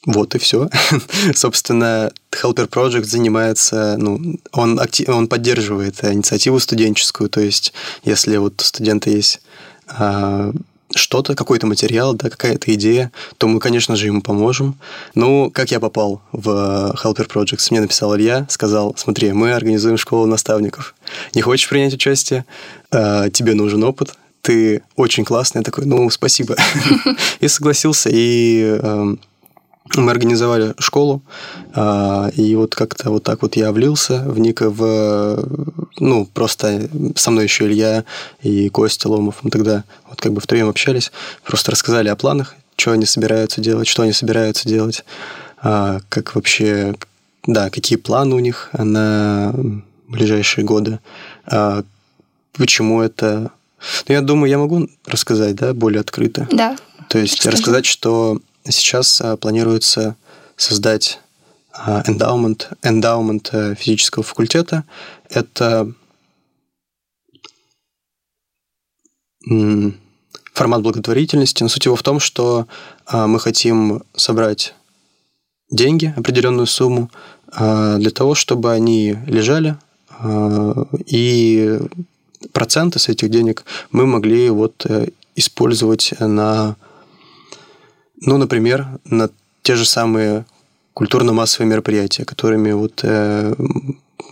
вот 0.06 0.34
и 0.34 0.38
все. 0.38 0.70
Собственно, 1.34 2.10
Helper 2.32 2.68
Project 2.68 3.04
занимается, 3.04 3.96
ну, 3.98 4.38
он, 4.52 4.80
актив, 4.80 5.08
он 5.10 5.28
поддерживает 5.28 6.02
инициативу 6.02 6.58
студенческую, 6.58 7.28
то 7.28 7.40
есть 7.40 7.74
если 8.02 8.38
вот 8.38 8.60
у 8.62 8.64
студента 8.64 9.10
есть 9.10 9.42
а, 9.88 10.52
что-то, 10.94 11.34
какой-то 11.34 11.66
материал, 11.66 12.14
да, 12.14 12.30
какая-то 12.30 12.72
идея, 12.74 13.12
то 13.38 13.48
мы, 13.48 13.60
конечно 13.60 13.96
же, 13.96 14.06
ему 14.06 14.22
поможем. 14.22 14.78
Ну, 15.14 15.50
как 15.50 15.70
я 15.70 15.80
попал 15.80 16.20
в 16.32 16.48
Helper 17.02 17.28
Projects? 17.28 17.68
Мне 17.70 17.80
написал 17.80 18.16
Илья, 18.16 18.46
сказал, 18.48 18.94
смотри, 18.96 19.32
мы 19.32 19.52
организуем 19.52 19.96
школу 19.96 20.26
наставников. 20.26 20.94
Не 21.34 21.42
хочешь 21.42 21.68
принять 21.68 21.94
участие? 21.94 22.44
А, 22.90 23.30
тебе 23.30 23.54
нужен 23.54 23.84
опыт, 23.84 24.14
ты 24.42 24.82
очень 24.96 25.24
классный. 25.24 25.60
Я 25.60 25.64
такой, 25.64 25.84
ну, 25.86 26.08
спасибо. 26.10 26.56
И 27.40 27.48
согласился, 27.48 28.08
и 28.10 28.78
эм, 28.82 29.20
мы 29.96 30.10
организовали 30.10 30.74
школу, 30.78 31.22
а, 31.74 32.30
и 32.36 32.54
вот 32.54 32.74
как-то 32.74 33.10
вот 33.10 33.24
так 33.24 33.42
вот 33.42 33.56
я 33.56 33.72
влился 33.72 34.22
в 34.26 34.38
Ника, 34.38 34.70
в, 34.70 35.44
ну, 35.98 36.26
просто 36.26 36.88
со 37.16 37.30
мной 37.30 37.44
еще 37.44 37.66
Илья 37.66 38.04
и 38.42 38.68
Костя 38.68 39.08
Ломов, 39.08 39.36
мы 39.42 39.50
тогда 39.50 39.84
вот 40.08 40.20
как 40.20 40.32
бы 40.32 40.40
втроем 40.40 40.68
общались, 40.68 41.10
просто 41.44 41.72
рассказали 41.72 42.08
о 42.08 42.16
планах, 42.16 42.54
что 42.76 42.92
они 42.92 43.06
собираются 43.06 43.60
делать, 43.60 43.88
что 43.88 44.02
они 44.02 44.12
собираются 44.12 44.68
делать, 44.68 45.04
а, 45.58 46.00
как 46.08 46.34
вообще, 46.34 46.94
да, 47.46 47.70
какие 47.70 47.98
планы 47.98 48.34
у 48.34 48.40
них 48.40 48.70
на 48.72 49.54
ближайшие 50.08 50.64
годы, 50.64 51.00
а, 51.46 51.82
почему 52.52 53.00
это... 53.02 53.50
Ну, 54.08 54.14
я 54.14 54.20
думаю, 54.20 54.50
я 54.50 54.58
могу 54.58 54.88
рассказать, 55.06 55.56
да, 55.56 55.72
более 55.72 56.00
открыто. 56.00 56.46
Да. 56.52 56.76
То 57.08 57.18
есть 57.18 57.36
Расскажи. 57.36 57.56
рассказать, 57.56 57.86
что 57.86 58.40
Сейчас 58.64 59.20
а, 59.20 59.36
планируется 59.36 60.16
создать 60.56 61.20
эндаумент, 62.06 62.70
эндаумент 62.82 63.52
физического 63.78 64.22
факультета. 64.22 64.84
Это 65.30 65.94
формат 70.60 70.82
благотворительности. 70.82 71.62
Но 71.62 71.68
суть 71.68 71.86
его 71.86 71.96
в 71.96 72.02
том, 72.02 72.20
что 72.20 72.66
а, 73.06 73.26
мы 73.26 73.40
хотим 73.40 74.02
собрать 74.14 74.74
деньги, 75.70 76.12
определенную 76.16 76.66
сумму, 76.66 77.10
а, 77.52 77.96
для 77.96 78.10
того, 78.10 78.34
чтобы 78.34 78.72
они 78.72 79.16
лежали, 79.26 79.76
и 81.06 81.80
проценты 82.52 82.98
с 82.98 83.08
этих 83.08 83.30
денег 83.30 83.64
мы 83.90 84.04
могли 84.04 84.50
вот 84.50 84.84
э, 84.86 85.08
использовать 85.34 86.12
на, 86.18 86.76
ну, 88.20 88.38
например, 88.38 88.86
на 89.04 89.30
те 89.62 89.74
же 89.76 89.84
самые 89.84 90.44
культурно-массовые 90.94 91.68
мероприятия, 91.68 92.24
которыми 92.24 92.72
вот 92.72 93.00
э, 93.02 93.54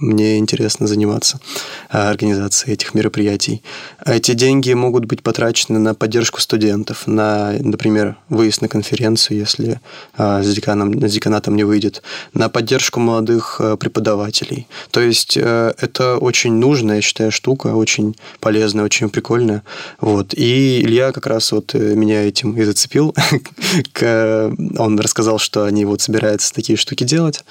мне 0.01 0.39
интересно 0.39 0.87
заниматься 0.87 1.41
а, 1.89 2.11
организацией 2.11 2.75
этих 2.75 2.95
мероприятий. 2.95 3.63
Эти 4.05 4.35
деньги 4.35 4.73
могут 4.73 5.05
быть 5.05 5.23
потрачены 5.23 5.79
на 5.79 5.95
поддержку 5.95 6.41
студентов, 6.41 7.07
на, 7.07 7.53
например, 7.59 8.17
выезд 8.29 8.63
на 8.63 8.69
конференцию, 8.69 9.39
если 9.39 9.81
а, 10.17 10.43
с, 10.43 10.55
деканом, 10.55 11.01
с 11.07 11.13
деканатом 11.13 11.57
не 11.57 11.65
выйдет, 11.65 12.03
на 12.33 12.49
поддержку 12.49 13.01
молодых 13.01 13.61
а, 13.61 13.77
преподавателей. 13.77 14.67
То 14.91 15.01
есть 15.01 15.37
э, 15.37 15.73
это 15.79 16.19
очень 16.19 16.55
нужная, 16.55 16.97
я 16.97 17.03
считаю, 17.03 17.33
штука, 17.33 17.69
очень 17.69 18.17
полезная, 18.41 18.85
очень 18.85 19.11
прикольная. 19.11 19.63
Вот. 20.01 20.35
И 20.35 20.81
Илья 20.81 21.13
как 21.13 21.27
раз 21.27 21.53
вот 21.53 21.75
э, 21.75 21.95
меня 21.95 22.27
этим 22.27 22.57
и 22.57 22.65
зацепил. 22.65 23.15
Он 24.01 24.99
рассказал, 24.99 25.39
что 25.39 25.65
они 25.65 25.85
вот 25.85 26.01
собираются 26.01 26.53
такие 26.55 26.77
штуки 26.77 27.05
делать. 27.05 27.45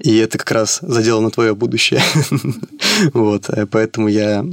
И 0.00 0.16
это 0.16 0.38
как 0.38 0.50
раз 0.52 0.78
задело 0.82 1.20
на 1.20 1.30
твое 1.30 1.54
будущее. 1.54 2.02
вот, 3.12 3.48
э, 3.50 3.66
поэтому 3.66 4.08
я 4.08 4.44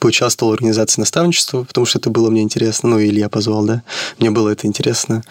поучаствовал 0.00 0.52
в 0.52 0.54
организации 0.54 1.00
наставничества, 1.00 1.64
потому 1.64 1.86
что 1.86 1.98
это 1.98 2.10
было 2.10 2.30
мне 2.30 2.42
интересно. 2.42 2.90
Ну, 2.90 3.00
Илья 3.00 3.28
позвал, 3.28 3.64
да. 3.64 3.82
Мне 4.18 4.30
было 4.30 4.50
это 4.50 4.66
интересно. 4.66 5.22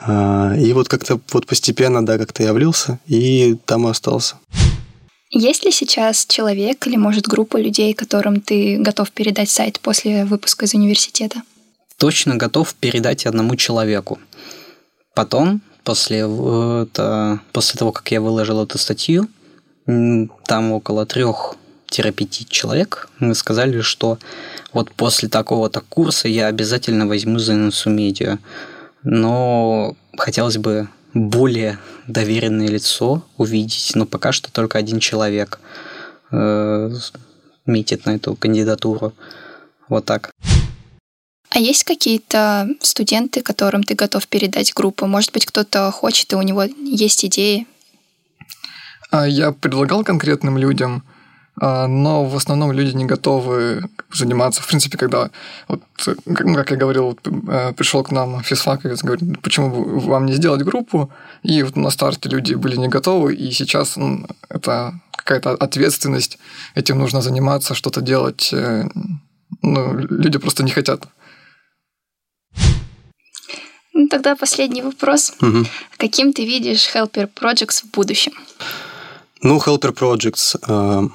А, 0.00 0.54
и 0.56 0.72
вот 0.72 0.88
как-то 0.88 1.20
вот 1.32 1.46
постепенно, 1.46 2.04
да, 2.04 2.18
как-то 2.18 2.42
я 2.42 2.52
влился, 2.52 2.98
и 3.06 3.56
там 3.64 3.86
и 3.86 3.90
остался. 3.90 4.36
Есть 5.30 5.64
ли 5.64 5.72
сейчас 5.72 6.26
человек 6.26 6.86
или, 6.86 6.96
может, 6.96 7.26
группа 7.26 7.56
людей, 7.56 7.92
которым 7.92 8.40
ты 8.40 8.78
готов 8.78 9.10
передать 9.10 9.50
сайт 9.50 9.80
после 9.80 10.24
выпуска 10.24 10.66
из 10.66 10.74
университета? 10.74 11.42
Точно 11.98 12.36
готов 12.36 12.74
передать 12.74 13.26
одному 13.26 13.56
человеку. 13.56 14.18
Потом 15.14 15.60
после, 15.84 16.20
это, 16.20 17.40
после 17.52 17.78
того, 17.78 17.92
как 17.92 18.10
я 18.10 18.20
выложил 18.20 18.62
эту 18.62 18.78
статью, 18.78 19.28
там 19.86 20.72
около 20.72 21.06
трех-пяти 21.06 22.46
человек, 22.48 23.08
мы 23.18 23.34
сказали, 23.34 23.80
что 23.80 24.18
вот 24.72 24.90
после 24.92 25.28
такого-то 25.28 25.80
курса 25.80 26.28
я 26.28 26.46
обязательно 26.46 27.06
возьму 27.06 27.38
за 27.38 27.54
медиа. 27.86 28.38
Но 29.02 29.94
хотелось 30.16 30.56
бы 30.56 30.88
более 31.12 31.78
доверенное 32.08 32.68
лицо 32.68 33.22
увидеть, 33.36 33.92
но 33.94 34.06
пока 34.06 34.32
что 34.32 34.50
только 34.50 34.78
один 34.78 34.98
человек 34.98 35.60
э, 36.32 36.90
метит 37.66 38.06
на 38.06 38.16
эту 38.16 38.34
кандидатуру. 38.34 39.12
Вот 39.88 40.06
так. 40.06 40.30
А 41.54 41.60
есть 41.60 41.84
какие-то 41.84 42.68
студенты, 42.80 43.40
которым 43.40 43.84
ты 43.84 43.94
готов 43.94 44.26
передать 44.26 44.74
группу? 44.74 45.06
Может 45.06 45.32
быть, 45.32 45.46
кто-то 45.46 45.92
хочет, 45.92 46.32
и 46.32 46.36
у 46.36 46.42
него 46.42 46.64
есть 46.64 47.24
идеи? 47.24 47.68
А, 49.12 49.28
я 49.28 49.52
предлагал 49.52 50.02
конкретным 50.02 50.58
людям, 50.58 51.04
а, 51.60 51.86
но 51.86 52.24
в 52.24 52.34
основном 52.34 52.72
люди 52.72 52.96
не 52.96 53.04
готовы 53.04 53.88
заниматься. 54.12 54.62
В 54.62 54.66
принципе, 54.66 54.98
когда, 54.98 55.30
вот, 55.68 55.80
ну, 56.26 56.54
как 56.56 56.72
я 56.72 56.76
говорил, 56.76 57.16
э, 57.24 57.72
пришел 57.76 58.02
к 58.02 58.10
нам 58.10 58.42
физфак 58.42 58.84
и 58.84 58.88
говорит, 58.88 59.40
почему 59.40 59.70
бы 59.70 60.00
вам 60.00 60.26
не 60.26 60.32
сделать 60.32 60.62
группу? 60.62 61.12
И 61.44 61.62
вот 61.62 61.76
на 61.76 61.90
старте 61.90 62.28
люди 62.28 62.54
были 62.54 62.74
не 62.74 62.88
готовы, 62.88 63.32
и 63.32 63.52
сейчас 63.52 63.96
ну, 63.96 64.26
это 64.48 64.92
какая-то 65.12 65.50
ответственность, 65.50 66.38
этим 66.74 66.98
нужно 66.98 67.22
заниматься, 67.22 67.74
что-то 67.74 68.00
делать. 68.00 68.52
Э, 68.52 68.88
ну, 69.62 69.96
люди 69.96 70.38
просто 70.38 70.64
не 70.64 70.72
хотят. 70.72 71.06
Ну, 73.92 74.08
тогда 74.08 74.34
последний 74.34 74.82
вопрос. 74.82 75.32
Угу. 75.40 75.66
Каким 75.96 76.32
ты 76.32 76.44
видишь 76.44 76.88
Helper 76.94 77.28
Projects 77.32 77.82
в 77.84 77.90
будущем? 77.90 78.32
Ну, 79.40 79.58
Helper 79.58 79.94
Projects 79.94 80.56
э, 80.66 81.08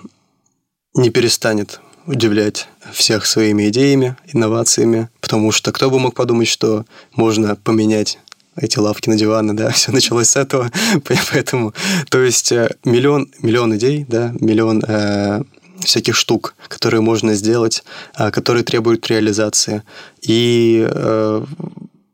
не 0.94 1.10
перестанет 1.10 1.82
удивлять 2.06 2.68
всех 2.92 3.26
своими 3.26 3.70
идеями, 3.70 4.16
инновациями, 4.34 5.10
потому 5.20 5.52
что 5.52 5.72
кто 5.72 5.90
бы 5.90 6.00
мог 6.00 6.16
подумать, 6.16 6.48
что 6.48 6.86
можно 7.14 7.56
поменять 7.56 8.18
эти 8.56 8.80
лавки 8.80 9.10
на 9.10 9.16
диваны, 9.16 9.54
да, 9.54 9.70
все 9.72 9.92
началось 9.92 10.30
с 10.30 10.36
этого, 10.36 10.72
поэтому, 11.32 11.74
то 12.10 12.22
есть 12.22 12.52
э, 12.52 12.76
миллион, 12.84 13.32
миллион 13.42 13.76
идей, 13.76 14.06
да, 14.08 14.34
миллион 14.40 14.84
э, 14.88 15.44
всяких 15.84 16.16
штук, 16.16 16.56
которые 16.68 17.02
можно 17.02 17.34
сделать, 17.34 17.84
э, 18.18 18.32
которые 18.32 18.64
требуют 18.64 19.08
реализации. 19.08 19.84
И 20.22 20.88
э, 20.90 21.46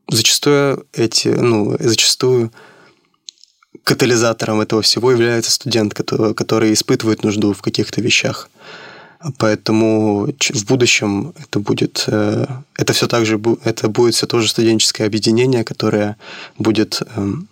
зачастую 0.08 0.86
эти, 0.94 1.30
ну, 1.30 1.76
зачастую 1.80 2.52
катализатором 3.84 4.62
этого 4.62 4.82
всего 4.82 5.12
является 5.12 5.52
студент, 5.52 5.94
который, 5.94 6.34
который 6.34 6.74
испытывает 6.74 7.24
нужду 7.24 7.54
в 7.54 7.62
каких-то 7.62 8.02
вещах. 8.02 8.50
Поэтому 9.38 10.28
в 10.28 10.66
будущем 10.66 11.34
это 11.38 11.60
будет, 11.60 12.06
э, 12.08 12.46
это 12.76 12.94
все 12.94 13.08
так 13.08 13.26
же, 13.26 13.40
это 13.64 13.90
будет 13.90 14.16
все 14.16 14.28
тоже 14.28 14.48
студенческое 14.48 15.08
объединение, 15.08 15.64
которое 15.64 16.18
будет 16.60 17.02
эм, 17.16 17.48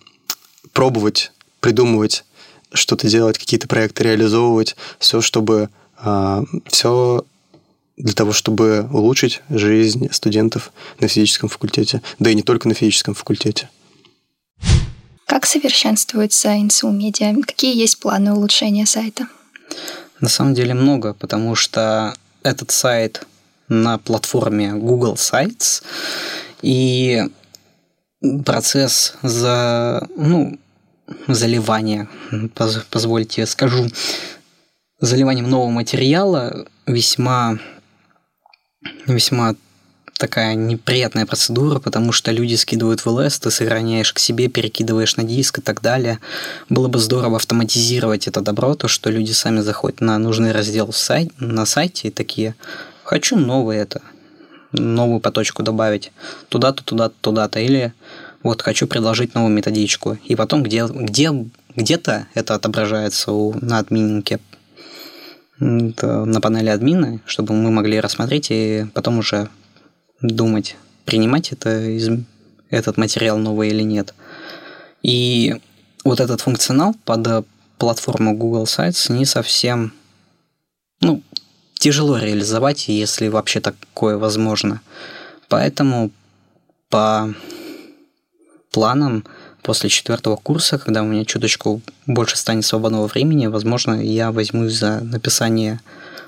пробовать, 0.72 1.32
придумывать, 1.61 2.26
что-то 2.74 3.07
делать, 3.07 3.38
какие-то 3.38 3.68
проекты 3.68 4.03
реализовывать, 4.03 4.76
все, 4.99 5.22
чтобы 5.22 5.64
а, 5.64 5.83
все 6.68 7.26
для 7.97 8.14
того, 8.14 8.34
чтобы 8.34 8.88
улучшить 8.91 9.41
жизнь 9.49 10.12
студентов 10.12 10.72
на 10.99 11.08
физическом 11.08 11.49
факультете, 11.49 12.01
да 12.20 12.30
и 12.30 12.36
не 12.36 12.41
только 12.41 12.68
на 12.68 12.74
физическом 12.74 13.14
факультете. 13.14 13.70
Как 15.28 15.45
совершенствуется 15.45 16.54
НСУ 16.54 16.91
Медиа? 16.91 17.34
Какие 17.45 17.76
есть 17.78 17.99
планы 17.99 18.34
улучшения 18.34 18.86
сайта? 18.86 19.28
На 20.20 20.30
самом 20.30 20.54
деле 20.54 20.74
много, 20.74 21.14
потому 21.14 21.56
что 21.56 22.16
этот 22.43 22.72
сайт 22.72 23.26
на 23.68 23.97
платформе 23.97 24.74
Google 24.74 25.16
Sites, 25.16 25.84
и 26.62 27.24
процесс 28.45 29.16
за, 29.22 30.08
ну, 30.16 30.58
заливания, 31.28 32.10
позвольте 32.89 33.45
скажу, 33.45 33.88
заливанием 35.06 35.49
нового 35.49 35.70
материала 35.70 36.66
весьма 36.86 37.58
весьма 39.06 39.56
такая 40.18 40.56
неприятная 40.56 41.26
процедура, 41.26 41.80
потому 41.80 42.12
что 42.14 42.32
люди 42.32 42.56
скидывают 42.56 43.01
в 43.01 43.08
ЛС, 43.10 43.39
ты 43.39 43.51
сохраняешь 43.51 44.14
к 44.14 44.20
себе, 44.20 44.47
перекидываешь 44.47 45.18
на 45.18 45.24
диск 45.24 45.60
и 45.60 45.62
так 45.62 45.82
далее. 45.82 46.20
Было 46.70 46.88
бы 46.88 46.99
здорово 46.99 47.36
автоматизировать 47.36 48.28
это 48.28 48.39
добро, 48.39 48.76
то, 48.76 48.88
что 48.88 49.10
люди 49.10 49.32
сами 49.32 49.60
заходят 49.60 49.99
на 49.99 50.18
нужный 50.18 50.51
раздел 50.54 50.93
сайт, 50.93 51.32
на 51.39 51.66
сайте 51.66 52.08
и 52.08 52.12
такие 52.12 52.56
«хочу 53.04 53.36
новое 53.36 53.82
это», 53.82 54.01
новую 54.72 55.20
поточку 55.20 55.64
добавить, 55.64 56.14
туда-то, 56.47 56.84
туда-то, 56.84 57.16
туда-то, 57.20 57.60
или 57.60 57.93
вот 58.43 58.62
хочу 58.62 58.88
предложить 58.88 59.36
новую 59.36 59.54
методичку. 59.54 60.18
И 60.24 60.36
потом 60.36 60.64
где, 60.64 60.86
где, 60.86 61.32
где-то 61.76 62.28
это 62.34 62.56
отображается 62.56 63.32
у, 63.34 63.54
на 63.60 63.80
админке 63.80 64.39
на 65.60 66.41
панели 66.41 66.70
админа, 66.70 67.20
чтобы 67.26 67.54
мы 67.54 67.72
могли 67.72 67.99
рассмотреть 67.99 68.47
и 68.49 68.86
потом 68.93 69.20
уже 69.20 69.49
думать, 70.22 70.76
принимать 71.06 71.51
это 71.51 71.70
этот 72.70 72.97
материал 72.97 73.38
новый 73.38 73.70
или 73.70 73.84
нет. 73.84 74.14
И 75.04 75.56
вот 76.04 76.20
этот 76.20 76.41
функционал 76.41 76.95
под 77.06 77.45
платформу 77.78 78.36
Google 78.36 78.64
Sites 78.64 79.12
не 79.12 79.26
совсем, 79.26 79.93
ну, 81.01 81.22
тяжело 81.76 82.18
реализовать, 82.18 82.88
если 82.88 83.28
вообще 83.28 83.60
такое 83.60 84.18
возможно. 84.18 84.82
Поэтому 85.49 86.12
по 86.89 87.34
планам 88.72 89.26
после 89.64 89.89
четвертого 89.89 90.36
курса, 90.36 90.78
когда 90.78 91.01
у 91.01 91.05
меня 91.05 91.26
чуточку 91.26 91.82
больше 92.05 92.38
станет 92.38 92.66
свободного 92.66 93.07
времени, 93.07 93.47
возможно, 93.47 93.95
я 93.95 94.32
возьмусь 94.32 94.74
за 94.74 94.99
написание 94.99 95.80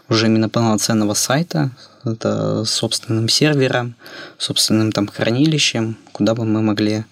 уже 0.09 0.27
именно 0.27 0.49
полноценного 0.49 1.13
сайта, 1.13 1.71
это 2.05 2.63
собственным 2.65 3.29
сервером, 3.29 3.95
собственным 4.37 4.91
там 4.91 5.07
хранилищем, 5.07 5.97
куда 6.11 6.33
бы 6.33 6.45
мы 6.45 6.61
могли 6.61 7.05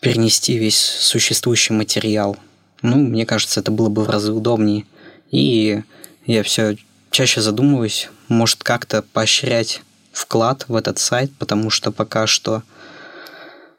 перенести 0.00 0.58
весь 0.58 0.78
существующий 0.78 1.72
материал. 1.72 2.36
Ну, 2.82 2.96
мне 2.96 3.24
кажется, 3.24 3.60
это 3.60 3.70
было 3.70 3.88
бы 3.88 4.04
в 4.04 4.10
разы 4.10 4.32
удобнее. 4.32 4.84
И 5.30 5.82
я 6.26 6.42
все 6.42 6.76
чаще 7.10 7.40
задумываюсь, 7.40 8.10
может 8.28 8.62
как-то 8.62 9.02
поощрять 9.02 9.82
вклад 10.12 10.66
в 10.68 10.76
этот 10.76 10.98
сайт, 10.98 11.32
потому 11.38 11.70
что 11.70 11.90
пока 11.90 12.26
что 12.26 12.62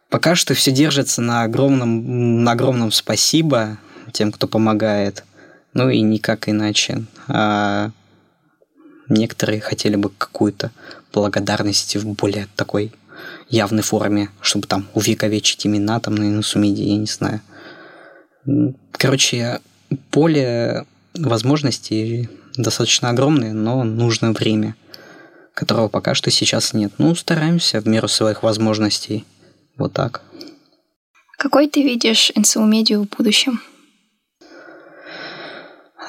пока 0.10 0.36
что 0.36 0.54
все 0.54 0.72
держится 0.72 1.22
на 1.22 1.44
огромном, 1.44 2.44
на 2.44 2.52
огромном 2.52 2.92
спасибо 2.92 3.78
тем, 4.12 4.32
кто 4.32 4.48
помогает. 4.48 5.24
Ну 5.74 5.90
и 5.90 6.02
никак 6.02 6.48
иначе. 6.48 7.04
А 7.28 7.92
некоторые 9.10 9.62
хотели 9.62 9.96
бы 9.96 10.10
какую-то 10.10 10.72
благодарность 11.12 11.96
в 11.96 12.08
более 12.14 12.48
такой 12.56 12.92
явной 13.50 13.84
форме, 13.84 14.30
чтобы 14.42 14.68
там 14.68 14.88
увековечить 14.94 15.66
имена 15.66 16.00
там 16.00 16.16
на 16.16 16.24
Инусумиде, 16.24 16.84
я 16.84 16.98
не 16.98 17.08
знаю. 17.08 17.42
Короче, 18.92 19.60
поле 20.12 20.86
возможностей 21.14 22.30
достаточно 22.56 23.10
огромное, 23.10 23.54
но 23.54 23.84
нужно 23.84 24.32
время, 24.32 24.76
которого 25.54 25.88
пока 25.88 26.16
что 26.16 26.32
сейчас 26.32 26.74
нет. 26.74 26.94
Ну, 26.98 27.16
стараемся 27.16 27.82
в 27.82 27.88
меру 27.88 28.08
своих 28.08 28.44
возможностей. 28.44 29.26
Вот 29.78 29.94
так. 29.94 30.22
Какой 31.38 31.68
ты 31.68 31.84
видишь 31.84 32.32
НСУ 32.36 32.64
Медиа 32.64 33.00
в 33.00 33.08
будущем? 33.18 33.62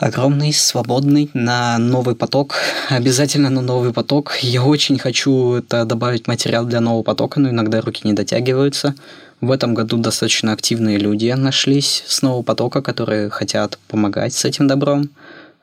огромный, 0.00 0.52
свободный 0.52 1.30
на 1.34 1.78
новый 1.78 2.14
поток. 2.14 2.54
Обязательно 2.90 3.50
на 3.50 3.60
новый 3.60 3.92
поток. 3.92 4.36
Я 4.42 4.62
очень 4.62 4.98
хочу 4.98 5.54
это 5.54 5.84
добавить 5.84 6.28
материал 6.28 6.64
для 6.64 6.80
нового 6.80 7.02
потока, 7.02 7.40
но 7.40 7.50
иногда 7.50 7.80
руки 7.80 8.02
не 8.04 8.12
дотягиваются. 8.12 8.94
В 9.40 9.50
этом 9.50 9.74
году 9.74 9.98
достаточно 9.98 10.52
активные 10.52 10.98
люди 10.98 11.30
нашлись 11.30 12.04
с 12.06 12.22
нового 12.22 12.42
потока, 12.42 12.82
которые 12.82 13.30
хотят 13.30 13.78
помогать 13.88 14.34
с 14.34 14.44
этим 14.44 14.66
добром. 14.66 15.10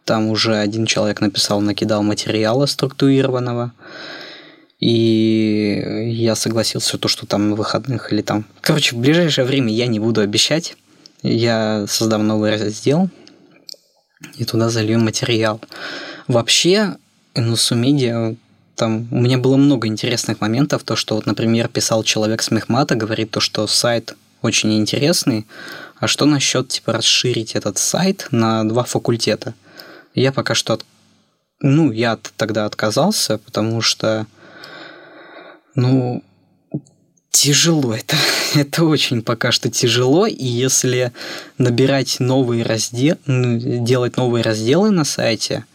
Там 0.06 0.28
уже 0.28 0.56
один 0.58 0.86
человек 0.86 1.22
написал, 1.22 1.62
накидал 1.62 2.04
материала 2.04 2.66
структурированного. 2.66 3.72
И 4.84 5.82
я 6.10 6.36
согласился, 6.36 6.98
то, 6.98 7.08
что 7.08 7.26
там 7.26 7.56
выходных 7.56 8.12
или 8.12 8.22
там... 8.22 8.44
Короче, 8.60 8.98
в 8.98 9.00
ближайшее 9.00 9.46
время 9.46 9.72
я 9.72 9.88
не 9.88 9.98
буду 9.98 10.20
обещать. 10.20 10.76
Я 11.22 11.86
создам 11.88 12.28
новый 12.28 12.52
раздел, 12.52 13.10
и 14.36 14.44
туда 14.44 14.70
зальем 14.70 15.06
материал. 15.06 15.62
Вообще, 16.28 16.98
NSU 17.34 17.82
Media 17.82 18.36
там 18.76 19.08
у 19.12 19.22
меня 19.22 19.38
было 19.38 19.56
много 19.56 19.88
интересных 19.88 20.42
моментов, 20.42 20.84
то, 20.84 20.98
что 20.98 21.16
вот, 21.16 21.28
например, 21.28 21.70
писал 21.70 22.04
человек 22.04 22.42
с 22.42 22.52
Мехмата, 22.52 22.96
говорит 22.96 23.32
то, 23.32 23.40
что 23.40 23.66
сайт 23.68 24.18
очень 24.42 24.78
интересный, 24.78 25.48
а 25.98 26.08
что 26.08 26.26
насчет 26.26 26.68
типа 26.68 26.92
расширить 26.92 27.56
этот 27.56 27.78
сайт 27.78 28.28
на 28.32 28.68
два 28.68 28.84
факультета? 28.84 29.54
Я 30.14 30.34
пока 30.34 30.56
что, 30.56 30.74
от... 30.74 30.86
ну, 31.62 31.90
я 31.94 32.20
тогда 32.36 32.66
отказался, 32.66 33.38
потому 33.38 33.80
что, 33.80 34.28
ну, 35.76 36.24
Тяжело 37.34 37.96
это. 37.96 38.16
Это 38.56 38.86
очень 38.86 39.24
пока 39.24 39.52
что 39.52 39.70
тяжело, 39.70 40.28
и 40.28 40.46
если 40.46 41.12
набирать 41.58 42.20
новые 42.20 42.64
разделы, 42.64 43.18
делать 43.26 44.18
новые 44.18 44.44
разделы 44.44 44.92
на 44.92 45.04
сайте, 45.04 45.66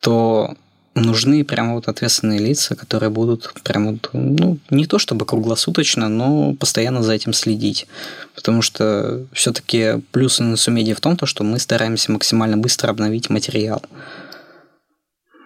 то 0.00 0.54
нужны 0.94 1.44
прямо 1.44 1.74
вот 1.74 1.88
ответственные 1.88 2.38
лица, 2.38 2.76
которые 2.76 3.10
будут 3.10 3.52
прямо 3.64 3.92
вот, 3.92 4.10
ну, 4.12 4.58
не 4.70 4.86
то 4.86 4.98
чтобы 4.98 5.26
круглосуточно, 5.26 6.08
но 6.08 6.54
постоянно 6.54 7.02
за 7.02 7.14
этим 7.14 7.32
следить. 7.32 7.88
Потому 8.36 8.62
что 8.62 9.26
все-таки 9.32 10.00
плюс 10.12 10.38
на 10.38 10.56
Сумедиа 10.56 10.94
в 10.94 11.00
том, 11.00 11.16
то, 11.16 11.26
что 11.26 11.42
мы 11.42 11.58
стараемся 11.58 12.12
максимально 12.12 12.56
быстро 12.56 12.90
обновить 12.90 13.28
материал. 13.28 13.82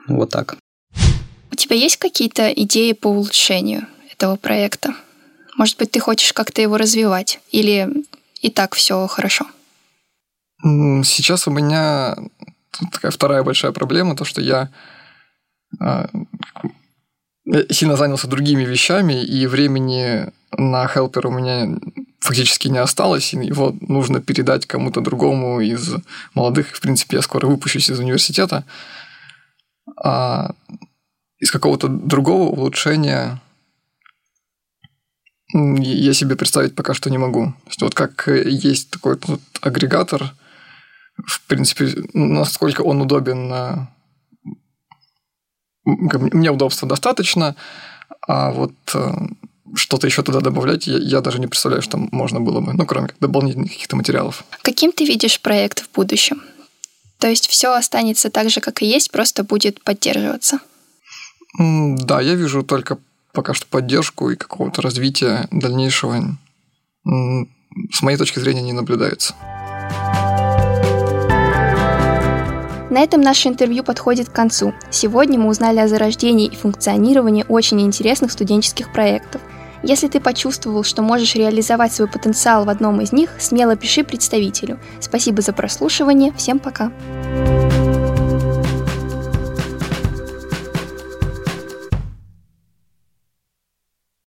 Вот 0.07 0.31
так. 0.31 0.60
Тебя 1.61 1.77
есть 1.77 1.99
какие-то 1.99 2.51
идеи 2.55 2.93
по 2.93 3.09
улучшению 3.09 3.87
этого 4.11 4.37
проекта? 4.37 4.95
Может 5.59 5.77
быть, 5.77 5.91
ты 5.91 6.01
хочешь 6.01 6.33
как-то 6.33 6.63
его 6.63 6.79
развивать? 6.79 7.39
Или 7.51 7.87
и 8.41 8.49
так 8.49 8.75
все 8.75 9.07
хорошо? 9.07 9.45
Сейчас 10.63 11.47
у 11.47 11.51
меня 11.51 12.17
такая 12.91 13.11
вторая 13.11 13.43
большая 13.43 13.73
проблема, 13.73 14.17
то, 14.17 14.25
что 14.25 14.41
я 14.41 14.71
а, 15.79 16.09
сильно 17.69 17.97
занялся 17.97 18.27
другими 18.27 18.65
вещами, 18.65 19.23
и 19.23 19.47
времени 19.47 20.33
на 20.57 20.89
хелпер 20.89 21.27
у 21.27 21.31
меня 21.31 21.79
фактически 22.21 22.69
не 22.69 22.79
осталось, 22.79 23.35
и 23.35 23.37
его 23.37 23.77
нужно 23.83 24.23
передать 24.23 24.65
кому-то 24.65 25.03
другому 25.03 25.61
из 25.61 25.95
молодых. 26.33 26.75
В 26.75 26.81
принципе, 26.81 27.19
я 27.19 27.23
скоро 27.23 27.47
выпущусь 27.47 27.91
из 27.91 27.99
университета. 27.99 28.65
А 30.03 30.53
из 31.41 31.51
какого-то 31.51 31.89
другого 31.89 32.51
улучшения 32.51 33.41
я 35.53 36.13
себе 36.13 36.37
представить 36.37 36.77
пока 36.77 36.95
что 36.95 37.11
не 37.11 37.19
могу. 37.19 37.47
То 37.47 37.69
есть, 37.69 37.83
вот 37.83 37.95
как 37.95 38.29
есть 38.29 38.91
такой 38.91 39.19
вот 39.27 39.41
агрегатор, 39.61 40.35
в 41.17 41.41
принципе, 41.47 41.93
насколько 42.15 42.83
он 42.83 43.01
удобен, 43.03 43.89
мне 45.85 46.51
удобства 46.51 46.89
достаточно, 46.89 47.57
а 48.27 48.53
вот 48.53 48.73
э, 48.95 49.11
что-то 49.75 50.07
еще 50.07 50.23
туда 50.23 50.41
добавлять, 50.41 50.87
я, 50.87 50.99
я 50.99 51.21
даже 51.21 51.41
не 51.41 51.47
представляю, 51.47 51.83
что 51.83 51.97
можно 51.97 52.41
было 52.41 52.61
бы, 52.61 52.73
ну, 52.75 52.87
кроме 52.87 53.09
дополнительных 53.19 53.73
каких-то 53.73 53.97
материалов. 53.97 54.45
Каким 54.63 54.93
ты 54.93 55.05
видишь 55.05 55.41
проект 55.41 55.81
в 55.81 55.91
будущем? 55.93 56.43
То 57.19 57.29
есть 57.29 57.49
все 57.49 57.75
останется 57.75 58.31
так 58.31 58.51
же, 58.51 58.61
как 58.61 58.83
и 58.83 58.87
есть, 58.87 59.11
просто 59.11 59.43
будет 59.43 59.83
поддерживаться? 59.83 60.61
Да, 61.59 62.21
я 62.21 62.35
вижу 62.35 62.63
только 62.63 62.99
пока 63.33 63.55
что 63.55 63.67
поддержку 63.67 64.31
и 64.31 64.37
какого-то 64.37 64.83
развития 64.83 65.49
дальнейшего 65.51 66.37
с 67.05 68.03
моей 68.03 68.19
точки 68.19 68.39
зрения 68.39 68.63
не 68.63 68.73
наблюдается. 68.73 69.35
На 72.91 73.03
этом 73.03 73.21
наше 73.21 73.49
интервью 73.49 73.85
подходит 73.85 74.29
к 74.29 74.33
концу. 74.33 74.75
Сегодня 74.91 75.39
мы 75.39 75.49
узнали 75.49 75.79
о 75.79 75.87
зарождении 75.87 76.49
и 76.49 76.57
функционировании 76.57 77.45
очень 77.49 77.81
интересных 77.81 78.33
студенческих 78.33 78.93
проектов. 78.93 79.41
Если 79.85 80.09
ты 80.09 80.21
почувствовал, 80.21 80.83
что 80.83 81.01
можешь 81.01 81.37
реализовать 81.37 81.93
свой 81.93 82.09
потенциал 82.09 82.65
в 82.65 82.69
одном 82.69 83.01
из 83.01 83.13
них, 83.13 83.31
смело 83.39 83.77
пиши 83.77 84.03
представителю. 84.03 84.79
Спасибо 85.01 85.41
за 85.41 85.53
прослушивание. 85.53 86.33
Всем 86.37 86.59
пока. 86.59 86.93